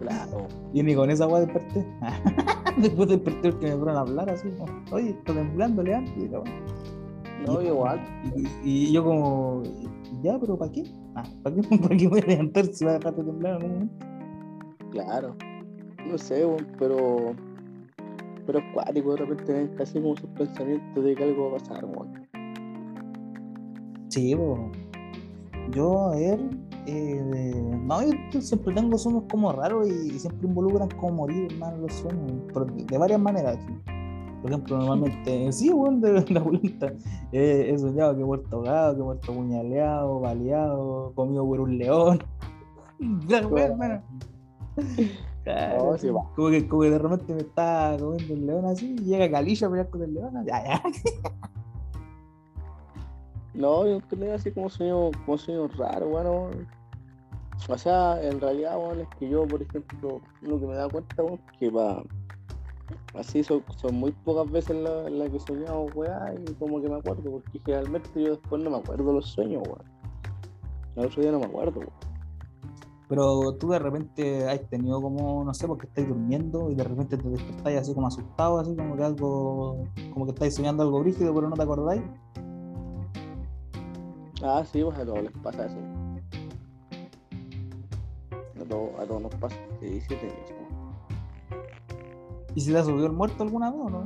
Claro, 0.00 0.46
Y 0.72 0.82
ni 0.82 0.94
con 0.94 1.10
esa 1.10 1.26
wea 1.26 1.40
desperté. 1.40 1.86
Después 2.78 3.08
desperté 3.08 3.50
porque 3.52 3.66
me 3.66 3.76
fueron 3.76 3.96
a 3.96 4.00
hablar 4.00 4.30
así. 4.30 4.48
como, 4.58 4.72
Oye, 4.92 5.10
está 5.10 5.32
temblando, 5.32 5.82
levántate. 5.82 6.20
y 6.20 6.28
wea. 6.28 6.42
no, 7.46 7.62
igual, 7.62 8.00
Y, 8.36 8.48
y 8.88 8.92
yo 8.92 9.04
como, 9.04 9.62
ya, 10.22 10.38
pero 10.38 10.58
¿para 10.58 10.72
qué? 10.72 10.84
Ah, 11.14 11.24
¿para 11.42 11.56
qué, 11.56 11.78
¿para 11.78 11.96
qué 11.96 12.08
voy 12.08 12.20
a 12.20 12.26
levantar 12.26 12.66
si 12.66 12.84
va 12.84 12.92
a 12.92 12.94
dejar 12.94 13.14
de 13.14 13.24
temblar 13.24 13.52
en 13.52 13.56
algún 13.56 13.72
momento? 13.74 14.06
claro, 14.90 15.36
no 16.06 16.18
sé, 16.18 16.46
pero, 16.78 17.34
pero 18.46 18.58
es 18.60 18.64
cuático 18.74 19.12
de 19.12 19.16
repente 19.24 19.74
casi 19.76 20.00
como 20.00 20.16
sus 20.16 20.30
pensamientos 20.30 21.04
de 21.04 21.14
que 21.14 21.24
algo 21.24 21.50
va 21.50 21.56
a 21.56 21.60
pasar, 21.60 21.84
weón. 21.84 22.23
Sí, 24.14 24.36
po. 24.36 24.70
yo, 25.72 26.10
a 26.10 26.14
ver, 26.14 26.38
eh, 26.86 27.62
no, 27.82 28.00
yo 28.30 28.40
siempre 28.40 28.72
tengo 28.72 28.96
sueños 28.96 29.24
como 29.28 29.50
raros 29.50 29.88
y, 29.88 30.16
siempre 30.20 30.46
involucran 30.46 30.88
como 30.90 31.14
morir, 31.14 31.48
hermano, 31.50 31.78
los 31.78 31.94
sueños, 31.94 32.30
pero 32.52 32.64
de, 32.66 32.84
de 32.84 32.98
varias 32.98 33.20
maneras. 33.20 33.58
sí. 33.66 33.74
Por 34.40 34.52
ejemplo, 34.52 34.76
normalmente, 34.78 35.52
sí, 35.52 35.72
bueno, 35.72 35.98
de 36.06 36.30
la 36.30 36.40
vuelta, 36.40 36.92
eh, 37.32 37.70
he 37.72 37.78
soñado 37.78 38.14
que 38.14 38.20
he 38.20 38.24
muerto 38.24 38.56
ahogado, 38.56 38.94
que 38.94 39.00
he 39.00 39.04
muerto 39.04 39.32
puñaleado, 39.34 40.20
baleado, 40.20 41.12
comido 41.16 41.44
por 41.44 41.60
un 41.60 41.78
león. 41.78 42.22
Ya, 43.26 43.44
weón, 43.44 43.72
hermano. 43.72 44.02
Claro, 45.42 45.90
No, 45.90 45.98
sí, 45.98 46.06
sí, 46.06 46.12
va. 46.12 46.22
como, 46.36 46.50
que, 46.50 46.68
como 46.68 46.82
que 46.82 46.90
de 46.90 46.98
repente 46.98 47.34
me 47.34 47.40
está 47.40 47.96
comiendo 47.98 48.34
el 48.34 48.46
león 48.46 48.64
así, 48.66 48.94
y 48.96 49.04
llega 49.04 49.30
Calilla 49.30 49.66
a 49.66 49.70
pelear 49.70 49.90
con 49.90 50.02
el 50.02 50.14
león, 50.14 50.32
ya, 50.46 50.64
ya. 50.64 50.82
No, 53.54 53.86
yo 53.86 54.00
creo 54.08 54.34
así 54.34 54.50
como 54.50 54.68
sueño, 54.68 55.10
como 55.24 55.38
sueño 55.38 55.68
raro, 55.68 56.08
bueno. 56.08 56.50
O 57.68 57.78
sea, 57.78 58.20
en 58.22 58.40
realidad, 58.40 58.76
bueno, 58.76 59.02
es 59.02 59.08
que 59.18 59.28
yo, 59.28 59.46
por 59.46 59.62
ejemplo, 59.62 60.20
lo 60.42 60.60
que 60.60 60.66
me 60.66 60.74
da 60.74 60.88
cuenta, 60.88 61.22
bueno, 61.22 61.38
que 61.58 61.70
va. 61.70 62.02
Así 63.14 63.44
son, 63.44 63.64
son 63.76 63.94
muy 63.94 64.10
pocas 64.10 64.50
veces 64.50 64.76
las 64.76 65.10
la 65.10 65.30
que 65.30 65.38
soñado, 65.38 65.86
weá, 65.94 66.34
y 66.34 66.52
como 66.54 66.82
que 66.82 66.88
me 66.88 66.96
acuerdo, 66.96 67.30
porque 67.30 67.60
generalmente 67.64 68.22
yo 68.22 68.30
después 68.30 68.62
no 68.62 68.70
me 68.70 68.78
acuerdo 68.78 69.12
los 69.12 69.28
sueños, 69.28 69.62
weón. 69.66 69.84
El 70.96 71.06
otro 71.06 71.22
día 71.22 71.30
no 71.30 71.38
me 71.38 71.46
acuerdo, 71.46 71.78
weón. 71.78 72.14
Pero 73.08 73.54
tú 73.54 73.68
de 73.68 73.78
repente 73.78 74.48
has 74.48 74.68
tenido 74.68 75.00
como, 75.00 75.44
no 75.44 75.54
sé, 75.54 75.68
porque 75.68 75.86
estáis 75.86 76.08
durmiendo 76.08 76.70
y 76.70 76.74
de 76.74 76.84
repente 76.84 77.16
te 77.16 77.28
despertáis 77.28 77.78
así 77.78 77.94
como 77.94 78.08
asustado, 78.08 78.58
así 78.58 78.74
como 78.74 78.96
que 78.96 79.04
algo, 79.04 79.84
como 80.12 80.24
que 80.24 80.32
estáis 80.32 80.54
soñando 80.54 80.82
algo 80.82 81.00
brígido, 81.00 81.32
pero 81.34 81.48
no 81.48 81.54
te 81.54 81.62
acordáis. 81.62 82.02
Ah, 84.46 84.62
sí, 84.70 84.82
pues 84.84 84.98
a 84.98 85.06
todos 85.06 85.22
les 85.22 85.32
pasa 85.42 85.64
eso. 85.66 85.78
A 88.60 88.64
todos, 88.68 88.90
a 89.00 89.06
todos 89.06 89.22
nos 89.22 89.34
pasa. 89.36 89.56
Sí, 89.80 90.00
sí. 90.02 90.14
¿Y 92.54 92.60
si 92.60 92.70
te 92.70 92.78
ha 92.78 92.84
subido 92.84 93.06
el 93.06 93.12
muerto 93.12 93.42
alguna 93.42 93.70
vez 93.70 93.80
o 93.80 93.88
no? 93.90 94.04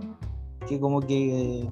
Que 0.69 0.79
como 0.79 1.01
que 1.01 1.69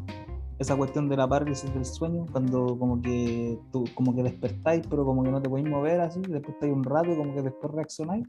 esa 0.58 0.76
cuestión 0.76 1.08
de 1.08 1.16
la 1.16 1.28
parálisis 1.28 1.72
del 1.72 1.84
sueño, 1.84 2.26
cuando 2.32 2.76
como 2.76 3.00
que 3.00 3.56
tú 3.70 3.84
como 3.94 4.14
que 4.14 4.22
despertáis, 4.24 4.82
pero 4.90 5.04
como 5.04 5.22
que 5.22 5.30
no 5.30 5.40
te 5.40 5.48
podéis 5.48 5.68
mover 5.68 6.00
así, 6.00 6.20
despertáis 6.22 6.72
un 6.72 6.82
rato 6.82 7.12
y 7.12 7.16
como 7.16 7.34
que 7.34 7.42
después 7.42 7.72
reaccionáis. 7.72 8.26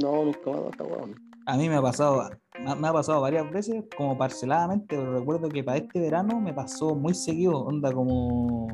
No, 0.00 0.24
nunca 0.24 0.50
me 0.52 0.58
ha 0.58 0.68
esta 0.70 0.84
weón. 0.84 1.14
A 1.46 1.56
mí 1.56 1.68
me 1.68 1.76
ha 1.76 1.82
pasado, 1.82 2.30
me 2.62 2.70
ha- 2.70 2.74
me 2.76 2.88
ha 2.88 2.92
pasado 2.92 3.20
varias 3.22 3.50
veces, 3.50 3.82
como 3.96 4.16
parceladamente, 4.16 4.86
pero 4.96 5.18
recuerdo 5.18 5.48
que 5.48 5.64
para 5.64 5.78
este 5.78 5.98
verano 5.98 6.40
me 6.40 6.52
pasó 6.52 6.94
muy 6.94 7.14
seguido, 7.14 7.58
onda 7.64 7.90
como, 7.92 8.68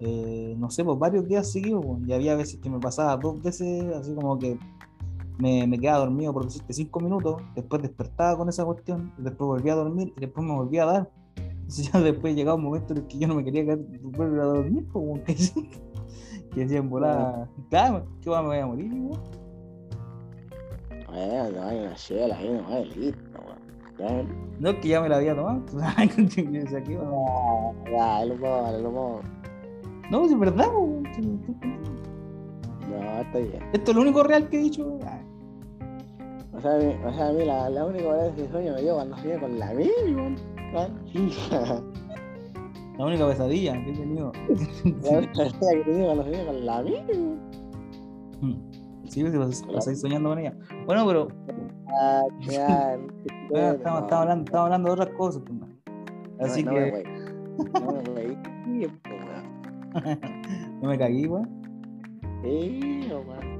eh, 0.00 0.54
no 0.58 0.70
sé, 0.70 0.84
pues 0.84 0.98
varios 0.98 1.26
días 1.26 1.50
seguidos, 1.50 1.84
pues, 1.84 2.06
y 2.06 2.12
había 2.12 2.36
veces 2.36 2.60
que 2.60 2.70
me 2.70 2.78
pasaba 2.78 3.16
dos 3.16 3.42
veces, 3.42 3.84
así 3.94 4.14
como 4.14 4.38
que 4.38 4.58
me, 5.38 5.66
me 5.66 5.78
quedaba 5.78 5.98
dormido 6.00 6.32
por 6.32 6.44
decirte 6.44 6.72
cinco 6.72 7.00
minutos, 7.00 7.42
después 7.54 7.82
despertaba 7.82 8.36
con 8.36 8.48
esa 8.48 8.64
cuestión, 8.64 9.12
y 9.18 9.22
después 9.22 9.46
volvía 9.46 9.72
a 9.72 9.76
dormir, 9.76 10.12
y 10.16 10.20
después 10.20 10.46
me 10.46 10.54
volvía 10.54 10.84
a 10.84 10.86
dar. 10.86 11.10
Entonces 11.36 11.90
ya 11.92 12.00
después 12.00 12.34
llegaba 12.34 12.56
un 12.56 12.64
momento 12.64 12.92
en 12.92 13.00
el 13.00 13.06
que 13.06 13.18
yo 13.18 13.28
no 13.28 13.34
me 13.36 13.44
quería 13.44 13.64
quedar, 13.64 13.78
volver 14.02 14.40
a 14.40 14.44
dormir, 14.44 14.86
pues, 14.92 14.92
como 14.92 15.24
que, 15.24 15.34
que 16.54 16.60
decía 16.60 16.78
en 16.78 16.90
volada, 16.90 17.48
claro, 17.70 18.06
¿qué 18.20 18.30
va, 18.30 18.42
me 18.42 18.48
voy 18.48 18.58
a 18.58 18.66
morir, 18.66 18.92
weón?". 18.92 19.20
Eh, 21.16 21.52
no 21.54 21.62
hay 21.62 21.78
una 21.78 21.94
chela 21.94 22.36
ahí, 22.36 22.50
no 22.50 22.84
listo. 23.00 23.40
No, 24.58 24.70
es 24.70 24.76
que 24.76 24.88
ya 24.88 25.00
me 25.00 25.08
la 25.08 25.16
había 25.16 25.36
tomado. 25.36 25.62
Decía, 26.26 26.82
¿qué 26.82 26.96
va? 26.96 27.10
Ya, 27.84 27.90
ya, 27.90 28.24
lo 28.26 28.36
puedo, 28.36 28.62
dale, 28.62 28.82
lo 28.82 28.90
puedo. 28.90 29.33
No, 30.10 30.26
si 30.26 30.34
es 30.34 30.38
verdad, 30.38 30.66
po, 30.70 31.02
no 32.88 33.20
está 33.20 33.38
bien. 33.38 33.62
Esto 33.72 33.90
es 33.90 33.96
lo 33.96 34.02
único 34.02 34.22
real 34.22 34.48
que 34.48 34.58
he 34.58 34.62
dicho. 34.62 34.98
Ah, 35.04 35.20
O 36.52 36.60
sea, 36.60 36.76
o 36.76 37.12
sea, 37.12 37.28
a 37.28 37.32
mí 37.32 37.44
la, 37.44 37.68
la 37.70 37.86
única 37.86 38.12
vez 38.12 38.36
de 38.36 38.48
sueño 38.50 38.74
me 38.74 38.82
dio 38.82 38.94
cuando 38.94 39.16
soñé 39.16 39.38
con 39.38 39.58
la 39.58 39.72
mil, 39.74 39.90
weón. 40.06 40.36
Ah, 40.76 40.88
La 42.98 43.06
única 43.06 43.26
pesadilla 43.26 43.72
que 43.84 43.90
he 43.90 43.94
tenido. 43.94 44.30
La 45.02 45.18
única 45.18 45.32
pesadilla 45.32 45.84
que 45.84 45.90
tenía 45.90 46.06
con 46.06 46.18
la 46.18 46.24
señora 46.24 46.46
con 46.46 46.66
la 46.66 46.78
amiga. 46.78 47.02
Sí, 49.08 49.24
pues 49.24 49.62
pasáis 49.62 50.00
soñando 50.00 50.28
con 50.30 50.38
ella. 50.38 50.54
Bueno, 50.86 51.06
pero. 51.06 51.28
Ah, 52.00 52.22
ya. 52.40 52.96
Bueno, 53.50 53.72
estamos, 53.72 54.02
estamos 54.02 54.12
hablando, 54.12 54.44
estamos 54.44 54.64
hablando 54.64 54.88
de 54.88 54.92
otras 54.92 55.10
cosas, 55.16 55.42
pues. 55.46 55.60
Así 56.40 56.62
no, 56.62 56.72
que. 56.72 56.80
Me 56.80 56.90
pues. 56.90 57.04
no 60.82 60.88
me 60.88 60.98
cagué, 60.98 61.26
weón. 61.28 61.48
Sí, 62.42 63.08
weón. 63.10 63.58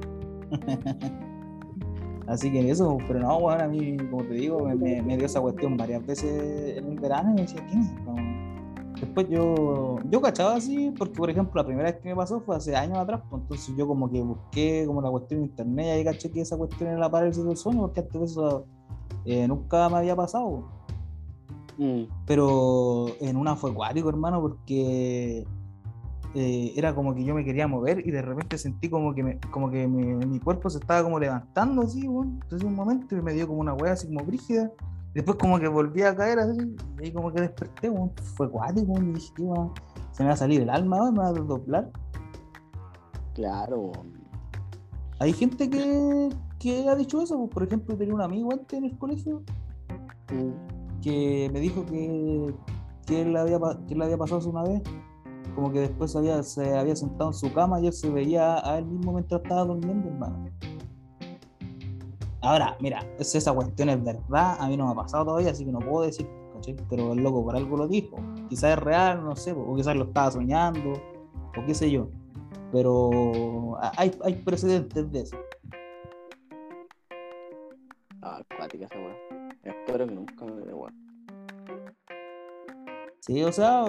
Así 2.27 2.51
que 2.51 2.69
eso, 2.69 2.97
pero 3.07 3.19
no, 3.19 3.37
weón, 3.37 3.61
a 3.61 3.67
mí, 3.67 3.97
como 4.09 4.23
te 4.23 4.33
digo, 4.33 4.59
me, 4.65 4.75
me- 4.75 5.01
me 5.01 5.15
dio 5.17 5.25
esa 5.25 5.41
cuestión 5.41 5.77
varias 5.77 6.05
veces 6.05 6.77
en 6.77 6.91
el 6.91 6.99
verano 6.99 7.31
y 7.31 7.33
me 7.35 7.41
decía, 7.41 7.65
¿quién 7.67 7.81
es? 7.81 7.91
Después 8.99 9.27
yo, 9.29 9.97
yo 10.09 10.21
cachaba 10.21 10.55
así, 10.55 10.91
porque 10.97 11.13
por 11.13 11.29
ejemplo 11.29 11.61
la 11.61 11.67
primera 11.67 11.91
vez 11.91 12.01
que 12.01 12.09
me 12.09 12.15
pasó 12.15 12.39
fue 12.39 12.55
hace 12.55 12.75
años 12.75 12.97
atrás, 12.97 13.21
pues 13.29 13.41
entonces 13.41 13.75
yo 13.77 13.87
como 13.87 14.09
que 14.09 14.21
busqué 14.21 14.85
como 14.87 15.01
la 15.01 15.09
cuestión 15.11 15.41
en 15.41 15.47
internet 15.47 15.85
y 15.85 15.89
ahí 15.89 16.03
caché 16.05 16.31
que 16.31 16.41
esa 16.41 16.57
cuestión 16.57 16.89
era 16.89 16.99
la 16.99 17.11
parálisis 17.11 17.43
del 17.43 17.57
sueño, 17.57 17.81
porque 17.81 17.99
antes 17.99 18.19
de 18.19 18.25
eso 18.25 18.65
eh, 19.25 19.47
nunca 19.47 19.89
me 19.89 19.97
había 19.97 20.15
pasado. 20.15 20.63
Mm. 21.77 22.03
Pero 22.25 23.07
en 23.19 23.35
una 23.35 23.55
fue 23.57 23.73
cuático, 23.73 24.07
hermano, 24.09 24.41
porque 24.41 25.45
eh, 26.35 26.73
era 26.75 26.93
como 26.93 27.15
que 27.15 27.23
yo 27.23 27.33
me 27.33 27.45
quería 27.45 27.65
mover 27.65 28.05
y 28.05 28.11
de 28.11 28.21
repente 28.21 28.57
sentí 28.57 28.89
como 28.89 29.15
que, 29.15 29.23
me, 29.23 29.39
como 29.51 29.71
que 29.71 29.87
mi, 29.87 30.03
mi 30.25 30.39
cuerpo 30.39 30.69
se 30.69 30.79
estaba 30.79 31.01
como 31.01 31.17
levantando 31.17 31.83
así, 31.83 32.07
weón. 32.07 32.39
Entonces 32.43 32.67
un 32.67 32.75
momento 32.75 33.15
y 33.15 33.21
me 33.21 33.33
dio 33.33 33.47
como 33.47 33.61
una 33.61 33.73
wea 33.73 33.93
así 33.93 34.07
como 34.07 34.25
brígida. 34.25 34.69
Después 35.13 35.37
como 35.37 35.57
que 35.57 35.69
volví 35.69 36.01
a 36.01 36.13
caer 36.13 36.39
así, 36.39 36.75
y 36.99 37.05
ahí 37.05 37.13
como 37.13 37.31
que 37.31 37.39
desperté. 37.39 37.89
Fue 38.35 38.51
cuático. 38.51 38.93
Y 38.99 39.13
dije, 39.13 39.31
se 40.11 40.23
me 40.23 40.27
va 40.27 40.33
a 40.33 40.37
salir 40.37 40.61
el 40.61 40.69
alma, 40.69 41.09
me 41.09 41.19
va 41.19 41.27
a 41.29 41.31
doblar. 41.31 41.89
Claro. 43.33 43.93
Hay 45.19 45.31
gente 45.31 45.69
que, 45.69 46.29
que 46.59 46.89
ha 46.89 46.95
dicho 46.95 47.21
eso, 47.21 47.37
pues, 47.37 47.49
por 47.49 47.63
ejemplo, 47.63 47.95
tenía 47.95 48.13
un 48.13 48.21
amigo 48.21 48.51
antes 48.51 48.77
en 48.77 48.85
el 48.85 48.97
colegio 48.97 49.41
que 51.01 51.49
me 51.53 51.59
dijo 51.61 51.85
que, 51.85 52.53
que, 53.05 53.21
él 53.21 53.37
había, 53.37 53.57
que 53.87 53.93
él 53.93 53.99
le 53.99 54.05
había 54.05 54.17
pasado 54.17 54.39
eso 54.39 54.49
una 54.49 54.63
vez, 54.63 54.81
como 55.53 55.71
que 55.71 55.81
después 55.81 56.11
se 56.11 56.77
había 56.77 56.95
sentado 56.95 57.29
en 57.29 57.33
su 57.33 57.53
cama 57.53 57.79
y 57.79 57.87
él 57.87 57.93
se 57.93 58.09
veía 58.09 58.67
a 58.67 58.79
él 58.79 58.85
mismo 58.85 59.13
mientras 59.13 59.41
estaba 59.41 59.63
durmiendo, 59.63 60.09
hermano. 60.09 60.49
Ahora, 62.41 62.77
mira, 62.79 63.03
esa 63.19 63.53
cuestión 63.53 63.89
es 63.89 64.03
verdad, 64.03 64.57
a 64.59 64.67
mí 64.67 64.77
no 64.77 64.85
me 64.85 64.91
ha 64.91 64.95
pasado 64.95 65.25
todavía, 65.25 65.51
así 65.51 65.65
que 65.65 65.71
no 65.71 65.79
puedo 65.79 66.05
decir, 66.05 66.27
¿cachai? 66.53 66.75
Pero 66.89 67.13
el 67.13 67.19
loco 67.19 67.43
por 67.43 67.55
algo 67.55 67.75
lo 67.75 67.87
dijo. 67.87 68.17
Quizás 68.49 68.77
es 68.77 68.83
real, 68.83 69.23
no 69.23 69.35
sé, 69.35 69.51
o 69.51 69.75
quizás 69.75 69.95
lo 69.95 70.05
estaba 70.05 70.29
soñando, 70.31 70.93
o 70.93 71.65
qué 71.65 71.73
sé 71.73 71.89
yo. 71.89 72.07
Pero 72.71 73.77
hay, 73.97 74.11
hay 74.23 74.33
precedentes 74.35 75.11
de 75.11 75.21
eso. 75.21 75.37
Ah, 78.21 78.41
acuática 78.49 78.85
esa 78.85 78.95
weón. 78.95 79.15
Espero 79.63 80.05
que 80.07 80.13
nunca 80.13 80.45
me 80.45 80.61
dé. 80.61 80.73
Sí, 83.25 83.41
o 83.41 83.51
sea, 83.51 83.85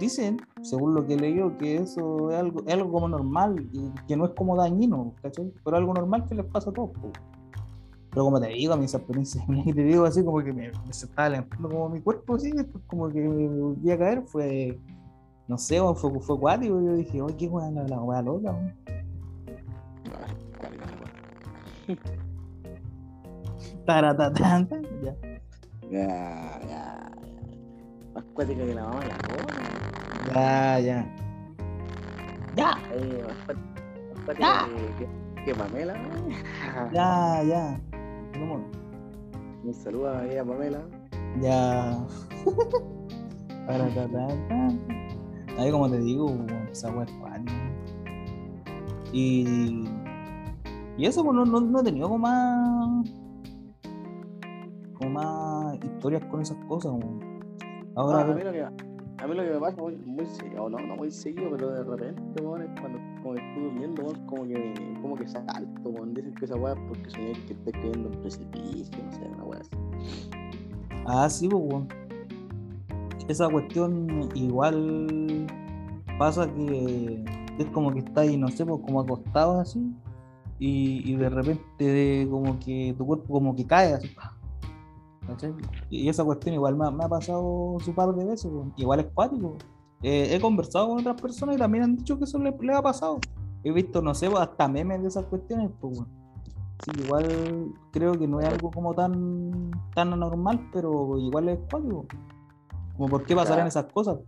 dicen, 0.00 0.38
según 0.62 0.92
lo 0.92 1.06
que 1.06 1.14
he 1.14 1.16
leído, 1.16 1.56
que 1.58 1.76
eso 1.76 2.32
es 2.32 2.38
algo, 2.38 2.64
es 2.66 2.74
algo 2.74 2.90
como 2.90 3.06
normal 3.06 3.68
y 3.72 3.88
que 4.08 4.16
no 4.16 4.24
es 4.24 4.32
como 4.32 4.56
dañino, 4.56 5.14
¿cachai? 5.22 5.52
Pero 5.64 5.76
algo 5.76 5.94
normal 5.94 6.26
que 6.28 6.34
les 6.34 6.44
pasa 6.46 6.70
a 6.70 6.72
todos. 6.72 6.90
po. 6.90 7.12
Pero 8.10 8.24
como 8.24 8.40
te 8.40 8.48
digo, 8.48 8.72
a 8.72 8.76
mí 8.76 8.86
esa 8.86 8.96
experiencia, 8.96 9.44
y 9.64 9.72
te 9.72 9.84
digo 9.84 10.04
así 10.04 10.24
como 10.24 10.42
que 10.42 10.52
me, 10.52 10.72
me 10.72 10.92
se 10.92 11.06
estaba 11.06 11.28
levantando 11.28 11.68
como 11.68 11.88
mi 11.88 12.00
cuerpo, 12.00 12.34
así, 12.34 12.50
como 12.88 13.08
que 13.08 13.20
me 13.20 13.46
volví 13.46 13.92
a 13.92 13.98
caer, 13.98 14.24
fue, 14.26 14.80
no 15.46 15.56
sé, 15.56 15.78
fue, 15.94 16.18
fue 16.18 16.36
acuático, 16.36 16.82
yo 16.82 16.94
dije, 16.94 17.22
oye, 17.22 17.36
qué 17.36 17.46
weón, 17.46 17.76
la, 17.76 17.84
la 17.84 18.02
weá 18.02 18.22
loca, 18.22 18.50
weón. 18.50 18.74
Taratatán. 23.86 24.68
Ya, 25.00 25.14
ya, 25.88 26.60
ya. 26.66 27.07
Más 28.18 28.26
acuática 28.26 28.66
que 28.66 28.74
la 28.74 28.82
mamá 28.82 29.00
la 29.06 29.16
cola. 29.18 29.46
Ya, 30.34 30.80
ya. 30.80 31.16
Ya, 32.56 32.72
Eh, 32.92 33.24
más 33.24 33.56
acuática 34.22 34.68
que, 34.98 35.04
que, 35.04 35.44
que 35.44 35.54
Pamela. 35.54 35.94
ya, 36.92 37.44
ya. 37.44 37.80
¿Cómo? 38.32 38.64
Un 39.62 39.72
saludo 39.72 40.10
a 40.10 40.26
ella, 40.26 40.44
Pamela. 40.44 40.80
Ya. 41.40 42.04
Taratatán. 43.68 44.80
Ahí 45.56 45.70
como 45.70 45.88
te 45.88 46.00
digo, 46.00 46.44
esa 46.72 46.90
weá 46.90 47.04
es 47.04 47.12
cuática. 47.12 47.52
Y. 49.12 49.84
Y 50.96 51.06
eso, 51.06 51.22
pues 51.22 51.36
no, 51.36 51.44
no, 51.44 51.60
no 51.60 51.80
he 51.80 51.84
tenido 51.84 52.08
como 52.08 52.18
más. 52.18 53.08
Como 54.94 55.10
más 55.10 55.76
historias 55.84 56.24
con 56.24 56.40
esas 56.40 56.56
cosas, 56.66 56.90
weón. 56.90 57.37
Ahora, 57.98 58.20
Ah, 58.20 58.30
a, 58.30 58.32
mí 58.32 58.44
lo 58.44 58.52
que, 58.52 58.62
a 58.62 59.26
mí 59.26 59.34
lo 59.34 59.42
que 59.42 59.50
me 59.50 59.58
pasa 59.58 59.82
muy, 59.82 59.96
muy 59.96 60.24
seguido, 60.24 60.70
no, 60.70 60.78
no 60.78 60.94
muy 60.94 61.10
seguido, 61.10 61.50
pero 61.50 61.70
de 61.72 61.82
repente, 61.82 62.22
es 62.36 62.80
cuando 62.80 62.98
como 63.24 63.34
que 63.34 63.40
estoy 63.40 63.62
durmiendo, 63.64 64.04
como 64.26 64.44
que, 64.44 64.98
como 65.02 65.16
que 65.16 65.26
salto, 65.26 65.90
weón. 65.90 66.14
Dicen 66.14 66.32
que 66.36 66.44
esa 66.44 66.54
weá 66.54 66.76
porque 66.86 67.10
soñé 67.10 67.32
que 67.32 67.54
estoy 67.54 67.72
cayendo 67.72 68.08
en 68.12 68.20
precipicio, 68.20 69.04
no 69.04 69.12
sé, 69.12 69.20
una 69.34 69.42
weá 69.42 69.60
así. 69.60 70.30
Ah, 71.06 71.28
sí, 71.28 71.48
pues, 71.48 71.60
weón. 71.60 71.88
Esa 73.26 73.48
cuestión 73.48 74.30
igual 74.36 75.46
pasa 76.20 76.48
que 76.54 77.24
es 77.58 77.66
como 77.72 77.92
que 77.92 77.98
está 77.98 78.20
ahí, 78.20 78.36
no 78.36 78.46
sé, 78.46 78.64
pues 78.64 78.80
como 78.82 79.00
acostado 79.00 79.58
así, 79.58 79.92
y, 80.60 81.02
y 81.04 81.16
de 81.16 81.28
repente 81.30 82.28
como 82.30 82.60
que 82.60 82.94
tu 82.96 83.04
cuerpo 83.04 83.26
como 83.26 83.56
que 83.56 83.66
cae 83.66 83.94
así. 83.94 84.08
Y 85.90 86.08
esa 86.08 86.24
cuestión 86.24 86.54
igual 86.54 86.76
me, 86.76 86.86
ha- 86.86 86.90
me 86.90 87.04
ha 87.04 87.08
pasado 87.08 87.76
su 87.80 87.94
par 87.94 88.14
de 88.14 88.24
veces, 88.24 88.50
igual 88.76 89.00
es 89.00 89.06
cuático. 89.12 89.56
Eh, 90.02 90.34
he 90.34 90.40
conversado 90.40 90.88
con 90.88 90.98
otras 91.00 91.20
personas 91.20 91.56
y 91.56 91.58
también 91.58 91.84
han 91.84 91.96
dicho 91.96 92.16
que 92.18 92.24
eso 92.24 92.38
le, 92.38 92.56
le 92.60 92.72
ha 92.74 92.82
pasado. 92.82 93.18
He 93.64 93.72
visto, 93.72 94.00
no 94.00 94.14
sé, 94.14 94.30
pues, 94.30 94.42
hasta 94.42 94.68
memes 94.68 95.02
de 95.02 95.08
esas 95.08 95.24
cuestiones, 95.26 95.70
pues, 95.80 95.98
weón. 95.98 96.08
Sí, 96.80 96.92
igual 96.96 97.72
creo 97.92 98.16
que 98.16 98.28
no 98.28 98.38
es 98.40 98.46
algo 98.46 98.70
como 98.70 98.94
tan, 98.94 99.70
tan 99.94 100.12
anormal, 100.12 100.68
pero 100.72 101.18
igual 101.18 101.48
es 101.48 101.58
cuático. 101.68 102.06
Como 102.96 103.08
por 103.10 103.24
qué 103.26 103.34
pasarán 103.34 103.66
Claro. 103.66 103.68
esas 103.68 103.84
cosas. 103.92 104.18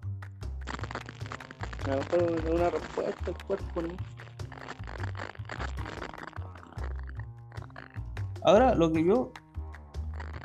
A 1.86 1.90
lo 1.90 1.96
mejor 1.98 2.20
es 2.20 2.54
una 2.54 2.70
respuesta 2.70 3.30
al 3.30 3.46
cuerpo, 3.46 3.82
¿no? 3.82 3.88
Ahora, 8.42 8.74
lo 8.74 8.90
que 8.92 9.04
yo, 9.04 9.30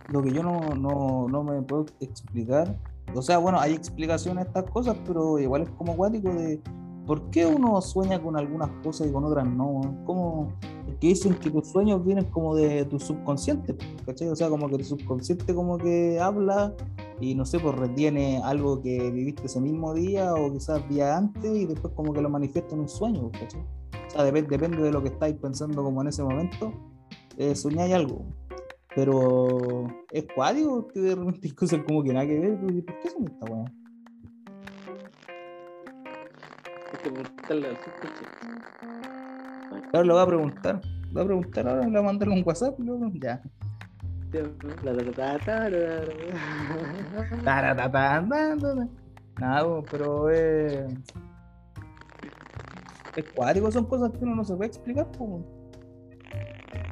lo 0.10 0.22
que 0.22 0.32
yo 0.32 0.44
no, 0.44 0.60
no, 0.76 1.28
no 1.28 1.44
me 1.44 1.62
puedo 1.62 1.86
explicar, 2.00 2.76
o 3.14 3.22
sea, 3.22 3.38
bueno, 3.38 3.60
hay 3.60 3.74
explicaciones 3.74 4.46
a 4.46 4.48
estas 4.48 4.70
cosas, 4.72 4.98
pero 5.06 5.40
igual 5.40 5.62
es 5.64 5.70
como 5.72 5.94
acuático 5.94 6.30
de 6.30 6.60
por 7.06 7.30
qué 7.30 7.46
uno 7.46 7.80
sueña 7.82 8.22
con 8.22 8.36
algunas 8.36 8.70
cosas 8.84 9.08
y 9.08 9.12
con 9.12 9.24
otras 9.26 9.48
no. 9.48 9.96
Como, 10.06 10.50
porque 10.86 11.08
dicen 11.08 11.36
que 11.36 11.52
tus 11.52 11.68
sueños 11.68 12.04
vienen 12.04 12.26
como 12.26 12.56
de 12.56 12.84
tu 12.86 13.00
subconsciente, 13.00 13.76
¿cachai? 14.08 14.28
O 14.30 14.36
sea, 14.36 14.50
como 14.50 14.68
que 14.70 14.80
tu 14.80 14.84
subconsciente 14.86 15.54
como 15.54 15.78
que 15.78 16.20
habla 16.20 16.74
y 17.22 17.36
no 17.36 17.46
sé, 17.46 17.60
pues 17.60 17.76
retiene 17.76 18.42
algo 18.44 18.82
que 18.82 19.12
viviste 19.12 19.46
ese 19.46 19.62
mismo 19.62 19.94
día 19.94 20.34
o 20.34 20.52
quizás 20.52 20.88
día 20.90 21.16
antes 21.16 21.56
y 21.56 21.66
después 21.68 21.94
como 21.96 22.12
que 22.12 22.22
lo 22.22 22.30
manifiesta 22.30 22.74
en 22.74 22.82
un 22.82 22.90
sueño, 22.90 23.30
¿cachai? 23.32 23.62
O 23.62 24.10
sea, 24.10 24.32
dep- 24.32 24.48
depende 24.48 24.82
de 24.82 24.92
lo 24.92 25.04
que 25.04 25.10
estáis 25.10 25.36
pensando 25.36 25.84
como 25.84 26.02
en 26.02 26.08
ese 26.08 26.24
momento, 26.24 26.74
eh, 27.38 27.54
soñáis 27.56 27.94
algo. 27.94 28.24
Pero 28.96 29.88
es 30.12 30.26
cuático 30.34 30.88
que 30.88 31.02
de 31.02 31.16
repente 31.16 31.48
hay 31.48 31.52
cosas 31.52 31.82
como 31.86 32.02
que 32.02 32.14
nada 32.14 32.26
que 32.26 32.40
ver. 32.40 32.60
dices, 32.62 32.84
¿Por 32.86 33.00
qué 33.00 33.10
son 33.10 33.28
esta 33.28 33.46
weá? 33.46 33.66
Hay 36.92 37.00
que 37.04 37.10
preguntarle 37.12 37.68
al 37.68 37.78
le 40.04 40.14
voy 40.14 40.22
a 40.22 40.26
preguntar. 40.26 40.82
Le 40.84 41.12
voy 41.12 41.24
a 41.24 41.26
preguntar 41.26 41.68
ahora, 41.68 41.82
le 41.84 41.90
voy 41.90 41.98
a 41.98 42.02
mandar 42.02 42.30
un 42.30 42.44
WhatsApp 42.46 42.80
y 42.80 42.84
luego 42.84 43.12
ya. 43.16 43.42
Nada, 49.40 49.64
po, 49.64 49.84
pero 49.90 50.30
es. 50.30 50.94
Es 53.16 53.32
cuático, 53.34 53.72
son 53.72 53.86
cosas 53.86 54.12
que 54.12 54.24
uno 54.24 54.36
no 54.36 54.44
se 54.44 54.56
puede 54.56 54.68
explicar. 54.68 55.10
po. 55.12 55.46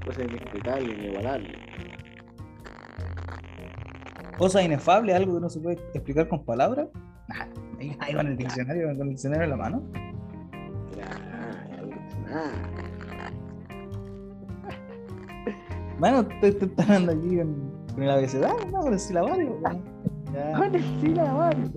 Cosa 0.05 0.23
inexplicable, 0.23 0.93
inigualable. 0.93 1.62
Cosa 4.43 4.61
inefable, 4.61 5.15
algo 5.15 5.35
que 5.35 5.39
no 5.39 5.49
se 5.49 5.57
puede 5.61 5.79
explicar 5.93 6.27
con 6.27 6.43
palabras. 6.43 6.89
Nah, 7.29 7.45
ahí, 8.01 8.13
con 8.13 8.27
el 8.27 8.35
diccionario, 8.35 8.87
con 8.89 9.03
el 9.03 9.09
diccionario 9.11 9.45
en 9.45 9.49
la 9.49 9.55
mano. 9.55 9.83
Nada. 12.27 12.51
Bueno, 15.97 16.25
te, 16.41 16.49
están 16.49 16.91
andando 16.91 17.13
aquí 17.13 17.37
con, 17.37 18.03
el 18.03 18.09
abecedario, 18.09 18.69
¿no? 18.69 18.81
Con 18.81 18.91
el 18.91 18.99
silabario. 18.99 19.61
Con 20.57 20.75
el 20.75 20.83
silabario. 20.99 21.71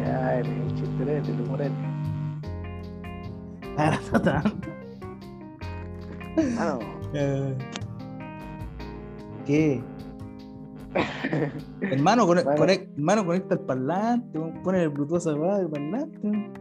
Ya, 0.00 0.40
el 0.40 0.74
chisterete, 0.74 1.30
el 1.30 1.46
morete. 1.46 1.74
Ah, 3.78 3.98
no 4.12 4.20
tanto. 4.20 4.68
Ah. 6.58 6.78
Eh, 7.14 7.56
¿Qué? 9.46 9.80
Hermano, 11.80 12.26
cone- 12.26 12.42
Bueno. 12.44 12.62
conec- 12.64 12.88
hermano, 12.96 13.24
conecta 13.26 13.54
el 13.54 13.60
parlante, 13.60 14.38
pone 14.62 14.82
el 14.82 14.88
Bluetooth 14.90 15.26
apagado 15.26 15.58
del 15.58 15.68
parlante. 15.68 16.18
weón. 16.22 16.52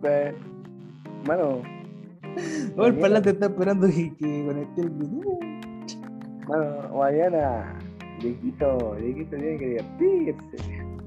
Pues, 0.00 0.34
mano, 1.26 1.62
Oh, 2.76 2.84
el 2.84 2.98
parlante 2.98 3.30
está 3.30 3.46
esperando 3.46 3.86
que, 3.86 4.14
que 4.16 4.44
conecte 4.46 4.80
el 4.82 4.90
Bluetooth. 4.90 5.40
mano, 6.48 6.96
mañana, 6.98 7.78
Dieguito, 8.20 8.94
Dieguito 9.00 9.36
tiene 9.36 9.56
que 9.58 9.66
divertirse. 9.68 10.56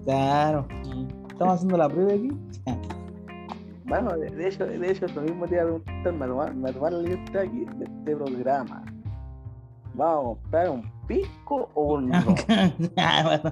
Claro. 0.05 0.67
Estamos 1.31 1.53
haciendo 1.55 1.77
la 1.77 1.87
prueba 1.89 2.13
aquí. 2.13 2.31
Mano, 3.85 4.17
de, 4.17 4.29
de 4.29 4.47
hecho, 4.47 4.65
de 4.65 4.91
hecho, 4.91 5.05
eso 5.07 5.21
mismo 5.21 5.47
te 5.47 5.55
iba 5.55 5.63
a 5.63 5.65
preguntar, 5.65 6.13
manual, 6.13 6.55
manual 6.55 7.07
está 7.07 7.41
aquí 7.41 7.65
de 7.77 7.85
este 7.85 8.15
programa. 8.15 8.83
¿Vamos 9.95 10.37
a 10.37 10.41
comprar 10.41 10.69
un 10.69 10.83
pisco 11.09 11.69
o 11.73 11.99
no? 12.01 12.15
Ah. 12.97 13.41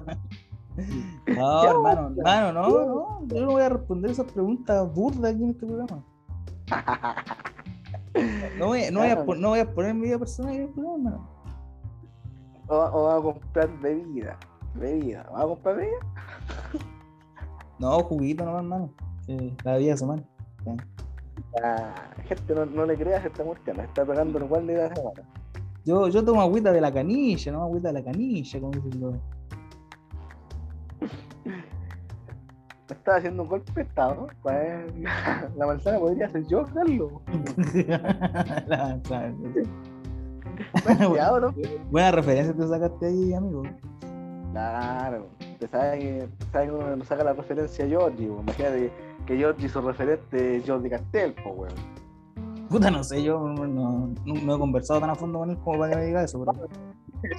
No, 1.26 1.64
hermano, 1.64 2.14
hermano, 2.16 2.52
no, 2.52 2.68
no. 2.86 3.26
Yo 3.26 3.40
no 3.44 3.50
voy 3.50 3.62
a 3.62 3.68
responder 3.68 4.12
esas 4.12 4.30
preguntas 4.30 4.94
burdas 4.94 5.34
aquí 5.34 5.42
en 5.42 5.50
este 5.50 5.66
programa. 5.66 6.04
No 8.60 8.66
voy, 8.68 8.82
no 8.92 9.00
voy, 9.00 9.08
a, 9.10 9.16
pon- 9.26 9.40
no 9.40 9.48
voy 9.48 9.58
a 9.58 9.74
poner 9.74 9.94
mi 9.94 10.02
vida 10.02 10.18
personal 10.20 10.54
en 10.54 10.62
el 10.62 10.68
programa, 10.68 11.10
hermano. 11.10 11.28
o, 12.68 12.74
o 12.76 13.04
vamos 13.06 13.18
a 13.18 13.40
comprar 13.40 13.80
bebida. 13.80 14.36
Bebida. 14.74 15.24
¿Vamos 15.32 15.42
a 15.42 15.48
comprar 15.48 15.76
bebida? 15.78 15.98
No, 17.80 17.98
juguito 18.04 18.44
nomás, 18.44 18.62
hermano. 18.62 18.90
Sí, 19.26 19.56
la 19.64 19.76
vida 19.78 19.96
semana. 19.96 20.22
Ah, 21.62 21.92
gente, 22.28 22.54
no, 22.54 22.66
no 22.66 22.86
le 22.86 22.96
creas 22.96 23.24
a 23.24 23.26
esta 23.26 23.42
muerte, 23.42 23.74
me 23.74 23.82
está 23.82 24.04
pegando 24.04 24.38
igual 24.38 24.64
de 24.66 24.74
la 24.76 24.94
semana. 24.94 25.22
Yo, 25.88 26.06
yo 26.08 26.22
tomo 26.22 26.42
agüita 26.42 26.70
de 26.70 26.82
la 26.82 26.92
canilla, 26.92 27.50
no 27.50 27.62
agüita 27.62 27.88
de 27.88 27.94
la 27.94 28.04
canilla, 28.04 28.60
como 28.60 28.72
dicen 28.72 29.00
los. 29.00 29.14
Estaba 32.90 33.16
haciendo 33.16 33.44
un 33.44 33.48
golpe 33.48 33.72
de 33.72 33.80
estado. 33.82 34.28
Pues, 34.42 34.92
la 35.56 35.66
manzana 35.66 35.98
podría 35.98 36.28
ser 36.28 36.46
yo, 36.46 36.64
Carlos. 36.74 37.10
La- 38.66 39.00
Cuidado, 41.08 41.40
¿no? 41.40 41.54
Buena 41.90 42.10
referencia 42.10 42.52
te 42.52 42.68
sacaste 42.68 43.06
ahí, 43.06 43.32
amigo. 43.32 43.62
Claro. 44.52 45.28
Te 45.58 45.68
sabes 45.68 46.00
que 46.00 46.28
nos 46.98 47.08
saca 47.08 47.24
la 47.24 47.32
referencia 47.32 47.86
a 47.86 47.88
Jordi. 47.90 48.24
Imagínate 48.26 48.92
que 49.24 49.42
Jordi 49.42 49.66
su 49.70 49.80
referente 49.80 50.56
es 50.58 50.68
Jordi 50.68 50.90
Castel, 50.90 51.34
pues, 51.42 51.56
weón. 51.56 51.72
Puta, 52.68 52.90
no 52.90 53.02
sé, 53.02 53.22
yo 53.22 53.38
no, 53.40 53.66
no- 53.66 54.14
no 54.24 54.54
he 54.54 54.58
conversado 54.58 55.00
tan 55.00 55.10
a 55.10 55.14
fondo 55.14 55.38
con 55.38 55.50
él 55.50 55.58
como 55.58 55.78
para 55.78 55.90
que 55.92 55.96
me 55.96 56.04
diga 56.06 56.22
eso, 56.24 56.38
pero. 56.44 56.68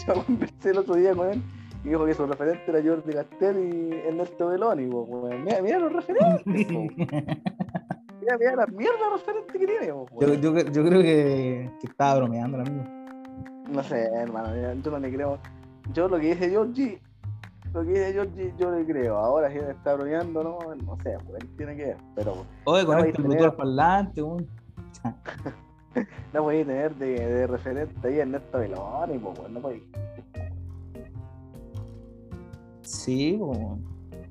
Yo 0.08 0.24
conversé 0.26 0.70
el 0.72 0.78
otro 0.80 0.96
día 0.96 1.14
con 1.16 1.30
él 1.30 1.42
y 1.84 1.90
dijo 1.90 2.06
que 2.06 2.14
su 2.14 2.26
referente 2.26 2.64
era 2.68 2.82
Jordi 2.84 3.14
Castel 3.14 3.58
y 3.74 3.94
Ernesto 4.08 4.48
Beloni, 4.48 4.88
weón. 4.88 5.44
Mira, 5.44 5.62
mira 5.62 5.80
los 5.80 5.94
referentes. 5.94 6.44
Mira, 8.22 8.38
mira 8.38 8.56
la 8.58 8.68
mierda 8.68 8.98
referente 9.14 9.54
que 9.58 9.66
tiene, 9.66 9.88
yo, 9.88 10.06
yo, 10.20 10.58
yo 10.58 10.84
creo 10.86 11.02
que, 11.02 11.72
que 11.80 11.88
estaba 11.88 12.16
bromeando 12.20 12.58
el 12.60 12.68
amigo. 12.68 12.84
No 13.72 13.82
sé, 13.82 14.04
hermano, 14.14 14.50
yo 14.84 14.92
no 14.92 15.00
le 15.00 15.12
creo. 15.14 15.40
Yo 15.94 16.08
lo 16.10 16.20
que 16.20 16.28
dice 16.36 16.50
Georgie, 16.50 17.02
lo 17.74 17.82
que 17.84 17.90
dice 17.92 18.12
Georgie, 18.14 18.54
yo 18.58 18.72
le 18.72 18.86
creo. 18.86 19.18
Ahora 19.18 19.50
si 19.50 19.58
él 19.58 19.70
está 19.70 19.96
bromeando, 19.96 20.44
no, 20.44 20.60
no 20.86 20.98
sé, 21.02 21.18
pues 21.26 21.42
él 21.42 21.50
tiene 21.56 21.76
que 21.78 21.86
ver. 21.86 21.98
Pero 22.16 22.46
Oye, 22.66 22.86
con 22.86 23.00
este 23.00 23.22
tener- 23.22 23.56
parlante, 23.56 24.22
weón. 24.22 24.46
no 26.34 26.44
podéis 26.44 26.68
tener 26.68 26.96
de, 26.96 27.08
de 27.20 27.48
referente 27.48 28.08
ahí 28.08 28.20
a 28.20 28.22
Ernesto 28.24 28.58
Beloni, 28.60 29.18
pues, 29.20 29.40
weón, 29.40 29.54
no 29.54 29.60
podéis. 29.62 29.84
Sí, 32.82 33.38
weón. 33.40 33.84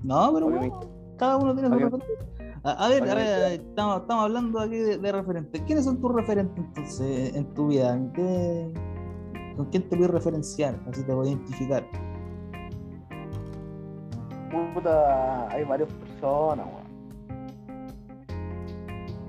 No, 0.02 0.32
pero 0.32 0.50
bueno, 0.50 0.80
cada 1.16 1.36
uno 1.36 1.54
tiene 1.54 1.68
su 1.68 1.74
referente. 1.74 2.06
A, 2.64 2.86
a 2.86 2.88
ver, 2.88 3.08
a 3.08 3.14
ver, 3.14 3.52
estamos, 3.60 4.00
estamos 4.02 4.24
hablando 4.24 4.60
aquí 4.60 4.76
de, 4.76 4.98
de 4.98 5.12
referentes. 5.12 5.62
¿Quiénes 5.62 5.84
son 5.84 6.00
tus 6.00 6.12
referentes 6.12 6.56
entonces 6.64 7.34
en 7.34 7.46
tu 7.54 7.68
vida? 7.68 7.94
¿En 7.94 8.12
qué- 8.12 8.72
¿Con 9.56 9.66
quién 9.66 9.88
te 9.88 9.96
voy 9.96 10.04
a 10.04 10.08
referenciar? 10.08 10.78
Así 10.88 11.02
te 11.04 11.12
voy 11.12 11.28
a 11.28 11.30
identificar. 11.32 11.84
Puta, 14.74 15.48
hay 15.50 15.64
varias 15.64 15.92
personas, 15.92 16.66
weón. 16.66 16.88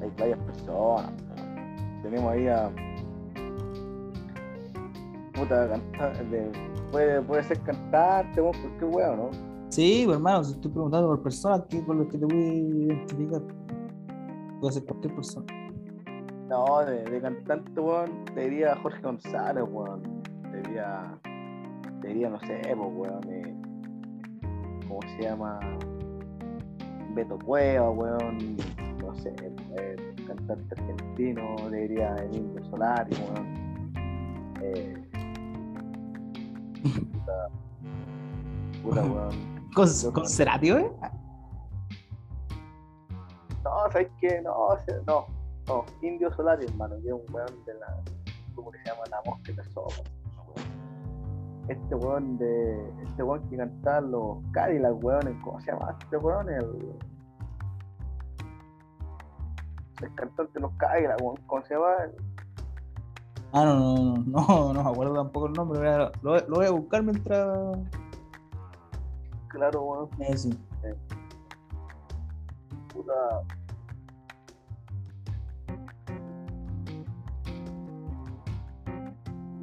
Hay 0.02 0.12
varias 0.18 0.40
personas. 0.40 1.12
Tenemos 2.02 2.32
ahí 2.32 2.48
a. 2.48 2.72
Puta, 5.34 5.70
cantar, 5.70 6.26
de, 6.30 6.52
puede, 6.92 7.22
puede 7.22 7.44
ser 7.44 7.60
cantante, 7.62 8.42
weón, 8.42 8.54
cualquier 8.62 8.92
weón, 8.92 9.18
¿no? 9.18 9.30
Sí, 9.70 10.04
pues, 10.06 10.18
hermano, 10.18 10.44
si 10.44 10.54
estoy 10.54 10.72
preguntando 10.72 11.08
por 11.08 11.22
personas 11.22 11.62
que, 11.70 11.84
con 11.86 12.00
las 12.00 12.08
que 12.08 12.18
te 12.18 12.26
voy 12.26 12.38
a 12.38 12.54
identificar. 12.54 13.42
Puede 14.60 14.74
ser 14.74 14.86
cualquier 14.86 15.16
persona. 15.16 15.46
No, 16.50 16.84
de, 16.86 17.04
de 17.04 17.22
cantante, 17.22 17.80
weón, 17.80 18.26
te 18.34 18.50
diría 18.50 18.76
Jorge 18.82 19.02
González, 19.02 19.64
weón. 19.70 20.02
Te 20.52 20.58
diría, 20.58 21.20
te 22.02 22.08
diría, 22.08 22.30
no 22.30 22.40
sé, 22.40 22.62
pues, 22.64 22.90
weón, 22.94 23.30
eh, 23.30 23.56
¿cómo 24.88 25.00
se 25.16 25.24
llama? 25.24 25.60
Beto 27.14 27.38
Cueva, 27.40 27.90
weón, 27.92 28.58
no 29.00 29.16
sé, 29.16 29.34
eh, 29.78 29.96
cantante 30.30 30.76
argentino, 30.80 31.56
diría 31.70 32.16
Emilio 32.18 32.64
Solari, 32.70 33.16
weón. 33.16 33.94
Eh, 34.62 35.10
puta, 36.84 37.50
puta, 38.84 39.02
weón. 39.04 39.60
Con, 39.76 39.88
Yo- 39.88 40.12
con 40.12 40.28
Cerati, 40.28 40.72
¿eh? 40.72 40.92
No, 43.64 43.92
¿sabes 43.92 44.10
qué? 44.20 44.42
No, 44.42 44.70
no, 45.06 45.26
no, 45.68 45.86
Indio 46.02 46.32
Solari, 46.34 46.66
hermano, 46.66 46.96
que 47.02 47.08
es 47.10 47.14
un 47.14 47.22
weón 47.34 47.66
de 47.66 47.74
la, 47.76 48.02
¿cómo 48.56 48.72
se 48.72 48.78
llama? 48.86 49.02
La 49.12 49.22
mosca 49.26 49.52
de 49.54 49.64
sopa. 49.66 49.94
Este 51.68 51.94
weón 51.96 52.38
de, 52.40 52.90
este 53.04 53.22
weón 53.22 53.48
que 53.48 53.58
cantaba 53.58 54.02
los 54.02 54.38
Cadillac, 54.54 55.04
weón, 55.04 55.40
¿cómo 55.44 55.62
se 55.62 55.72
llama? 55.72 55.96
Este 56.02 56.18
weón, 56.18 56.50
el, 56.50 56.96
el 60.02 60.16
cantante 60.16 60.60
los 60.60 60.72
weón, 61.22 61.38
¿cómo 61.48 61.64
se 61.66 61.74
llama? 61.74 61.88
Ah, 63.52 63.66
no, 63.66 63.76
no, 63.76 64.24
no, 64.26 64.26
no, 64.26 64.74
no 64.74 64.84
me 64.84 64.90
acuerdo 64.90 65.16
tampoco 65.16 65.48
el 65.48 65.54
nombre. 65.54 65.98
Lo, 66.22 66.48
voy 66.48 66.66
a 66.66 66.72
buscar 66.72 67.04
mientras 67.04 67.78
Claro, 69.50 69.82
weón, 69.82 70.10
me 70.18 70.26
decís. 70.28 70.58
puta. 72.94 73.14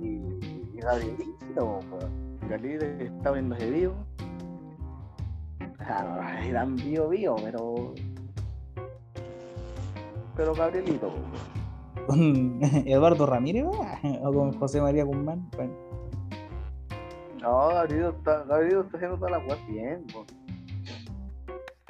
Y, 0.02 0.80
Gabrielito, 0.80 1.80
weón. 1.90 2.26
Estaba 3.00 3.34
viendo 3.34 3.56
ese 3.56 3.70
vivo. 3.70 3.94
O 5.80 5.84
sea, 5.84 6.02
no 6.02 6.28
eran 6.44 6.76
vivo 6.76 7.08
vivo, 7.08 7.36
pero. 7.42 7.94
Pero 10.36 10.54
Gabrielito, 10.54 11.08
weón. 11.08 12.06
Con 12.06 12.60
Eduardo 12.86 13.26
Ramírez, 13.26 13.64
o 13.64 14.32
con 14.32 14.52
José 14.58 14.80
María 14.80 15.04
Guzmán. 15.04 15.48
Bueno, 15.56 15.72
No, 17.42 17.68
Gabrielito 17.68 18.10
está, 18.10 18.44
Gabrielito 18.44 18.80
está 18.82 18.96
haciendo 18.98 19.16
todas 19.16 19.32
las 19.32 19.42
cosas 19.44 19.66
bien, 19.66 20.04
weón. 20.14 20.26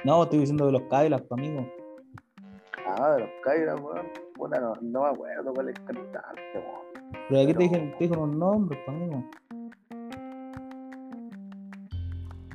no, 0.05 0.23
estoy 0.23 0.39
diciendo 0.39 0.65
de 0.65 0.71
los 0.71 0.81
Cadillacs, 0.83 1.31
amigo. 1.31 1.67
Ah, 2.99 3.11
de 3.11 3.19
los 3.21 3.29
Cairas, 3.43 3.79
weón. 3.81 4.07
Puta, 4.35 4.59
no, 4.59 4.73
no 4.81 5.01
me 5.03 5.09
acuerdo 5.09 5.53
cuál 5.53 5.69
es 5.69 5.75
el 5.79 5.83
cantante, 5.85 6.41
weón. 6.55 7.21
Pero 7.29 7.41
aquí 7.41 7.47
te 7.47 7.53
Pero- 7.53 7.59
dije, 7.59 7.95
te 7.99 8.03
dije 8.07 8.17
unos 8.19 8.35
nombres, 8.37 8.79
pa' 8.85 8.91
amigo. 8.93 9.23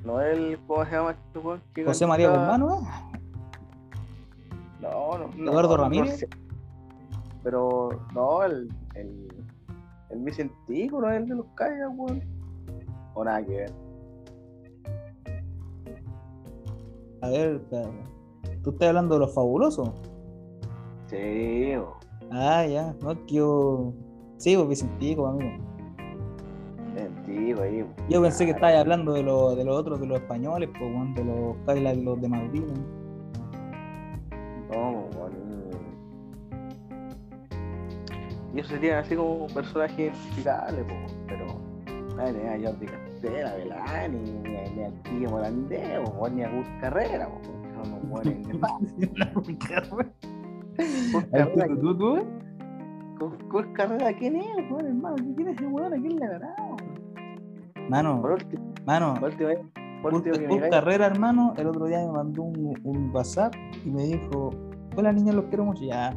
No 0.05 0.21
es 0.21 0.37
el, 0.37 0.59
¿cómo 0.67 0.85
se 0.85 0.91
llama 0.91 1.11
este 1.13 1.39
weón? 1.39 1.63
José 1.85 2.07
María 2.07 2.29
Guzmán, 2.31 2.63
¿eh? 2.63 3.12
No, 4.83 5.17
no, 5.19 5.29
no. 5.37 5.53
Eduardo 5.53 5.77
no 5.77 5.83
Ramírez. 5.85 6.19
sé. 6.19 6.29
Pero, 7.43 7.89
no, 8.15 8.43
el, 8.45 8.69
el, 8.95 9.29
el 10.11 10.19
Vicentico, 10.21 11.01
¿no 11.01 11.11
es 11.11 11.21
el 11.23 11.29
de 11.29 11.35
los 11.37 11.47
calles, 11.55 11.87
weón? 11.97 12.23
O 13.15 13.25
nada 13.25 13.45
que 13.45 13.57
ver. 13.57 13.73
A 17.23 17.29
ver. 17.31 17.61
¿tú 18.63 18.71
estás 18.71 18.89
hablando 18.89 19.15
de 19.15 19.21
los 19.21 19.35
fabulosos? 19.35 19.91
Sí. 21.07 21.75
Ah, 22.31 22.67
ya, 22.67 22.95
no, 23.03 23.15
que 23.27 23.35
yo. 23.35 23.93
Sí, 24.39 24.57
pues 24.57 24.69
Vicentico, 24.69 25.27
amigo. 25.27 25.51
Vicentico 26.95 27.63
ahí. 27.63 27.87
Yo 28.09 28.23
pensé 28.23 28.45
que 28.45 28.53
estabas 28.53 28.77
hablando 28.77 29.13
de, 29.13 29.23
los 29.23 29.57
de 29.57 29.65
los 29.65 29.77
otros, 29.77 30.01
de 30.01 30.07
los 30.07 30.21
españoles, 30.21 30.69
pues, 30.77 31.15
de 31.15 31.25
los 31.25 31.57
Cadillacs, 31.67 31.99
los 31.99 32.21
de 32.21 32.29
Madrid. 32.29 32.65
Weón. 38.63 38.67
Y 38.67 38.67
eso 38.67 38.69
sería 38.69 38.99
así 39.01 39.17
como 39.17 39.35
un 39.35 39.55
personaje 39.55 40.03
identificable, 40.03 40.85
po, 40.85 40.95
pero 41.27 41.47
nadie 42.17 42.33
tenía 42.33 42.53
a 42.53 42.71
Jordi 42.71 42.87
Castela, 42.87 43.55
Belani, 43.55 44.19
ni, 44.19 44.31
ni 44.43 44.85
al 44.85 45.03
tío 45.03 45.31
Morandeo, 45.31 46.05
o 46.05 46.29
ni 46.29 46.43
a 46.43 46.51
Gus 46.51 46.67
Carrera, 46.81 47.29
son 47.75 47.93
unos 47.93 48.09
buenos 48.09 48.35
¿Tú, 51.81 51.81
tú, 51.81 51.99
tú? 51.99 52.27
Gus 53.51 53.67
Carrera, 53.75 54.13
¿quién 54.19 54.37
es, 54.37 54.47
hermano? 54.57 55.17
¿Quién 55.37 55.49
es 55.49 55.57
ese 55.57 55.67
weón? 55.67 55.93
¿A 55.93 55.97
quién 55.97 56.19
le 56.19 56.27
ganamos? 56.27 56.83
Mano, 57.89 59.19
Gus 60.49 60.63
Carrera, 60.71 61.07
hermano, 61.07 61.55
el 61.57 61.67
otro 61.67 61.87
día 61.87 61.99
me 61.99 62.13
mandó 62.13 62.43
un, 62.43 62.75
un 62.83 63.11
WhatsApp 63.15 63.55
y 63.85 63.91
me 63.91 64.03
dijo, 64.05 64.51
hola 64.97 65.13
niños, 65.13 65.35
los 65.37 65.45
quiero 65.47 65.65
mucho. 65.65 65.85
Ya, 65.85 66.15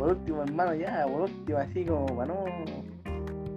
por 0.00 0.08
último, 0.16 0.42
hermano, 0.42 0.74
ya, 0.74 1.06
por 1.06 1.20
último, 1.22 1.58
así 1.58 1.84
como 1.84 2.06
para 2.06 2.26
no. 2.34 2.44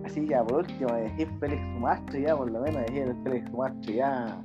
Así 0.05 0.27
ya, 0.27 0.43
por 0.43 0.59
último, 0.59 0.93
decir 0.93 1.27
Félix 1.39 1.61
Sumastro, 1.73 2.19
ya, 2.19 2.37
por 2.37 2.51
lo 2.51 2.59
menos 2.61 2.81
decir 2.85 3.15
Félix 3.23 3.49
Sumastro, 3.49 3.91
ya. 3.93 4.41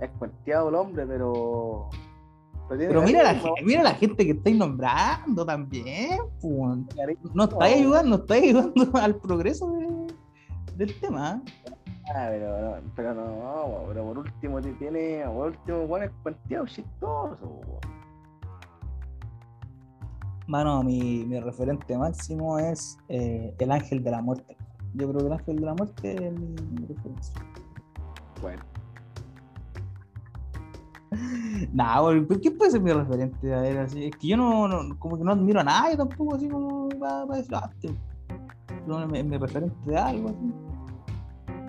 Es 0.00 0.10
cuenteado 0.18 0.68
el 0.70 0.74
hombre, 0.74 1.06
pero. 1.06 1.88
Pero 2.68 3.02
mira 3.02 3.22
la, 3.22 3.38
mira 3.64 3.82
la 3.82 3.94
gente 3.94 4.24
que 4.24 4.30
estáis 4.32 4.56
nombrando 4.56 5.44
también. 5.44 6.18
pues. 6.40 6.78
No 7.34 7.44
estáis 7.44 7.76
ayudando, 7.76 8.08
no 8.16 8.22
estáis 8.22 8.42
ayudando 8.44 8.90
al 8.98 9.16
progreso 9.16 9.70
de- 9.72 10.14
del 10.76 10.98
tema. 11.00 11.42
Ah, 12.14 12.26
pero 12.30 12.60
no, 12.60 12.76
pero 12.96 13.14
no, 13.14 13.84
pero 13.88 14.04
por 14.04 14.18
último 14.18 14.60
te 14.60 14.72
tiene, 14.72 15.22
por 15.26 15.48
último, 15.48 15.86
bueno, 15.86 16.06
es 16.06 16.12
cuenteado 16.22 16.66
chistoso. 16.66 17.60
Mano, 20.52 20.82
mi, 20.82 21.24
mi 21.24 21.40
referente 21.40 21.96
máximo 21.96 22.58
es 22.58 22.98
eh, 23.08 23.54
el 23.58 23.72
ángel 23.72 24.04
de 24.04 24.10
la 24.10 24.20
muerte. 24.20 24.54
Yo 24.92 25.08
creo 25.08 25.20
que 25.20 25.26
el 25.28 25.32
ángel 25.32 25.56
de 25.56 25.62
la 25.64 25.74
muerte 25.74 26.26
es 26.26 26.32
mi, 26.34 26.46
mi 26.78 26.86
referencia. 26.88 27.34
Bueno, 28.42 28.62
Nah, 31.72 32.00
¿por 32.00 32.38
¿qué 32.38 32.50
puede 32.50 32.70
ser 32.70 32.82
mi 32.82 32.92
referente? 32.92 33.54
A 33.54 33.62
ver, 33.62 33.78
así, 33.78 34.04
es 34.04 34.14
que 34.16 34.28
yo 34.28 34.36
no, 34.36 34.68
no- 34.68 34.98
como 34.98 35.16
que 35.16 35.24
no 35.24 35.32
admiro 35.32 35.60
a 35.60 35.64
nadie 35.64 35.96
tampoco, 35.96 36.34
así 36.34 36.46
como 36.50 36.90
para, 37.00 37.24
decir, 37.34 37.54
ah, 37.54 37.70
este, 37.72 37.94
no, 38.86 39.06
mi, 39.08 39.22
mi 39.22 39.38
referente 39.38 39.74
de 39.86 39.96
algo, 39.96 40.28
así. 40.28 40.52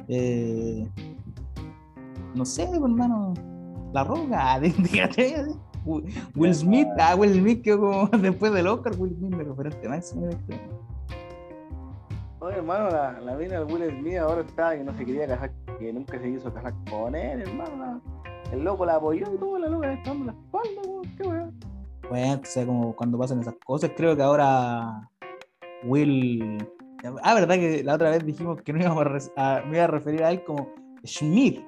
Eh, 0.09 0.89
no 2.35 2.43
sé, 2.43 2.63
hermano, 2.63 3.33
la 3.93 4.03
roca, 4.03 4.59
dígate, 4.59 5.35
así. 5.37 5.57
Will 6.35 6.55
Smith, 6.55 6.87
ah, 6.99 7.15
Will 7.15 7.33
Smith 7.33 7.61
quedó 7.61 7.79
como 7.79 8.07
después 8.21 8.53
del 8.53 8.67
Oscar, 8.67 8.93
Will 8.97 9.15
Smith 9.15 9.35
mi 9.35 9.43
referente 9.43 9.89
máximo. 9.89 10.27
¿viste? 10.27 10.59
oye, 12.39 12.57
hermano, 12.57 12.89
la, 12.89 13.19
la 13.21 13.35
mina 13.35 13.59
del 13.59 13.73
Will 13.73 13.99
Smith 13.99 14.17
ahora 14.17 14.41
está 14.41 14.77
que 14.77 14.83
no 14.83 14.95
se 14.97 15.05
quería 15.05 15.27
casar, 15.27 15.51
que 15.79 15.93
nunca 15.93 16.19
se 16.19 16.31
quiso 16.31 16.53
casar 16.53 16.73
con 16.89 17.15
él, 17.15 17.41
hermano. 17.41 18.01
el 18.51 18.63
loco 18.63 18.85
la 18.85 18.95
apoyó 18.95 19.25
y 19.33 19.37
todo, 19.37 19.57
la 19.57 19.67
loca 19.67 19.87
le 19.87 20.01
dando 20.03 20.25
la 20.25 20.31
espalda, 20.31 20.81
weón, 20.87 21.15
qué 21.17 21.23
weón. 21.23 21.59
Bueno, 22.09 22.41
o 22.41 22.45
sea, 22.45 22.65
como 22.65 22.95
cuando 22.95 23.17
pasan 23.17 23.39
esas 23.39 23.55
cosas, 23.65 23.91
creo 23.95 24.15
que 24.15 24.23
ahora 24.23 25.09
Will. 25.85 26.57
Ah, 27.23 27.33
verdad 27.33 27.55
que 27.55 27.83
la 27.83 27.95
otra 27.95 28.11
vez 28.11 28.25
dijimos 28.25 28.61
que 28.61 28.71
no 28.71 28.79
íbamos 28.79 29.31
a, 29.35 29.61
me 29.65 29.77
iba 29.77 29.85
a 29.85 29.87
referir 29.87 30.23
a 30.23 30.31
él 30.31 30.43
como 30.43 30.69
Schmidt. 31.05 31.61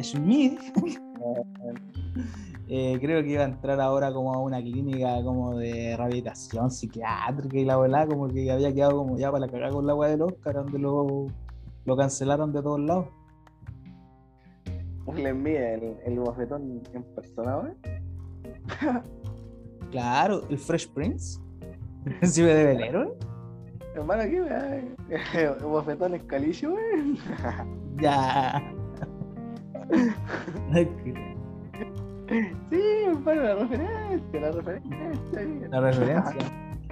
Schmidt, 0.00 0.60
eh, 2.74 2.98
creo 3.02 3.22
que 3.22 3.32
iba 3.32 3.42
a 3.42 3.48
entrar 3.48 3.78
ahora 3.82 4.10
como 4.14 4.32
a 4.32 4.38
una 4.38 4.58
clínica 4.62 5.22
como 5.22 5.58
de 5.58 5.94
rehabilitación 5.94 6.70
psiquiátrica 6.70 7.58
y 7.58 7.66
la 7.66 7.76
verdad, 7.76 8.08
como 8.08 8.28
que 8.28 8.50
había 8.50 8.72
quedado 8.72 8.96
como 8.96 9.18
ya 9.18 9.30
para 9.30 9.44
la 9.44 9.52
cagada 9.52 9.74
con 9.74 9.86
la 9.86 9.94
weá 9.94 10.08
del 10.08 10.22
Oscar, 10.22 10.54
donde 10.54 10.78
lo, 10.78 11.26
lo 11.84 11.96
cancelaron 11.98 12.50
de 12.50 12.62
todos 12.62 12.80
lados. 12.80 13.08
Will 15.04 15.28
Smith, 15.32 15.54
el, 15.54 15.96
el 16.06 16.18
bofetón 16.18 16.82
en 16.94 17.02
persona. 17.14 17.74
Claro, 19.90 20.42
el 20.48 20.56
Fresh 20.56 20.88
Prince, 20.94 21.38
príncipe 22.04 22.54
de 22.54 22.64
velero. 22.64 23.18
Hermano, 23.94 24.22
¿qué 24.22 24.40
weón? 24.40 25.60
Bofetón 25.70 26.14
escalicio, 26.14 26.72
weón. 26.72 27.18
Ya. 28.00 28.62
Sí, 32.70 32.80
hermano, 33.06 33.42
la 33.42 33.54
referencia, 33.56 34.40
la 34.40 34.50
referencia. 34.52 35.68
La 35.70 35.80
referencia. 35.80 36.34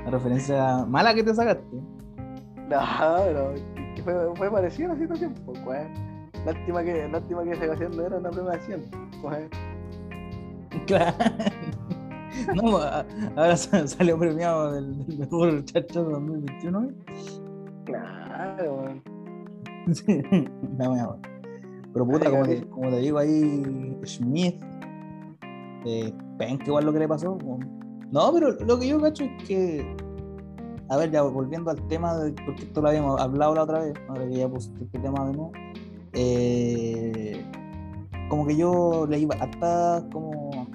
La 0.05 0.11
referencia 0.11 0.85
mala 0.87 1.15
que 1.15 1.23
te 1.23 1.35
sacaste. 1.35 1.65
No, 2.69 2.79
pero 3.25 3.55
que 3.97 4.03
fue, 4.03 4.15
fue 4.37 4.51
parecido 4.51 4.91
a 4.91 4.95
la 4.95 5.01
situación, 5.01 5.35
pues. 5.65 5.87
Lástima 6.47 6.83
que, 6.83 7.09
lástima 7.09 7.45
que 7.45 7.51
esa 7.53 7.65
ocasión 7.67 7.97
no 7.97 8.07
era 8.07 8.17
una 8.19 8.31
premiación, 8.31 8.81
weón. 9.23 9.49
Claro. 10.87 11.15
No, 12.55 12.79
ahora 12.79 13.57
sa- 13.57 13.87
salió 13.89 14.17
premiado 14.17 14.73
del, 14.73 15.05
del 15.05 15.19
mejor 15.19 15.65
chacho 15.65 16.05
2021. 16.05 16.85
¿eh? 16.85 16.95
Claro, 17.85 18.75
weón. 18.77 19.03
Sí, 19.93 20.23
la 20.79 20.91
weón. 20.91 21.21
Pero 21.93 22.07
puta, 22.07 22.31
como 22.31 22.45
te, 22.47 22.65
como 22.69 22.89
te 22.89 22.99
digo 22.99 23.19
ahí, 23.19 23.99
Smith, 24.05 24.63
eh, 25.85 26.13
penca 26.39 26.65
igual 26.67 26.85
lo 26.85 26.93
que 26.93 26.99
le 27.01 27.09
pasó. 27.09 27.39
No, 28.11 28.33
pero 28.33 28.53
lo 28.53 28.79
que 28.79 28.89
yo 28.89 29.01
cacho 29.01 29.25
es 29.25 29.45
que, 29.45 29.97
a 30.89 30.97
ver, 30.97 31.11
ya 31.11 31.23
volviendo 31.23 31.71
al 31.71 31.87
tema, 31.89 32.17
de, 32.17 32.33
porque 32.45 32.65
esto 32.65 32.83
lo 32.83 32.89
habíamos 32.89 33.21
hablado 33.21 33.55
la 33.55 33.63
otra 33.63 33.81
vez, 33.81 33.95
ahora 34.09 34.29
que 34.29 34.35
ya 34.35 34.49
pusiste 34.49 34.85
este 34.85 34.99
tema 34.99 35.27
de 35.27 35.33
nuevo, 35.33 35.53
eh, 36.13 37.45
como 38.29 38.47
que 38.47 38.57
yo 38.57 39.07
leí 39.09 39.29
hasta 39.39 40.05
como, 40.13 40.67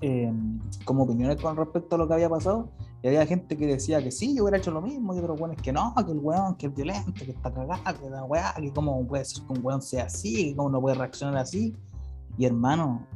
eh, 0.00 0.32
como 0.84 1.04
opiniones 1.04 1.40
con 1.40 1.56
respecto 1.56 1.96
a 1.96 1.98
lo 1.98 2.08
que 2.08 2.14
había 2.14 2.30
pasado, 2.30 2.70
y 3.02 3.08
había 3.08 3.26
gente 3.26 3.56
que 3.56 3.66
decía 3.66 4.02
que 4.02 4.10
sí, 4.10 4.34
yo 4.34 4.42
hubiera 4.44 4.58
hecho 4.58 4.70
lo 4.70 4.82
mismo, 4.82 5.14
y 5.14 5.18
otros 5.18 5.40
weones 5.40 5.60
que 5.62 5.72
no, 5.72 5.94
que 5.94 6.12
el 6.12 6.18
weón, 6.18 6.54
que 6.56 6.66
es 6.66 6.74
violento, 6.74 7.12
que 7.12 7.30
está 7.30 7.52
cagado, 7.52 7.82
que 8.00 8.10
la 8.10 8.24
weá, 8.24 8.54
que 8.54 8.72
cómo 8.72 9.06
puede 9.06 9.24
ser 9.24 9.44
que 9.44 9.52
un 9.52 9.64
weón 9.64 9.82
sea 9.82 10.04
así, 10.04 10.50
que 10.50 10.56
cómo 10.56 10.70
no 10.70 10.80
puede 10.80 10.96
reaccionar 10.96 11.38
así. 11.38 11.74
Y 12.36 12.44
hermano, 12.44 13.06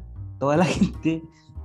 toda 0.45 0.57
la 0.59 0.65
gente, 0.77 1.23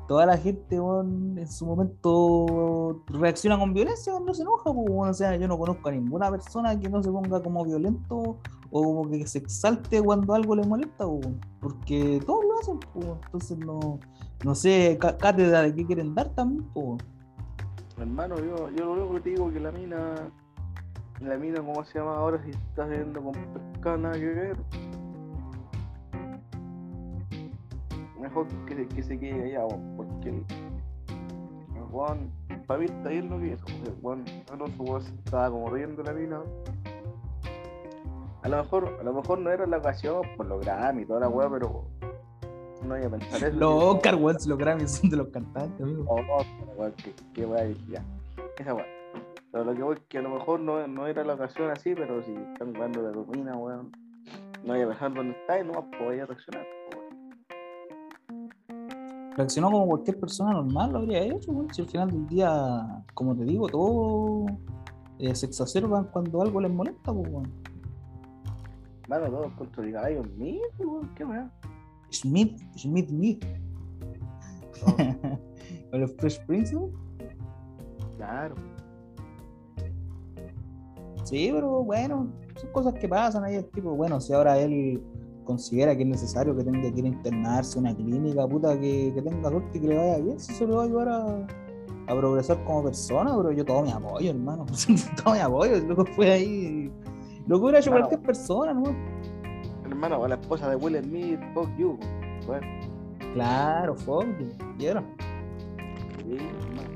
toda 0.07 0.25
la 0.25 0.37
gente, 0.37 0.75
en 0.77 1.47
su 1.47 1.65
momento 1.65 3.03
reacciona 3.07 3.59
con 3.59 3.73
violencia 3.73 4.13
cuando 4.13 4.33
se 4.33 4.41
enoja, 4.43 4.73
pues, 4.73 4.87
weón. 4.89 5.09
o 5.09 5.13
sea, 5.13 5.35
yo 5.35 5.47
no 5.49 5.57
conozco 5.57 5.89
a 5.89 5.91
ninguna 5.91 6.31
persona 6.31 6.79
que 6.79 6.89
no 6.89 7.03
se 7.03 7.11
ponga 7.11 7.43
como 7.43 7.65
violento 7.65 8.37
o 8.71 8.83
como 8.83 9.09
que 9.09 9.27
se 9.27 9.39
exalte 9.39 10.01
cuando 10.01 10.33
algo 10.33 10.55
le 10.55 10.63
molesta, 10.65 11.05
pues, 11.05 11.27
porque 11.59 12.21
todos 12.25 12.45
lo 12.45 12.59
hacen, 12.59 12.79
pues, 12.93 13.05
entonces 13.25 13.57
no, 13.59 13.99
no 14.45 14.55
sé, 14.55 14.97
cá- 14.99 15.17
cátedra 15.17 15.63
de 15.63 15.75
qué 15.75 15.85
quieren 15.85 16.15
dar 16.15 16.29
también, 16.29 16.63
pues. 16.73 17.03
Hermano, 17.97 18.37
yo, 18.37 18.69
yo 18.69 18.85
lo 18.85 18.93
único 18.93 19.13
que 19.15 19.19
te 19.21 19.29
digo 19.31 19.51
que 19.51 19.59
la 19.59 19.71
mina, 19.73 20.15
la 21.19 21.37
mina, 21.37 21.59
¿cómo 21.59 21.83
se 21.83 21.99
llama 21.99 22.15
ahora? 22.15 22.41
Si 22.45 22.51
está 22.51 22.85
viendo 22.85 23.21
con 23.21 23.33
pesca, 23.33 23.97
nada 23.97 24.13
que 24.17 24.25
ver. 24.25 24.57
Mejor 28.29 28.47
que 28.67 28.75
se, 28.75 28.87
que 28.87 29.03
se 29.03 29.19
quede 29.19 29.43
allá, 29.43 29.65
weón, 29.65 29.97
porque 29.97 30.29
el, 30.29 30.45
weón, 31.89 32.31
para 32.67 32.79
mí 32.79 32.85
está 32.85 33.09
bien 33.09 33.27
lo 33.27 33.39
que 33.39 33.47
hizo. 33.47 33.65
El 33.85 33.95
weón, 34.03 34.23
no 34.55 34.67
su 34.67 34.83
weón 34.83 35.01
se 35.01 35.15
estaba 35.15 35.49
como 35.49 35.69
riendo 35.71 36.03
la 36.03 36.13
mina. 36.13 36.41
A 38.43 38.47
lo 38.47 38.57
mejor, 38.57 38.97
a 38.99 39.03
lo 39.03 39.13
mejor 39.13 39.39
no 39.39 39.49
era 39.49 39.65
la 39.65 39.77
ocasión 39.77 40.21
por 40.37 40.45
los 40.45 40.63
Grammy 40.63 41.01
y 41.01 41.05
toda 41.05 41.21
la 41.21 41.29
weá, 41.29 41.49
pero 41.49 41.85
no 42.83 42.93
hay 42.93 43.01
que 43.01 43.09
pensar 43.09 43.43
eso. 43.49 43.57
Los 43.57 43.83
Oscar, 43.83 44.15
weón, 44.15 44.37
los 44.45 44.57
Grammys 44.59 44.91
son 44.91 45.09
de 45.09 45.17
los 45.17 45.27
cantantes, 45.29 45.81
amigo. 45.81 46.05
Oh, 46.07 46.21
no, 46.21 46.37
weón, 46.77 46.93
weá, 47.35 47.67
ya. 47.89 48.05
Esa 48.59 48.75
weá. 48.75 48.85
Pero 49.51 49.63
lo 49.63 49.73
que 49.73 49.81
voy 49.81 49.95
es 49.95 50.01
que 50.07 50.19
a 50.19 50.21
lo 50.21 50.29
mejor 50.29 50.59
no, 50.59 50.87
no 50.87 51.07
era 51.07 51.23
la 51.23 51.33
ocasión 51.33 51.71
así, 51.71 51.95
pero 51.95 52.21
si 52.21 52.35
están 52.35 52.75
jugando 52.75 53.01
de 53.01 53.11
domina, 53.11 53.57
weón. 53.57 53.91
No 54.63 54.73
voy 54.73 54.83
a 54.83 54.87
pensar 54.87 55.13
dónde 55.13 55.31
está 55.31 55.59
y 55.59 55.63
no 55.63 55.71
pues 55.73 55.99
voy 55.99 56.19
a 56.19 56.25
reaccionar. 56.27 56.78
Weón. 59.39 59.47
reaccionó 59.47 59.71
como 59.71 59.87
cualquier 59.87 60.19
persona 60.19 60.53
normal 60.53 60.91
lo 60.91 60.97
habría 60.99 61.23
hecho, 61.23 61.51
weón. 61.51 61.73
Si 61.73 61.81
al 61.81 61.87
final 61.87 62.11
del 62.11 62.27
día, 62.27 63.03
como 63.13 63.35
te 63.35 63.43
digo, 63.45 63.67
todo 63.67 64.45
eh, 65.19 65.35
se 65.35 65.45
exacerban 65.45 66.05
cuando 66.05 66.41
algo 66.41 66.61
les 66.61 66.71
molesta, 66.71 67.13
pues, 67.13 67.31
weón. 67.31 67.51
Mano, 69.07 69.27
todos 69.29 69.53
contra 69.53 69.83
el 69.83 69.93
caballo 69.93 70.23
mío, 70.37 70.61
weón. 70.79 71.09
Qué. 71.15 71.25
Schmidt, 72.11 72.59
Schmidt, 72.75 73.09
Schmidt. 73.09 73.45
Oh, 74.85 74.95
O 75.91 75.97
los 75.97 76.11
Fresh 76.13 76.45
Prince, 76.45 76.75
weón. 76.75 76.91
claro. 78.17 78.55
Sí, 81.23 81.49
pero 81.53 81.83
bueno, 81.83 82.31
son 82.55 82.71
cosas 82.71 82.93
que 82.95 83.07
pasan 83.07 83.43
ahí. 83.43 83.55
El 83.55 83.65
tipo, 83.69 83.91
bueno, 83.95 84.19
si 84.19 84.33
ahora 84.33 84.57
él 84.57 85.03
considera 85.49 85.95
que 85.95 86.03
es 86.03 86.09
necesario 86.09 86.55
que 86.55 86.63
tenga 86.63 86.91
que 86.91 86.99
ir 86.99 87.05
a 87.05 87.07
internarse 87.07 87.79
a 87.79 87.81
una 87.81 87.95
clínica, 87.95 88.47
puta, 88.47 88.79
que, 88.79 89.11
que 89.15 89.21
tenga 89.23 89.49
suerte 89.49 89.79
y 89.79 89.81
que 89.81 89.87
le 89.87 89.97
vaya 89.97 90.17
bien, 90.19 90.39
si 90.39 90.51
eso 90.53 90.67
le 90.67 90.75
va 90.75 90.83
a 90.83 90.85
ayudar 90.85 91.09
a, 91.09 91.47
a 92.07 92.15
progresar 92.15 92.63
como 92.65 92.83
persona, 92.83 93.35
pero 93.35 93.51
yo 93.51 93.65
todo 93.65 93.81
mi 93.81 93.91
apoyo, 93.91 94.29
hermano. 94.29 94.67
todo 95.23 95.33
mi 95.33 95.39
apoyo. 95.39 96.05
Fue 96.15 96.31
ahí. 96.31 96.91
Lo 97.47 97.57
que 97.57 97.63
hubiera 97.63 97.79
hecho 97.79 97.89
cualquier 97.89 98.21
persona, 98.21 98.75
¿no? 98.75 98.95
Hermano, 99.85 100.23
a 100.23 100.27
la 100.27 100.35
esposa 100.35 100.69
de 100.69 100.75
Will 100.75 101.01
Smith, 101.03 101.39
fuck 101.55 101.67
you. 101.77 101.97
Bueno, 102.45 102.67
Claro, 103.33 103.95
fuck, 103.95 104.27
you, 104.39 104.49
quiero. 104.77 105.01
sí, 106.25 106.37
hermano. 106.37 106.89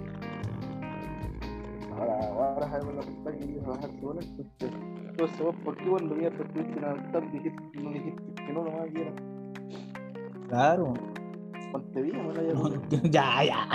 Ahora, 1.97 2.53
ahora 2.53 2.69
sabemos 2.69 2.93
la 2.95 3.01
verdad 3.01 3.39
que 3.39 3.51
iba 3.51 3.73
a. 3.73 5.02
Entonces, 5.13 5.39
vos, 5.39 5.55
¿por 5.63 5.77
qué 5.77 5.85
cuando 5.89 6.15
mierda 6.15 6.43
estuviste 6.43 6.77
en 6.79 6.83
Altar 6.85 7.31
dijiste, 7.31 7.61
no 7.81 7.89
dijiste 7.91 8.33
que 8.35 8.53
no 8.53 8.63
lo 8.63 8.71
más 8.71 8.87
quiera? 8.91 9.11
Claro. 10.49 10.93
Ponte 11.71 12.01
bien, 12.01 12.27
no 12.27 12.33
la 12.33 12.41
haya 12.41 12.53
No, 12.53 12.61
comido. 12.63 12.81
ya, 13.03 13.43
ya. 13.43 13.67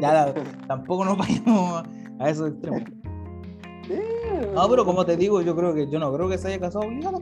Ya, 0.00 0.12
la- 0.12 0.34
tampoco 0.68 1.04
nos 1.04 1.18
vayamos 1.18 1.82
a 2.20 2.30
esos 2.30 2.50
extremos. 2.50 2.82
Sí, 3.86 3.94
No, 4.54 4.68
pero 4.68 4.84
como 4.84 5.04
te 5.04 5.16
digo, 5.16 5.40
yo 5.42 5.56
creo 5.56 5.74
que 5.74 5.88
yo 5.90 5.98
no 5.98 6.12
creo 6.12 6.28
que 6.28 6.38
se 6.38 6.48
haya 6.48 6.60
casado 6.60 6.86
obligado. 6.86 7.20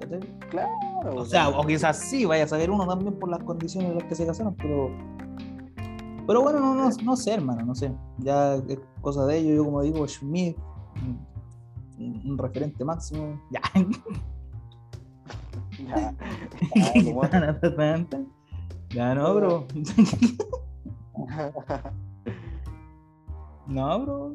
¿cachai? 0.00 0.20
Claro. 0.50 0.70
O 1.16 1.24
sea, 1.24 1.48
o 1.50 1.64
quizás 1.66 1.98
sí, 1.98 2.24
vaya 2.24 2.44
a 2.44 2.48
saber 2.48 2.70
uno 2.70 2.86
también 2.86 3.18
por 3.18 3.28
las 3.28 3.42
condiciones 3.42 3.90
en 3.90 3.98
las 3.98 4.04
que 4.04 4.14
se 4.14 4.26
casaron, 4.26 4.54
pero. 4.56 4.90
Pero 6.26 6.42
bueno, 6.42 6.60
no, 6.60 6.74
no, 6.74 6.90
no 7.02 7.16
sé, 7.16 7.34
hermano, 7.34 7.64
no 7.64 7.74
sé. 7.74 7.90
Ya 8.18 8.54
es 8.56 8.78
cosa 9.00 9.24
de 9.26 9.38
ellos, 9.38 9.56
yo 9.56 9.64
como 9.64 9.80
digo, 9.82 10.06
Schmidt, 10.06 10.56
un, 11.98 12.22
un 12.24 12.38
referente 12.38 12.84
máximo. 12.84 13.40
Ya. 13.50 13.60
Ya, 15.78 16.14
ya, 16.94 17.12
no, 19.14 19.34
bro. 19.34 19.66
No, 23.68 24.00
bro. 24.00 24.34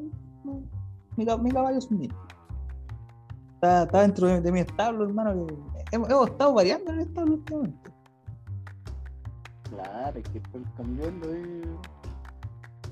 Mi, 1.18 1.26
mi 1.26 1.52
caballo 1.52 1.78
es 1.78 1.86
Schmidt. 1.86 2.14
Está, 3.56 3.84
está 3.84 4.02
dentro 4.02 4.28
de, 4.28 4.42
de 4.42 4.52
mi 4.52 4.60
establo, 4.62 5.06
hermano. 5.06 5.48
que 5.48 5.56
Hemos, 5.92 6.10
hemos 6.10 6.30
estado 6.30 6.54
variando 6.54 6.92
en 6.92 7.00
el 7.00 7.08
establo 7.08 7.34
últimamente. 7.36 7.92
Claro, 9.70 10.20
es 10.20 10.30
que 10.30 10.38
están 10.38 10.64
cambiando 10.78 11.36
y 11.36 11.62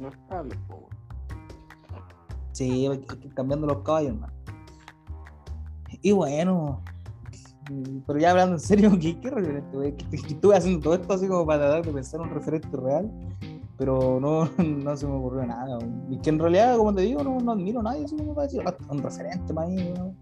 no 0.02 0.08
estable, 0.10 0.56
po. 0.68 0.90
Sí, 2.54 2.88
hay 2.88 3.00
que 3.00 3.28
ir 3.28 3.34
cambiando 3.34 3.68
los 3.68 3.80
caballos, 3.84 4.14
hermano. 4.14 4.34
Y 6.02 6.12
bueno, 6.12 6.82
mm, 7.70 8.00
pero 8.08 8.20
ya 8.20 8.32
hablando 8.32 8.56
en 8.56 8.60
serio, 8.60 8.92
¿qué, 9.02 9.20
qué 9.20 9.30
referente, 9.30 9.76
güey? 9.78 9.96
Estuve 10.12 10.56
haciendo 10.56 10.82
todo 10.82 10.94
esto 10.96 11.14
así 11.14 11.28
como 11.28 11.46
para 11.46 11.60
tratar 11.64 11.86
de 11.86 11.92
pensar 11.92 12.22
un 12.22 12.30
referente 12.30 12.70
real, 12.78 13.12
pero 13.78 14.20
no, 14.20 14.50
no 14.64 14.98
se 14.98 15.08
me 15.08 15.14
ocurrió 15.14 15.46
nada. 15.46 15.80
Y 16.10 16.18
que 16.20 16.30
en 16.30 16.40
realidad, 16.40 16.78
como 16.78 16.94
te 16.94 17.02
digo, 17.04 17.24
no, 17.24 17.40
no 17.40 17.52
admiro 17.52 17.80
a 17.82 17.84
nadie, 17.84 18.06
así 18.06 18.16
como 18.16 18.34
para 18.34 18.48
decir, 18.48 18.62
"Ah, 18.66 18.76
un 18.90 19.02
referente 19.02 19.54
para 19.54 19.68
mí, 19.68 19.94
¿no? 19.98 20.14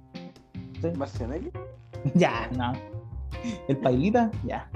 Sí. 0.81 0.87
Marcianelli, 0.97 1.51
Ya, 2.15 2.49
no. 2.57 2.71
El 3.67 3.77
pailita, 3.77 4.31
ya. 4.45 4.69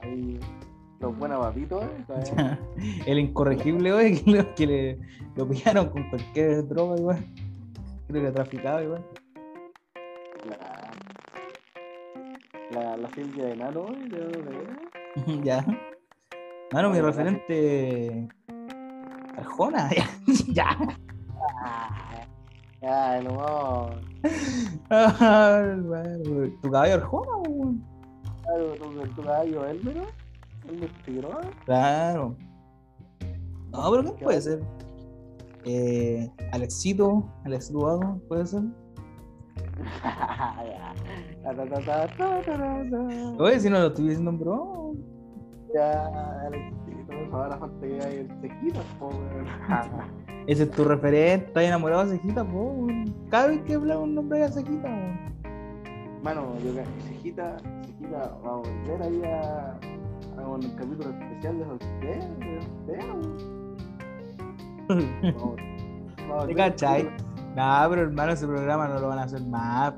ahí 0.00 0.38
los 1.00 1.16
buenos 1.18 1.38
papitos, 1.40 1.82
¿eh? 1.84 2.58
El 3.06 3.18
incorregible, 3.18 3.92
güey, 3.92 4.22
que, 4.22 4.30
lo, 4.30 4.54
que 4.54 4.66
le, 4.66 4.98
lo 5.36 5.48
pillaron 5.48 5.88
con 5.88 6.08
cualquier 6.10 6.68
droga, 6.68 6.96
igual. 6.98 7.24
Creo 8.08 8.22
que 8.24 8.32
traficaba, 8.32 8.82
igual. 8.82 9.04
La, 12.70 12.96
la 12.96 13.08
Silvia 13.10 13.46
de 13.46 13.56
Nano. 13.56 13.86
¿De 14.08 15.42
ya. 15.44 15.64
Mano, 16.72 16.90
mi 16.90 17.00
referente. 17.00 18.28
Arjona, 19.36 19.90
ya. 19.90 20.08
ya. 20.52 20.76
Ah, 21.62 22.26
ya, 22.80 23.18
el 23.18 23.28
humor. 23.28 24.00
¿Tu 26.62 26.70
caballo 26.70 26.94
Arjona, 26.94 27.36
weón? 27.48 27.84
Claro, 28.42 28.74
tu, 28.74 29.08
tu 29.14 29.22
caballo 29.22 29.66
Elmero, 29.66 30.06
Elmer 30.68 30.90
Figueroa. 31.04 31.40
Claro. 31.64 32.36
No, 33.72 33.90
pero 33.90 34.16
¿qué 34.16 34.24
puede 34.24 34.40
ser? 34.40 34.60
Eh, 35.64 36.30
Alexito, 36.52 37.24
Alexito 37.44 37.80
Vago, 37.80 38.20
puede 38.28 38.46
ser. 38.46 38.62
Oye, 43.38 43.60
si 43.60 43.70
no 43.70 43.78
lo 43.78 43.86
estoy 43.88 44.08
diciendo 44.08 44.30
en 44.30 44.38
broma. 44.38 44.98
Ya, 45.74 46.06
Alexito, 46.46 47.12
ahora 47.32 47.56
falta 47.56 47.86
que 47.86 48.00
hay 48.02 48.16
el 48.18 48.28
tequila, 48.40 48.80
po. 48.98 49.10
Ese 50.46 50.62
es 50.64 50.70
tu 50.70 50.84
referente, 50.84 51.46
estás 51.46 51.64
enamorado 51.64 52.04
de 52.06 52.16
Cejita, 52.16 52.44
po. 52.44 52.86
Cada 53.30 53.48
vez 53.48 53.60
que 53.62 53.74
hablamos 53.74 54.04
un 54.04 54.14
nombre 54.14 54.38
de 54.40 54.48
Cejita. 54.48 54.88
Mano, 56.22 56.54
yo 56.64 56.72
creo 56.72 56.84
que 56.84 57.00
Cejita, 57.02 57.56
Cejita 57.86 58.36
va 58.44 58.50
a 58.50 58.56
volver 58.56 59.02
ahí 59.02 59.22
a, 59.24 59.78
a 60.38 60.48
un 60.48 60.60
capítulo 60.76 61.10
especial 61.10 61.58
de 61.58 61.64
soltero, 61.64 62.26
de 62.86 62.98
a 66.32 66.46
¿Te 66.46 66.54
cachai? 66.54 67.10
Nah, 67.56 67.88
pero 67.88 68.02
hermano, 68.02 68.32
ese 68.32 68.46
programa 68.46 68.88
no 68.88 69.00
lo 69.00 69.08
van 69.08 69.18
a 69.18 69.22
hacer 69.24 69.44
más. 69.44 69.94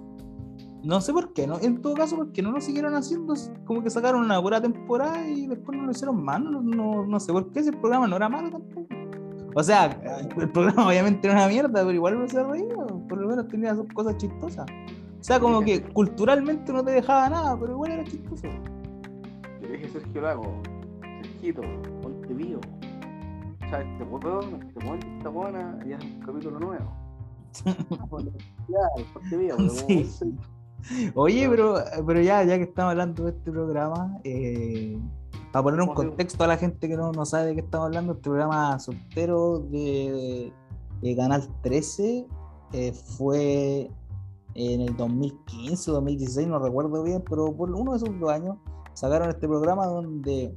No 0.82 1.00
sé 1.00 1.12
por 1.12 1.32
qué, 1.32 1.46
¿no? 1.46 1.61
En 1.61 1.80
todo 1.80 1.94
caso, 1.94 2.16
porque 2.16 2.42
no 2.42 2.50
lo 2.50 2.61
siguieron 2.61 2.94
haciendo. 2.94 3.34
Como 3.64 3.82
que 3.82 3.90
sacaron 3.90 4.22
una 4.22 4.40
pura 4.40 4.61
temporada 4.61 5.28
y 5.28 5.46
después 5.46 5.78
no 5.78 5.84
lo 5.84 5.92
hicieron 5.92 6.24
más. 6.24 6.40
No, 6.40 6.61
no, 6.61 7.07
no 7.07 7.20
sé 7.20 7.32
por 7.32 7.53
qué 7.53 7.61
ese 7.61 7.72
programa 7.72 8.09
no 8.09 8.16
era 8.16 8.28
malo 8.28 8.50
tampoco. 8.50 8.86
O 9.55 9.62
sea, 9.62 9.98
el 10.36 10.50
programa 10.50 10.86
obviamente 10.88 11.28
era 11.28 11.36
una 11.36 11.48
mierda, 11.48 11.72
pero 11.72 11.92
igual 11.92 12.18
no 12.18 12.28
se 12.28 12.42
reía. 12.42 12.74
Por 13.09 13.18
lo 13.18 13.28
menos 13.28 13.48
tenía 13.48 13.76
cosas 13.94 14.16
chistosas. 14.16 14.66
O 15.20 15.24
sea, 15.24 15.38
como 15.38 15.61
que 15.61 15.82
culturalmente 15.82 16.72
no 16.72 16.82
te 16.82 16.90
dejaba 16.90 17.28
nada, 17.28 17.57
pero 17.61 17.72
igual 17.72 17.92
era 17.92 18.05
chistoso. 18.05 18.48
Le 19.61 19.68
dije 19.68 19.88
Sergio 19.88 20.20
Lago, 20.20 20.62
Sergito, 21.22 21.62
ponte 22.00 22.34
vivo. 22.34 22.61
O 23.64 23.68
sea, 23.70 23.82
este 23.82 24.03
weón, 24.03 24.61
este 25.16 25.28
buena, 25.28 25.78
ya 25.86 25.96
es 25.96 26.05
un 26.05 26.20
capítulo 26.26 26.59
nuevo. 26.59 27.01
Sí. 29.70 30.05
sois- 30.05 31.12
Oye, 31.14 31.48
pero, 31.48 31.74
pero 32.07 32.20
ya, 32.20 32.42
ya 32.44 32.57
que 32.57 32.64
estamos 32.64 32.90
hablando 32.90 33.24
de 33.24 33.30
este 33.30 33.50
programa, 33.53 34.18
eh, 34.24 34.98
para 35.53 35.62
poner 35.62 35.80
un 35.80 35.88
¿Cómo 35.88 36.00
se- 36.00 36.07
contexto 36.09 36.42
a 36.44 36.48
la 36.48 36.57
gente 36.57 36.88
que 36.88 36.96
no, 36.96 37.12
no 37.12 37.24
sabe 37.24 37.46
de 37.48 37.55
qué 37.55 37.61
estamos 37.61 37.86
hablando, 37.86 38.12
este 38.14 38.22
programa 38.24 38.78
soltero 38.80 39.61
de, 39.61 40.53
de 41.03 41.16
Canal 41.16 41.46
13 41.62 42.26
eh, 42.72 42.92
fue 42.92 43.90
en 44.55 44.80
el 44.80 44.96
2015 44.96 45.90
o 45.90 45.94
2016, 45.94 46.48
no 46.48 46.59
recuerdo 46.59 47.03
bien, 47.05 47.22
pero 47.28 47.55
por 47.55 47.70
uno 47.70 47.92
de 47.92 47.98
esos 47.98 48.18
dos 48.18 48.30
años 48.30 48.57
sacaron 48.94 49.28
este 49.28 49.46
programa 49.46 49.86
donde 49.86 50.55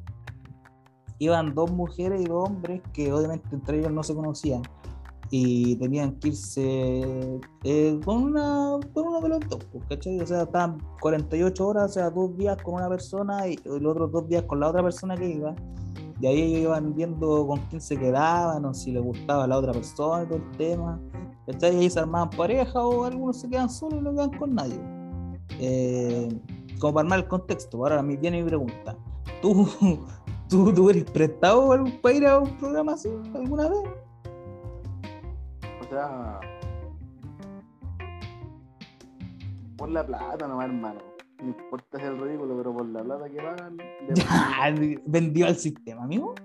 iban 1.20 1.54
dos 1.56 1.72
mujeres 1.72 2.22
y 2.22 2.26
dos 2.26 2.50
hombres 2.50 2.82
que 2.93 3.12
obviamente 3.14 3.48
entre 3.54 3.80
ellos 3.80 3.91
no 3.91 4.02
se 4.04 4.16
conocían 4.16 4.64
y 5.32 5.76
tenían 5.78 6.15
que 6.19 6.30
irse 6.30 7.39
eh, 7.63 7.99
con 8.05 8.23
una 8.23 8.80
con 8.93 9.07
uno 9.07 9.21
de 9.21 9.30
los 9.30 9.39
dos, 9.49 9.63
pues, 9.71 9.84
¿cachai? 9.89 10.19
O 10.19 10.28
sea, 10.28 10.43
estaban 10.43 10.78
48 11.01 11.67
horas, 11.67 11.91
o 11.91 11.93
sea, 11.93 12.09
dos 12.09 12.38
días 12.38 12.61
con 12.61 12.76
una 12.76 12.89
persona 12.89 13.47
y 13.47 13.57
los 13.65 13.91
otros 13.91 14.11
dos 14.11 14.28
días 14.30 14.43
con 14.43 14.59
la 14.59 14.69
otra 14.69 14.84
persona 14.84 15.15
que 15.15 15.30
iba. 15.30 15.55
Y 16.21 16.28
ahí 16.28 16.41
ellos 16.41 16.61
iban 16.61 16.95
viendo 16.95 17.45
con 17.47 17.59
quién 17.69 17.82
se 17.82 17.97
quedaban 17.97 18.63
o 18.63 18.73
si 18.73 18.91
les 18.91 19.03
gustaba 19.03 19.47
la 19.47 19.57
otra 19.57 19.73
persona 19.73 20.23
y 20.23 20.28
todo 20.28 20.38
el 20.38 20.57
tema. 20.57 20.99
¿Cachai? 21.47 21.76
Y 21.76 21.80
ahí 21.82 21.89
se 21.89 21.99
armaban 21.99 22.30
pareja 22.30 22.80
o 22.82 23.03
algunos 23.03 23.41
se 23.41 23.49
quedan 23.49 23.69
solos 23.69 23.99
y 23.99 24.03
no 24.03 24.11
quedan 24.11 24.38
con 24.38 24.55
nadie. 24.55 24.80
Eh, 25.59 26.30
como 26.80 26.93
para 26.93 27.05
armar 27.05 27.19
el 27.19 27.28
contexto, 27.28 27.78
ahora 27.78 28.01
mi 28.01 28.15
viene 28.15 28.41
mi 28.41 28.47
pregunta. 28.47 28.95
¿Tú, 29.41 29.67
tú, 30.49 30.73
tú 30.73 30.89
eres 30.89 31.03
prestado 31.05 31.69
para 32.01 32.15
ir 32.15 32.26
a 32.26 32.39
un 32.39 32.49
programa 32.57 32.93
así 32.93 33.09
alguna 33.34 33.69
vez? 33.69 34.05
Sea, 35.96 36.41
por 39.78 39.89
la 39.89 40.06
plata 40.06 40.46
nomás, 40.46 40.66
hermano. 40.66 41.00
No 41.39 41.48
importa 41.48 41.98
el 42.06 42.20
ridículo, 42.20 42.58
pero 42.58 42.74
por 42.74 42.86
la 42.88 43.02
plata 43.02 43.30
que 43.30 43.38
pagan. 43.38 43.78
Vendió 45.06 45.48
al 45.48 45.56
sistema, 45.56 46.04
amigo. 46.04 46.36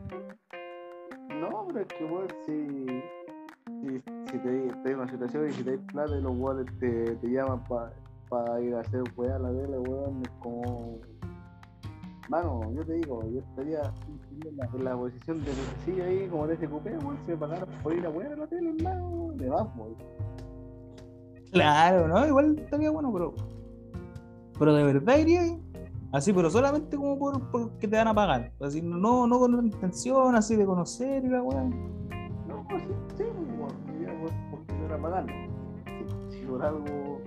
No, 1.40 1.66
pero 1.66 1.80
es 1.80 1.86
que, 1.88 2.04
weón, 2.04 2.28
si, 2.46 3.02
si, 3.80 4.00
si 4.30 4.38
te 4.38 4.66
estás 4.68 4.86
en 4.86 5.00
una 5.00 5.08
situación 5.08 5.48
y 5.48 5.52
si 5.52 5.64
te 5.64 5.78
plata 5.78 6.16
y 6.16 6.22
los 6.22 6.36
weones 6.36 6.66
te, 6.78 7.16
te 7.16 7.26
llaman 7.28 7.64
para 8.28 8.60
ir 8.60 8.76
a 8.76 8.82
hacer 8.82 9.02
weá 9.16 9.34
a 9.34 9.40
la 9.40 9.50
tele, 9.50 9.78
weón, 9.80 10.22
es 10.22 10.30
como. 10.38 11.00
Mano, 12.30 12.60
yo 12.72 12.86
te 12.86 12.92
digo, 12.92 13.28
yo 13.28 13.40
estaría 13.40 13.92
en 14.46 14.84
la, 14.84 14.96
posición 14.96 15.42
de 15.44 15.50
que 15.84 16.00
ahí, 16.00 16.28
como 16.28 16.46
de 16.46 16.54
ese 16.54 16.68
cupé, 16.68 16.96
si 16.96 17.32
me 17.32 17.36
pagaran 17.36 17.68
por 17.82 17.92
ir 17.92 18.06
a 18.06 18.10
weón 18.10 18.32
a 18.34 18.36
la 18.36 18.46
tele, 18.46 18.70
hermano, 18.70 19.32
le 19.36 19.48
vamos, 19.48 19.96
Claro, 21.50 22.06
¿no? 22.06 22.24
Igual 22.24 22.56
estaría 22.56 22.88
bueno, 22.92 23.12
pero. 23.12 23.34
Pero 24.56 24.74
de 24.74 24.84
verdad 24.84 25.18
iría 25.18 25.40
ahí. 25.40 25.60
Así, 26.12 26.32
pero 26.32 26.48
solamente 26.50 26.96
como 26.96 27.18
por, 27.18 27.50
por 27.50 27.72
que 27.78 27.88
te 27.88 27.96
van 27.96 28.06
a 28.06 28.14
pagar. 28.14 28.52
Así, 28.60 28.80
no, 28.80 29.26
no 29.26 29.38
con 29.40 29.56
la 29.56 29.62
intención 29.64 30.36
así 30.36 30.54
de 30.54 30.64
conocer 30.64 31.24
y 31.24 31.28
la 31.30 31.42
weón. 31.42 31.70
No, 32.46 32.64
pues 32.68 32.84
sí, 32.84 32.94
sí, 33.16 33.24
weón, 33.58 34.30
porque 34.52 34.72
te 34.72 34.82
van 34.84 34.92
a 34.92 35.02
pagar. 35.02 35.26
Si 36.28 36.42
por 36.42 36.62
algo 36.64 37.19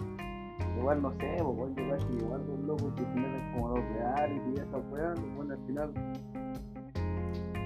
igual 0.84 1.02
no 1.02 1.12
sé, 1.12 1.38
pues 1.42 1.76
yo 1.78 1.90
casi 1.90 2.14
igual 2.18 2.42
un 2.50 2.68
loco 2.68 2.94
que 2.96 3.04
tiene 3.04 3.52
como 3.54 3.70
los 3.70 3.86
reality 3.86 4.50
y 4.50 4.60
esa 4.60 4.78
weá, 4.92 5.14
bueno, 5.38 5.54
al 5.54 5.66
final 5.66 5.94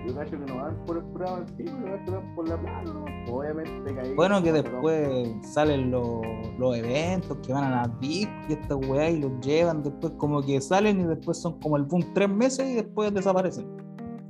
yo 0.06 0.16
cacho 0.16 0.40
que 0.40 0.46
no 0.46 0.56
van 0.56 0.86
por 0.86 0.98
el 0.98 1.04
programa 1.06 1.40
en 1.40 1.48
sí, 1.48 1.66
pero 1.84 2.06
que 2.06 2.12
van 2.12 2.36
por 2.36 2.48
la 2.48 2.58
plata. 2.58 2.92
Obviamente 3.30 4.00
ahí. 4.00 4.14
Bueno, 4.14 4.42
que 4.42 4.54
después 4.54 5.30
salen 5.42 5.92
los, 5.92 6.22
los 6.60 6.78
eventos 6.78 7.38
que 7.46 7.52
van 7.52 7.64
a 7.66 7.82
la 7.82 7.88
disco 8.00 8.32
y 8.48 8.54
esta 8.54 8.76
weá 8.76 9.10
y 9.10 9.20
los 9.20 9.32
llevan, 9.42 9.84
después 9.84 10.14
como 10.18 10.42
que 10.42 10.62
salen 10.62 11.02
y 11.02 11.04
después 11.04 11.42
son 11.42 11.60
como 11.60 11.76
el 11.76 11.84
boom 11.84 12.06
tres 12.14 12.30
meses 12.30 12.70
y 12.70 12.76
después 12.76 13.14
desaparecen. 13.14 13.68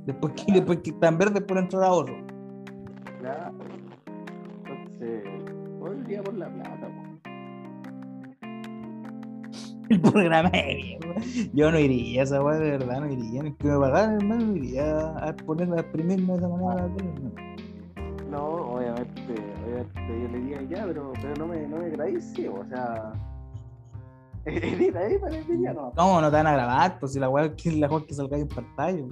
Después 0.06 0.32
que, 0.32 0.52
después 0.52 0.78
que 0.78 0.90
están 0.90 1.18
verdes 1.18 1.42
por 1.42 1.58
entrar 1.58 1.84
a 1.84 1.92
otro. 1.92 2.16
Claro. 3.20 3.52
Entonces, 4.64 5.24
hoy 5.80 6.02
día 6.04 6.22
por 6.22 6.34
la 6.34 6.48
plata, 6.52 6.88
po. 6.88 7.07
El 9.90 10.00
programa 10.00 10.50
de. 10.50 10.98
Yo 11.54 11.70
no 11.70 11.78
iría 11.78 12.20
a 12.20 12.24
esa 12.24 12.42
weá, 12.42 12.58
de 12.58 12.70
verdad, 12.72 13.00
no 13.00 13.10
iría. 13.10 13.42
Ni 13.42 13.52
que 13.54 13.68
me 13.68 13.78
pagaran, 13.78 14.16
hermano, 14.16 14.46
no 14.46 14.56
iría 14.56 15.08
a 15.16 15.34
ponerme 15.34 15.76
a 15.76 15.80
exprimirme 15.80 16.32
de 16.34 16.38
esa 16.38 16.48
manera. 16.48 16.90
no. 18.30 18.44
Obviamente, 18.44 19.34
obviamente 19.64 20.00
yo 20.06 20.28
le 20.28 20.38
diría 20.40 20.62
ya, 20.62 20.86
pero, 20.86 21.12
pero 21.22 21.34
no 21.36 21.46
me, 21.46 21.66
no 21.66 21.78
me 21.78 22.20
sí, 22.20 22.46
o 22.46 22.64
sea. 22.68 23.12
Edita 24.44 25.00
ahí 25.00 25.18
para 25.18 25.36
el 25.36 25.46
día, 25.46 25.72
no. 25.72 25.92
¿Cómo 25.96 26.20
no 26.20 26.30
te 26.30 26.36
van 26.36 26.46
a 26.46 26.52
grabar? 26.52 26.98
Pues 26.98 27.12
si 27.12 27.18
la 27.18 27.28
weá 27.30 27.46
es 27.46 27.62
que 27.62 27.72
la 27.72 27.88
weá 27.88 28.04
que 28.04 28.14
salga 28.14 28.36
en 28.36 28.48
pantalla. 28.48 29.04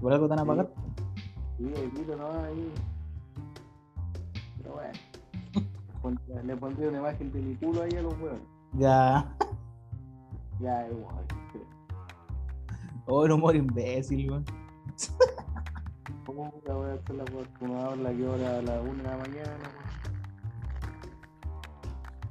Por 0.00 0.12
algo 0.12 0.26
te 0.26 0.30
van 0.30 0.40
a 0.40 0.44
pagar. 0.44 0.68
Sí, 1.56 1.64
edito 1.64 2.16
no 2.16 2.30
ahí. 2.44 2.70
Pero 4.58 4.74
bueno. 4.74 4.92
Le 6.44 6.56
pondría 6.56 6.88
una 6.90 6.98
imagen 6.98 7.32
de 7.32 7.40
mi 7.40 7.54
culo 7.56 7.82
ahí 7.82 7.96
a 7.96 8.02
los 8.02 8.12
huevos. 8.20 8.38
Ya. 8.74 9.36
Ya, 10.60 10.88
igual. 10.88 11.24
Oh, 13.06 13.24
el 13.24 13.32
humor 13.32 13.54
imbécil, 13.54 14.30
weón. 14.30 14.44
¿Cómo 16.24 16.52
la 16.66 16.74
voy 16.74 16.90
a 16.90 16.94
hacer 16.94 17.14
la? 17.14 17.24
Uno 17.60 17.80
habla 17.80 18.10
que 18.10 18.26
hora 18.26 18.58
a 18.58 18.62
las 18.62 18.80
1 18.82 18.94
de 18.94 19.02
la 19.02 19.16
mañana. 19.16 19.70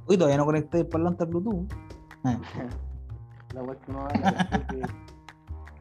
Uy, 0.07 0.17
todavía 0.17 0.37
no 0.37 0.45
conecté 0.45 0.79
el 0.79 0.87
parlante 0.87 1.23
a 1.23 1.27
Bluetooth. 1.27 1.71
Ah, 2.23 2.37
La 3.53 3.63
hueá 3.63 3.79
que 3.79 3.91
uno 3.91 4.01
habla 4.01 4.31
después 4.31 4.67
de, 4.67 4.87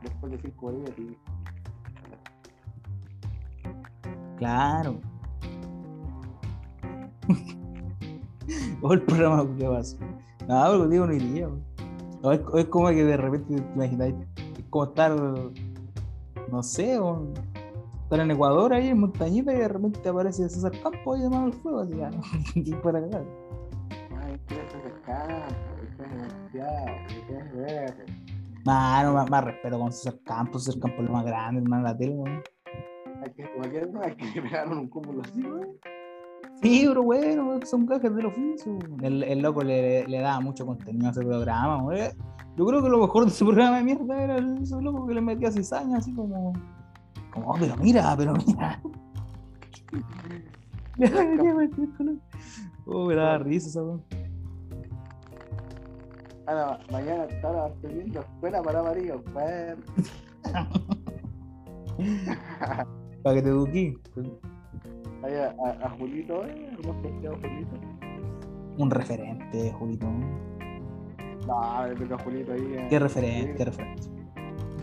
después 0.02 0.32
de 0.32 0.38
5 0.38 0.72
días, 0.72 0.90
tío. 0.94 1.16
claro. 4.36 5.00
o 8.82 8.92
el 8.92 9.02
programa 9.02 9.56
que 9.56 9.64
pasa. 9.66 9.96
No, 10.46 10.64
pero 10.70 10.88
digo, 10.88 11.06
no 11.06 11.14
iría. 11.14 11.48
weón. 11.48 11.73
No, 12.24 12.32
es, 12.32 12.40
es 12.56 12.64
como 12.66 12.88
que 12.88 13.04
de 13.04 13.18
repente 13.18 13.54
te 13.54 13.72
imagináis. 13.74 14.14
Es 14.58 14.64
como 14.70 14.84
estar. 14.84 15.14
No 16.50 16.62
sé, 16.62 16.98
weón, 16.98 17.34
estar 18.02 18.18
en 18.18 18.30
Ecuador 18.30 18.72
ahí 18.72 18.88
en 18.88 19.00
montañita 19.00 19.52
y 19.52 19.58
de 19.58 19.68
repente 19.68 20.08
aparece 20.08 20.48
César 20.48 20.72
Campos 20.82 21.16
ahí 21.16 21.22
de 21.22 21.28
mano 21.28 21.46
al 21.46 21.52
fuego. 21.52 21.80
Así 21.80 21.94
ya, 21.96 22.10
y 22.54 22.72
fuera 22.80 23.00
cagar. 23.02 23.24
Ay, 24.22 24.40
¿qué 24.46 24.54
es 24.54 24.72
campo? 25.04 25.64
Más, 28.64 29.30
más 29.30 29.44
respeto 29.44 29.78
con 29.78 29.92
César 29.92 30.18
Campos. 30.24 30.64
César 30.64 30.80
Campos 30.80 31.00
es 31.00 31.06
lo 31.06 31.12
más 31.12 31.26
grande, 31.26 31.60
hermano, 31.60 31.82
la 31.82 31.94
tele, 31.94 32.14
weón. 32.14 32.42
Hay 33.22 33.30
que, 33.32 33.86
no, 33.86 34.00
hay 34.00 34.16
que 34.16 34.24
le 34.24 34.42
pegaron 34.42 34.78
un 34.78 34.88
cúmulo 34.88 35.20
así, 35.20 35.42
güey. 35.42 35.68
Sí, 36.62 36.84
pero 36.88 37.02
bueno, 37.02 37.58
son 37.64 37.84
gajes 37.86 38.14
del 38.14 38.26
oficio. 38.26 38.78
El, 39.02 39.22
el 39.22 39.40
loco 39.40 39.62
le, 39.62 40.06
le 40.08 40.18
daba 40.20 40.40
mucho 40.40 40.64
contenido 40.64 41.08
a 41.08 41.10
ese 41.10 41.20
programa. 41.22 41.82
güey. 41.82 42.10
Yo 42.56 42.64
creo 42.66 42.82
que 42.82 42.88
lo 42.88 42.98
mejor 43.00 43.24
de 43.24 43.30
ese 43.30 43.44
programa 43.44 43.76
de 43.78 43.82
mierda 43.84 44.22
era 44.22 44.36
el- 44.38 44.62
ese 44.62 44.80
loco 44.80 45.06
que 45.06 45.14
le 45.14 45.20
metía 45.20 45.50
cizaña, 45.50 45.98
así 45.98 46.14
como. 46.14 46.52
Como, 47.32 47.50
"Oh, 47.50 47.56
pero 47.58 47.76
mira, 47.76 48.14
pero 48.16 48.34
mira. 48.34 48.80
Oh, 52.86 53.06
me 53.06 53.14
daba 53.14 53.38
risa 53.38 53.68
esa 53.68 53.82
weón. 53.82 54.02
Ahora, 56.46 56.78
mañana 56.92 57.24
estaba 57.24 57.70
teniendo 57.80 58.20
escuela 58.20 58.62
para 58.62 58.80
amarillo. 58.80 59.22
Para 63.22 63.34
que 63.36 63.42
te 63.42 63.48
eduquí. 63.48 63.96
Ahí 65.24 65.34
a, 65.36 65.54
a, 65.64 65.86
a 65.86 65.90
Julito, 65.90 66.44
¿eh? 66.44 66.70
¿Hemos 66.82 66.96
pescado 66.96 67.34
a 67.34 67.38
Julito? 67.38 67.76
Un 68.78 68.90
referente, 68.90 69.72
Julito. 69.72 70.06
No, 71.46 71.86
le 71.86 71.94
toca 71.94 72.14
a 72.16 72.18
Julito 72.24 72.52
ahí. 72.52 72.74
eh. 72.76 72.86
Qué 72.90 72.98
referente, 72.98 73.54
qué 73.56 73.64
referente. 73.64 74.02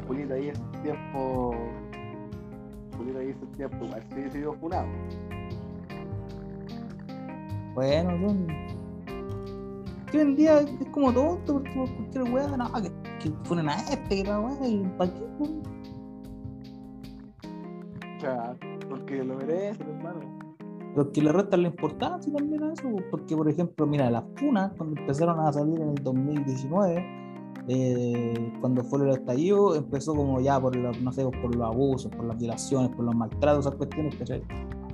Julito 0.07 0.33
ahí 0.33 0.49
ese 0.49 0.61
tiempo. 0.81 1.53
Julito 2.97 3.19
ahí 3.19 3.29
ese 3.29 3.45
tiempo, 3.57 3.85
igual 3.85 4.03
sí 4.15 4.29
se 4.31 4.37
dio 4.39 4.53
funado. 4.53 4.87
Bueno, 7.75 8.11
son. 8.27 8.47
Que 10.11 10.17
hoy 10.17 10.23
en 10.23 10.35
día 10.35 10.59
es 10.59 10.87
como 10.91 11.13
tonto, 11.13 11.53
porque 11.53 11.71
por 11.71 11.89
cualquier 11.95 12.23
weá, 12.33 12.57
no, 12.57 12.71
que, 12.81 12.91
que 13.23 13.31
fueron 13.43 13.69
a 13.69 13.75
este, 13.75 14.23
que 14.23 14.23
la 14.23 14.39
weá, 14.39 14.67
y 14.67 14.83
¿para 14.97 15.13
qué? 15.13 15.19
weón? 15.39 15.61
O 18.17 18.19
sea, 18.19 18.55
porque 18.89 19.23
lo 19.23 19.35
merece. 19.37 19.83
Pero 20.93 21.11
que 21.11 21.21
le 21.21 21.31
restan 21.31 21.61
la 21.61 21.69
importancia 21.69 22.33
también 22.33 22.63
a 22.63 22.73
eso, 22.73 22.89
porque 23.09 23.35
por 23.35 23.49
ejemplo, 23.49 23.87
mira, 23.87 24.09
las 24.11 24.23
funas, 24.35 24.73
cuando 24.77 24.99
empezaron 24.99 25.39
a 25.39 25.53
salir 25.53 25.79
en 25.79 25.89
el 25.89 26.03
2019, 26.03 27.05
eh, 27.67 28.53
cuando 28.59 28.83
fue 28.83 29.03
el 29.03 29.09
estallido, 29.09 29.75
empezó 29.75 30.13
como 30.15 30.41
ya 30.41 30.59
por, 30.59 30.75
los, 30.75 30.99
no 31.01 31.11
sé, 31.11 31.23
por 31.23 31.55
los 31.55 31.65
abusos, 31.65 32.11
por 32.11 32.25
las 32.25 32.37
violaciones, 32.37 32.89
por 32.95 33.05
los 33.05 33.15
maltratos, 33.15 33.65
esas 33.65 33.75
cuestiones, 33.75 34.15
¿cachai? 34.15 34.43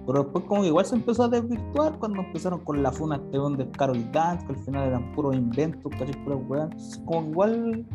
Pero 0.05 0.23
después 0.23 0.45
como 0.45 0.61
que 0.61 0.67
igual 0.67 0.85
se 0.85 0.95
empezó 0.95 1.23
a 1.23 1.27
desvirtuar 1.27 1.97
cuando 1.99 2.21
empezaron 2.21 2.59
con 2.61 2.81
la 2.81 2.91
funa 2.91 3.17
este 3.17 3.39
weón 3.39 3.57
de 3.57 3.69
Carol 3.71 4.09
Dance, 4.11 4.45
que 4.45 4.53
al 4.53 4.59
final 4.59 4.87
eran 4.87 5.11
puros 5.13 5.35
inventos, 5.35 5.91
¿cachai? 5.97 6.15
Weas. 6.25 6.65
Entonces, 6.71 7.03
como 7.05 7.29
igual 7.29 7.85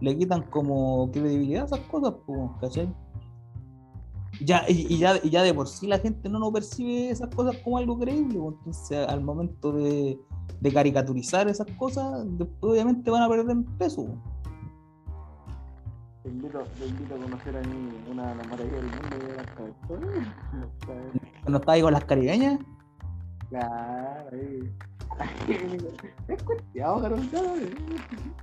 le 0.00 0.18
quitan 0.18 0.42
como 0.50 1.10
credibilidad 1.12 1.62
a 1.62 1.66
esas 1.66 1.80
cosas, 1.88 2.14
¿cachai? 2.60 2.92
Ya, 4.44 4.64
y, 4.68 4.86
y 4.92 4.98
ya, 4.98 5.18
y 5.22 5.30
ya 5.30 5.42
de 5.42 5.54
por 5.54 5.68
sí 5.68 5.86
la 5.86 5.98
gente 5.98 6.28
no 6.28 6.38
lo 6.38 6.52
percibe 6.52 7.10
esas 7.10 7.34
cosas 7.34 7.56
como 7.58 7.78
algo 7.78 7.98
creíble, 7.98 8.38
pues, 8.38 8.56
entonces 8.58 9.08
al 9.08 9.22
momento 9.22 9.72
de, 9.72 10.18
de 10.60 10.72
caricaturizar 10.72 11.48
esas 11.48 11.66
cosas, 11.76 12.24
después 12.38 12.72
obviamente 12.72 13.10
van 13.10 13.22
a 13.22 13.28
perder 13.28 13.56
peso. 13.78 14.06
pues. 14.06 14.18
Te 16.22 16.28
invito, 16.28 16.62
te 16.78 16.86
invito 16.86 17.14
a 17.14 17.18
conocer 17.18 17.56
a 17.56 17.60
mí 17.62 17.88
una 18.10 18.28
de 18.28 18.34
las 18.36 18.46
maravillas 18.48 18.80
del 18.80 18.90
mundo 18.90 19.26
de 19.26 19.36
las 19.36 19.46
cabezas. 19.46 19.76
Cuando 21.42 21.58
estaba 21.58 21.72
ahí 21.72 21.82
con 21.82 21.92
las 21.92 22.04
caribeñas, 22.04 22.60
Claro, 23.50 24.30
ahí. 24.32 24.72
Es 26.28 26.42
cuesteado, 26.42 27.02
Carol, 27.02 27.20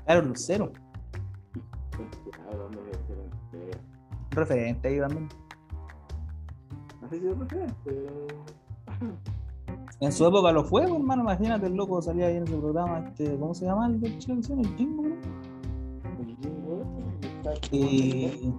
claro. 0.05 0.21
Lucero, 0.21 0.71
referente 4.31 4.87
ahí 4.87 4.99
también. 4.99 5.29
No 7.09 7.15
sé 7.15 7.21
si 7.21 7.27
es 7.27 7.37
referente, 7.39 7.75
pero. 7.83 8.27
En 9.99 10.11
su 10.11 10.27
época 10.27 10.51
lo 10.51 10.63
fue, 10.63 10.83
pues, 10.83 10.93
hermano, 10.93 11.23
imagínate, 11.23 11.65
el 11.65 11.73
loco 11.73 12.01
salía 12.01 12.27
ahí 12.27 12.37
en 12.37 12.45
su 12.45 12.59
programa, 12.59 12.99
este, 12.99 13.35
¿cómo 13.37 13.53
se 13.53 13.65
llama? 13.65 13.87
El 13.87 13.99
de 13.99 14.09
televisión, 14.19 14.59
el 14.59 14.75
Jingo, 14.77 15.03
el 15.05 16.37
Jingo, 16.37 16.83
Y, 17.71 18.53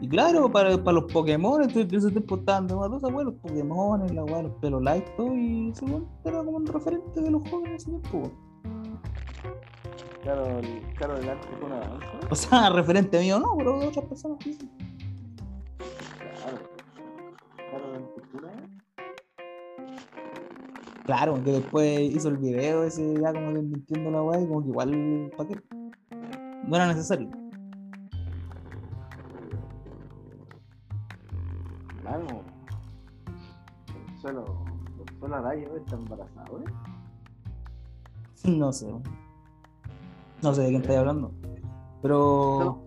y 0.00 0.08
claro, 0.08 0.50
para, 0.50 0.76
para 0.82 1.00
los 1.00 1.10
Pokémon, 1.12 1.62
en 1.62 1.70
ese 1.70 2.10
tiempo 2.10 2.36
estaban 2.36 2.66
de 2.66 2.74
moda, 2.74 3.08
weas, 3.08 3.24
los 3.24 3.34
Pokémon, 3.34 4.14
la 4.14 4.24
weá, 4.24 4.42
los 4.42 4.52
pelo 4.54 4.80
light, 4.80 5.04
todo, 5.16 5.34
y 5.36 5.70
ese 5.70 5.86
era 6.24 6.38
como 6.38 6.56
un 6.58 6.66
referente 6.66 7.20
de 7.20 7.30
los 7.30 7.48
jóvenes 7.48 7.86
en 7.86 7.94
ese 7.94 8.08
tiempo. 8.10 8.30
Claro, 10.22 10.58
el 10.58 10.82
claro 10.96 11.14
del 11.14 11.30
arte 11.30 11.48
fue 11.58 11.68
una. 11.68 11.98
O 12.28 12.34
sea, 12.34 12.70
referente 12.74 13.20
mío 13.20 13.38
no, 13.38 13.54
pero 13.56 13.78
de 13.78 13.86
otras 13.86 14.04
personas 14.06 14.38
sí. 14.42 14.58
Claro, 21.08 21.42
que 21.42 21.52
después 21.52 22.00
hizo 22.00 22.28
el 22.28 22.36
video 22.36 22.84
ese 22.84 23.18
ya 23.18 23.32
como 23.32 23.54
desmintiendo 23.54 24.10
la 24.10 24.22
weá, 24.22 24.42
y 24.42 24.46
como 24.46 24.62
que 24.62 24.68
igual, 24.68 25.32
¿para 25.38 25.48
qué? 25.48 25.62
No 26.66 26.76
era 26.76 26.86
necesario. 26.88 27.30
Claro. 32.02 32.26
Solo. 34.20 34.44
Solo 35.18 35.34
Araya 35.34 35.66
está 35.78 35.96
embarazado, 35.96 36.58
¿eh? 36.58 36.64
No 38.44 38.70
sé. 38.70 38.92
No 40.42 40.52
sé 40.52 40.60
de 40.60 40.68
quién 40.68 40.82
estáis 40.82 40.98
hablando. 40.98 41.32
Pero. 42.02 42.82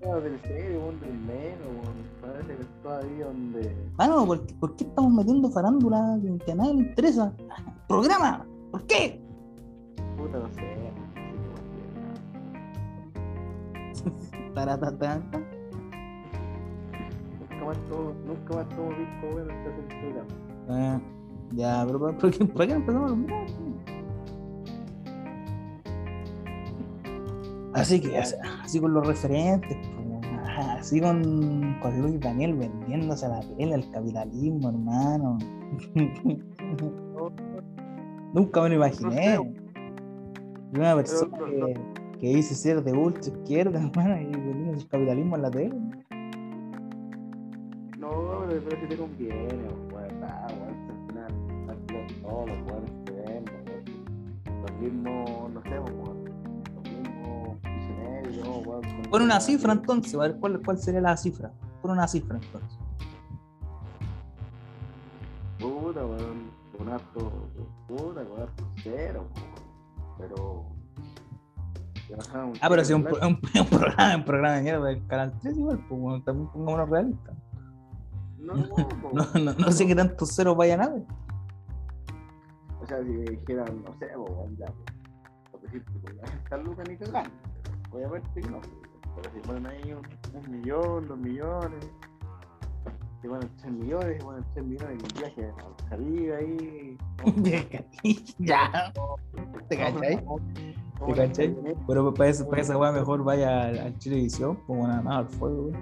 Del 0.00 0.40
serio, 0.42 0.80
del 1.00 1.18
menos. 1.18 1.90
Parece 2.20 2.56
que 2.56 2.62
ahí 3.00 3.18
donde. 3.18 3.76
Ah, 3.98 4.06
no, 4.08 4.26
¿por, 4.26 4.46
qué- 4.46 4.54
por 4.54 4.76
qué 4.76 4.84
estamos 4.84 5.12
metiendo 5.12 5.50
farándula 5.50 6.18
que 6.44 6.52
a 6.52 6.54
nadie 6.54 6.74
le 6.74 6.80
interesa? 6.80 7.32
¡Programa! 7.88 8.46
¿Por 8.70 8.82
qué? 8.86 9.20
Puta, 10.16 10.38
no 10.38 10.48
sé. 10.54 10.90
Taratatata. 14.54 15.20
Nunca 17.38 17.64
más 17.66 17.78
todo, 17.88 18.14
nunca 18.26 18.54
más 18.54 18.68
visto, 18.88 19.26
weón, 19.36 19.50
hasta 19.50 19.68
el 19.68 19.84
programa. 20.00 20.96
Eh, 20.96 21.00
ya, 21.52 21.84
pero 21.86 21.98
¿por 21.98 22.30
qué, 22.30 22.44
por 22.44 22.66
qué 22.66 22.72
empezamos 22.72 23.12
a 23.12 23.14
nombrar? 23.14 23.46
Así 27.74 28.00
que, 28.00 28.18
o 28.18 28.24
sea, 28.24 28.40
así 28.62 28.80
con 28.80 28.94
los 28.94 29.06
referentes, 29.06 29.76
pues, 29.76 30.20
así 30.58 31.00
con, 31.00 31.78
con 31.80 32.02
Luis 32.02 32.18
Daniel 32.20 32.54
vendiéndose 32.54 33.28
la 33.28 33.40
tele 33.40 33.74
al 33.74 33.90
capitalismo, 33.90 34.70
hermano. 34.70 35.38
Nunca 38.34 38.62
me 38.62 38.68
lo 38.70 38.74
imaginé. 38.76 39.38
Una 40.72 40.94
persona 40.96 41.38
que, 41.38 41.74
que 42.20 42.34
dice 42.36 42.54
ser 42.54 42.82
de 42.82 42.92
ultra 42.92 43.32
izquierda, 43.32 43.80
hermano, 43.84 44.20
y 44.20 44.26
vendiendo 44.26 44.72
el 44.72 44.88
capitalismo 44.88 45.36
en 45.36 45.42
la 45.42 45.50
tele. 45.50 45.74
No, 47.98 48.44
pero, 48.48 48.62
pero 48.68 48.80
si 48.80 48.86
te 48.88 48.96
conviene, 48.96 49.48
weón, 49.92 50.24
ah, 50.24 50.46
weón, 50.58 50.90
al 50.90 51.06
final, 51.06 51.32
al 51.68 51.76
final 51.86 52.06
todos 52.22 52.48
los 52.48 52.58
weones 52.66 52.92
que 53.04 53.12
ven. 53.12 53.44
Los 54.62 54.72
mismos, 54.80 55.50
no 55.52 55.62
sé, 55.62 55.78
weón, 55.78 56.09
con- 58.52 59.02
Pon 59.10 59.22
una 59.22 59.40
cifra 59.40 59.72
entonces, 59.72 60.14
a 60.14 60.18
ver 60.18 60.36
cuál, 60.38 60.60
cuál 60.64 60.78
sería 60.78 61.00
la 61.00 61.16
cifra. 61.16 61.50
Pon 61.82 61.90
una 61.92 62.06
cifra 62.08 62.38
entonces. 62.42 62.78
Puta, 65.58 66.04
weón, 66.04 66.50
con 66.76 66.88
harto, 66.88 67.32
puta, 67.86 68.24
con 68.24 68.40
harto 68.42 68.64
cero. 68.82 69.26
Pero. 70.18 70.66
Ah, 72.60 72.68
pero 72.68 72.84
si 72.84 72.92
es 72.92 72.96
un, 72.98 73.04
cero, 73.04 73.18
un, 73.22 73.38
un 73.60 73.66
programa, 73.68 74.16
un 74.16 74.24
programa 74.24 74.56
de 74.56 74.62
mierda 74.62 74.84
del 74.86 75.06
canal 75.06 75.32
3 75.40 75.56
igual, 75.56 75.78
pues 75.88 76.00
bueno, 76.00 76.22
también 76.24 76.48
pongámonos 76.48 76.88
realistas. 76.90 77.36
No, 78.38 78.54
no, 78.54 78.66
No, 79.12 79.40
no, 79.40 79.52
no 79.54 79.72
sé 79.72 79.86
qué 79.86 79.94
tantos 79.94 80.34
ceros 80.34 80.56
vayan 80.56 80.80
a 80.82 80.88
ver. 80.88 81.02
O 82.82 82.86
sea, 82.86 82.98
si 82.98 83.10
me 83.10 83.24
dijeran, 83.30 83.84
no 83.84 83.92
sé, 83.98 84.16
weón, 84.16 84.56
ya, 84.56 84.66
po, 84.66 84.84
por 85.52 85.60
decirte, 85.60 85.92
ya 86.16 86.22
está 86.38 86.56
Lucas 86.56 86.88
ni 86.88 86.96
cagando. 86.96 87.30
Obviamente 87.92 88.40
que 88.40 88.48
no. 88.48 88.60
Pero 89.16 89.30
si 89.34 89.40
ponen 89.40 89.66
ahí 89.66 89.92
un, 89.92 90.38
un 90.38 90.50
millón, 90.50 91.08
dos 91.08 91.18
millones, 91.18 91.90
si 93.20 93.28
ponen 93.28 93.50
tres 93.56 93.72
millones, 93.72 94.16
si 94.18 94.24
ponen 94.24 94.44
tres 94.54 94.64
millones 94.64 95.02
un 95.02 95.20
viaje 95.20 95.50
a 95.50 95.88
Caribe 95.90 96.36
ahí. 96.36 96.98
ya. 98.38 98.92
¿Te 99.68 99.76
cachai? 99.76 100.24
¿Te 101.06 101.12
cachai? 101.14 101.56
Pero 101.86 102.14
para, 102.14 102.30
eso, 102.30 102.48
para 102.48 102.62
esa 102.62 102.78
weá 102.78 102.92
mejor 102.92 103.22
vaya 103.22 103.64
al, 103.64 103.78
al 103.78 103.98
Chilevisión, 103.98 104.56
como 104.66 104.86
nada 104.86 105.02
más 105.02 105.18
al 105.18 105.28
fuego, 105.28 105.62
güey. 105.64 105.74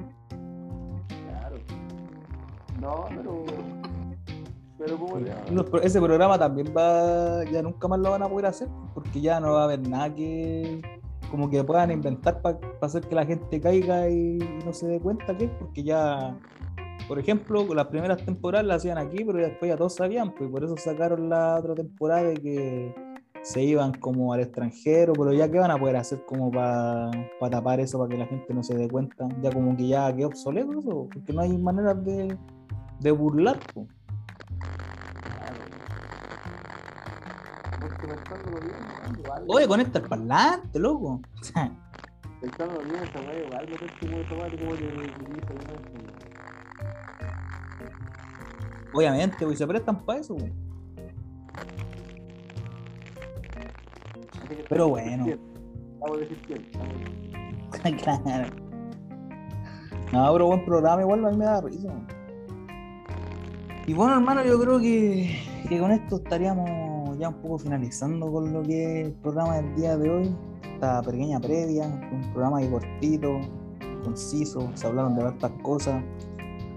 Claro. 1.29 1.57
No, 2.81 3.05
pero. 3.09 3.45
Pero 4.79 4.99
como 4.99 5.21
ya. 5.21 5.45
No, 5.53 5.65
pero 5.65 5.83
ese 5.83 6.01
programa 6.01 6.39
también 6.39 6.73
va, 6.77 7.45
ya 7.45 7.63
nunca 7.63 7.87
más 7.87 8.01
lo 8.01 8.11
van 8.11 8.23
a 8.23 8.29
poder 8.29 8.47
hacer, 8.47 8.69
porque 8.95 9.21
ya 9.21 9.39
no 9.39 9.53
va 9.53 9.63
a 9.63 9.65
haber 9.65 9.89
nada 9.89 10.13
que 10.13 10.81
como 11.31 11.49
que 11.51 11.63
puedan 11.65 11.91
inventar 11.91 12.41
para 12.43 12.59
hacer 12.81 13.03
que 13.07 13.15
la 13.15 13.27
gente 13.27 13.61
caiga 13.61 14.09
y 14.09 14.39
no 14.65 14.73
se 14.73 14.87
dé 14.87 15.01
cuenta 15.01 15.37
que 15.37 15.45
es, 15.45 15.51
porque 15.59 15.83
ya, 15.83 16.39
por 17.07 17.19
ejemplo, 17.19 17.67
las 17.75 17.87
primeras 17.87 18.25
temporadas 18.25 18.67
las 18.67 18.77
hacían 18.79 18.99
aquí, 18.99 19.25
pero 19.25 19.39
después 19.39 19.71
ya 19.71 19.77
todos 19.77 19.95
sabían, 19.95 20.35
pues 20.35 20.49
y 20.49 20.53
por 20.53 20.65
eso 20.65 20.77
sacaron 20.77 21.29
la 21.29 21.57
otra 21.57 21.75
temporada 21.75 22.23
de 22.23 22.35
que 22.35 22.95
se 23.43 23.63
iban 23.63 23.93
como 23.93 24.33
al 24.33 24.41
extranjero, 24.41 25.13
pero 25.13 25.33
ya 25.33 25.51
que 25.51 25.59
van 25.59 25.71
a 25.71 25.79
poder 25.79 25.97
hacer 25.97 26.25
como 26.27 26.51
para 26.51 27.11
tapar 27.51 27.81
eso, 27.81 27.99
para 27.99 28.11
que 28.11 28.19
la 28.19 28.27
gente 28.27 28.53
no 28.53 28.63
se 28.63 28.75
dé 28.75 28.89
cuenta, 28.89 29.29
ya 29.43 29.51
como 29.51 29.77
que 29.77 29.89
ya 29.89 30.15
quedó 30.15 30.29
obsoleto 30.29 30.79
eso, 30.79 31.09
porque 31.13 31.33
no 31.33 31.43
hay 31.43 31.57
maneras 31.57 32.05
de, 32.05 32.37
de 33.01 33.11
burlar, 33.11 33.59
pues. 33.73 33.87
Pensándolo 38.07 38.61
bien, 38.61 38.77
weón, 39.03 39.19
igual. 39.19 39.45
Oye, 39.49 39.69
conecta 39.69 39.99
el 39.99 40.05
parlante, 40.09 40.79
loco. 40.79 41.21
Pensándolo 42.41 42.83
bien, 42.85 43.03
esa 43.03 43.19
weá 43.21 43.45
igual 43.45 43.69
no 43.69 43.75
es 43.87 43.93
como 44.01 44.17
automático 44.19 44.65
como 44.65 44.77
que 44.77 46.09
Obviamente, 48.95 49.45
pues 49.45 49.59
se 49.59 49.67
prestan 49.67 50.05
para 50.05 50.21
eso. 50.21 50.37
pues. 50.37 50.53
Pero 54.69 54.89
bueno. 54.89 55.27
Vamos 56.01 56.17
a 56.17 56.21
decir 56.21 56.39
quién. 56.47 56.67
vamos 56.75 56.95
a 57.85 57.89
decir- 57.91 58.23
claro. 58.23 58.49
No, 60.13 60.33
pero 60.33 60.47
buen 60.47 60.65
programa, 60.65 61.03
igual 61.03 61.27
a 61.27 61.31
mí 61.31 61.37
me 61.37 61.45
da 61.45 61.61
risa. 61.61 61.89
Y 63.87 63.93
bueno, 63.93 64.15
hermano, 64.15 64.45
yo 64.45 64.59
creo 64.61 64.79
que, 64.79 65.39
que 65.69 65.79
con 65.79 65.91
esto 65.91 66.17
estaríamos 66.17 66.69
ya 67.19 67.29
un 67.29 67.35
poco 67.43 67.59
finalizando 67.59 68.31
con 68.31 68.53
lo 68.53 68.63
que 68.63 69.01
es 69.01 69.07
el 69.09 69.13
programa 69.15 69.57
del 69.57 69.75
día 69.75 69.97
de 69.97 70.11
hoy. 70.11 70.37
Esta 70.75 71.03
pequeña 71.03 71.41
previa, 71.41 71.87
un 72.13 72.33
programa 72.33 72.59
ahí 72.59 72.69
cortito, 72.69 73.41
conciso, 74.05 74.71
se 74.75 74.87
hablaron 74.87 75.17
de 75.17 75.25
hartas 75.25 75.53
cosas. 75.63 76.03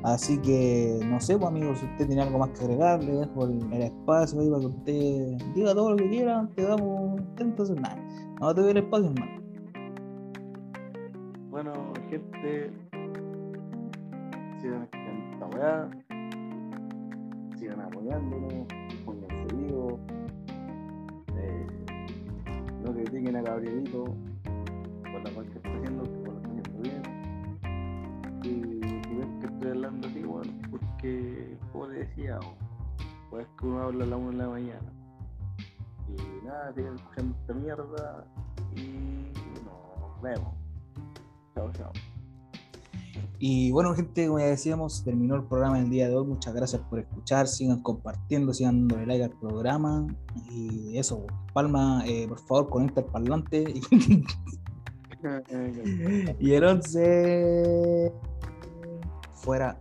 Así 0.04 0.40
que, 0.40 1.00
no 1.06 1.20
sé, 1.20 1.38
pues 1.38 1.48
amigos, 1.48 1.78
si 1.78 1.86
usted 1.86 2.08
tiene 2.08 2.24
algo 2.24 2.40
más 2.40 2.50
que 2.50 2.64
agregar, 2.64 3.04
le 3.04 3.14
dejo 3.14 3.46
el, 3.46 3.72
espacio 3.74 4.42
ahí 4.42 4.50
para 4.50 4.62
que 4.62 4.68
usted 4.68 5.54
diga 5.54 5.76
todo 5.76 5.92
lo 5.92 5.98
que 5.98 6.10
quiera, 6.10 6.50
te 6.56 6.64
damos, 6.64 7.22
entonces 7.38 7.80
nada, 7.80 7.98
no 8.40 8.56
te 8.56 8.62
doy 8.62 8.72
el 8.72 8.78
espacio, 8.78 9.12
hermano. 9.12 9.42
Bueno, 11.52 11.74
gente, 12.10 12.72
sigan 14.60 14.84
esta 14.84 15.90
sigan 17.60 17.82
apoyándonos, 17.82 18.66
no 22.92 22.98
critiquen 22.98 23.36
a 23.36 23.42
Gabrielito 23.42 24.04
por 24.44 25.24
la 25.24 25.32
cual 25.32 25.46
que 25.48 25.58
está 25.58 25.70
haciendo, 25.70 26.04
que 26.04 26.10
por 26.10 26.34
lo 26.34 26.40
está 26.40 26.50
haciendo 26.50 26.82
bien. 26.82 27.02
Y 28.44 28.50
si 29.08 29.40
que 29.40 29.46
estoy 29.46 29.70
hablando 29.70 30.08
así, 30.08 30.24
bueno, 30.24 30.52
porque, 30.70 31.58
como 31.72 31.88
le 31.88 32.00
decía, 32.00 32.40
pues 33.30 33.48
que 33.60 33.66
uno 33.66 33.84
habla 33.84 34.04
a 34.04 34.08
la 34.08 34.18
1 34.18 34.32
de 34.32 34.38
la 34.38 34.50
mañana. 34.50 34.94
Y 36.08 36.46
nada, 36.46 36.74
sigan 36.74 36.96
escuchando 36.96 37.38
esta 37.40 37.54
mierda 37.54 38.26
y 38.76 39.32
nos 39.64 40.22
vemos. 40.22 40.54
Chao, 41.56 41.72
chao. 41.74 41.92
Y 43.40 43.72
bueno, 43.72 43.94
gente, 43.96 44.28
como 44.28 44.40
ya 44.40 44.46
decíamos, 44.46 45.04
terminó 45.04 45.36
el 45.36 45.44
programa 45.44 45.80
el 45.80 45.90
día 45.90 46.08
de 46.08 46.16
hoy. 46.16 46.28
Muchas 46.28 46.54
gracias 46.54 46.82
por 46.90 47.00
escuchar. 47.00 47.48
Sigan 47.48 47.82
compartiendo, 47.82 48.54
sigan 48.54 48.88
dándole 48.88 49.08
like 49.08 49.24
al 49.24 49.40
programa. 49.40 50.08
Y 50.50 50.98
eso, 50.98 51.26
Palma, 51.54 52.04
eh, 52.06 52.28
por 52.28 52.40
favor, 52.40 52.70
conecta 52.70 53.02
el 53.02 53.08
parlante. 53.08 53.64
Y, 53.64 53.82
y 56.40 56.54
el 56.54 56.64
11 56.64 58.14
fuera 59.34 59.80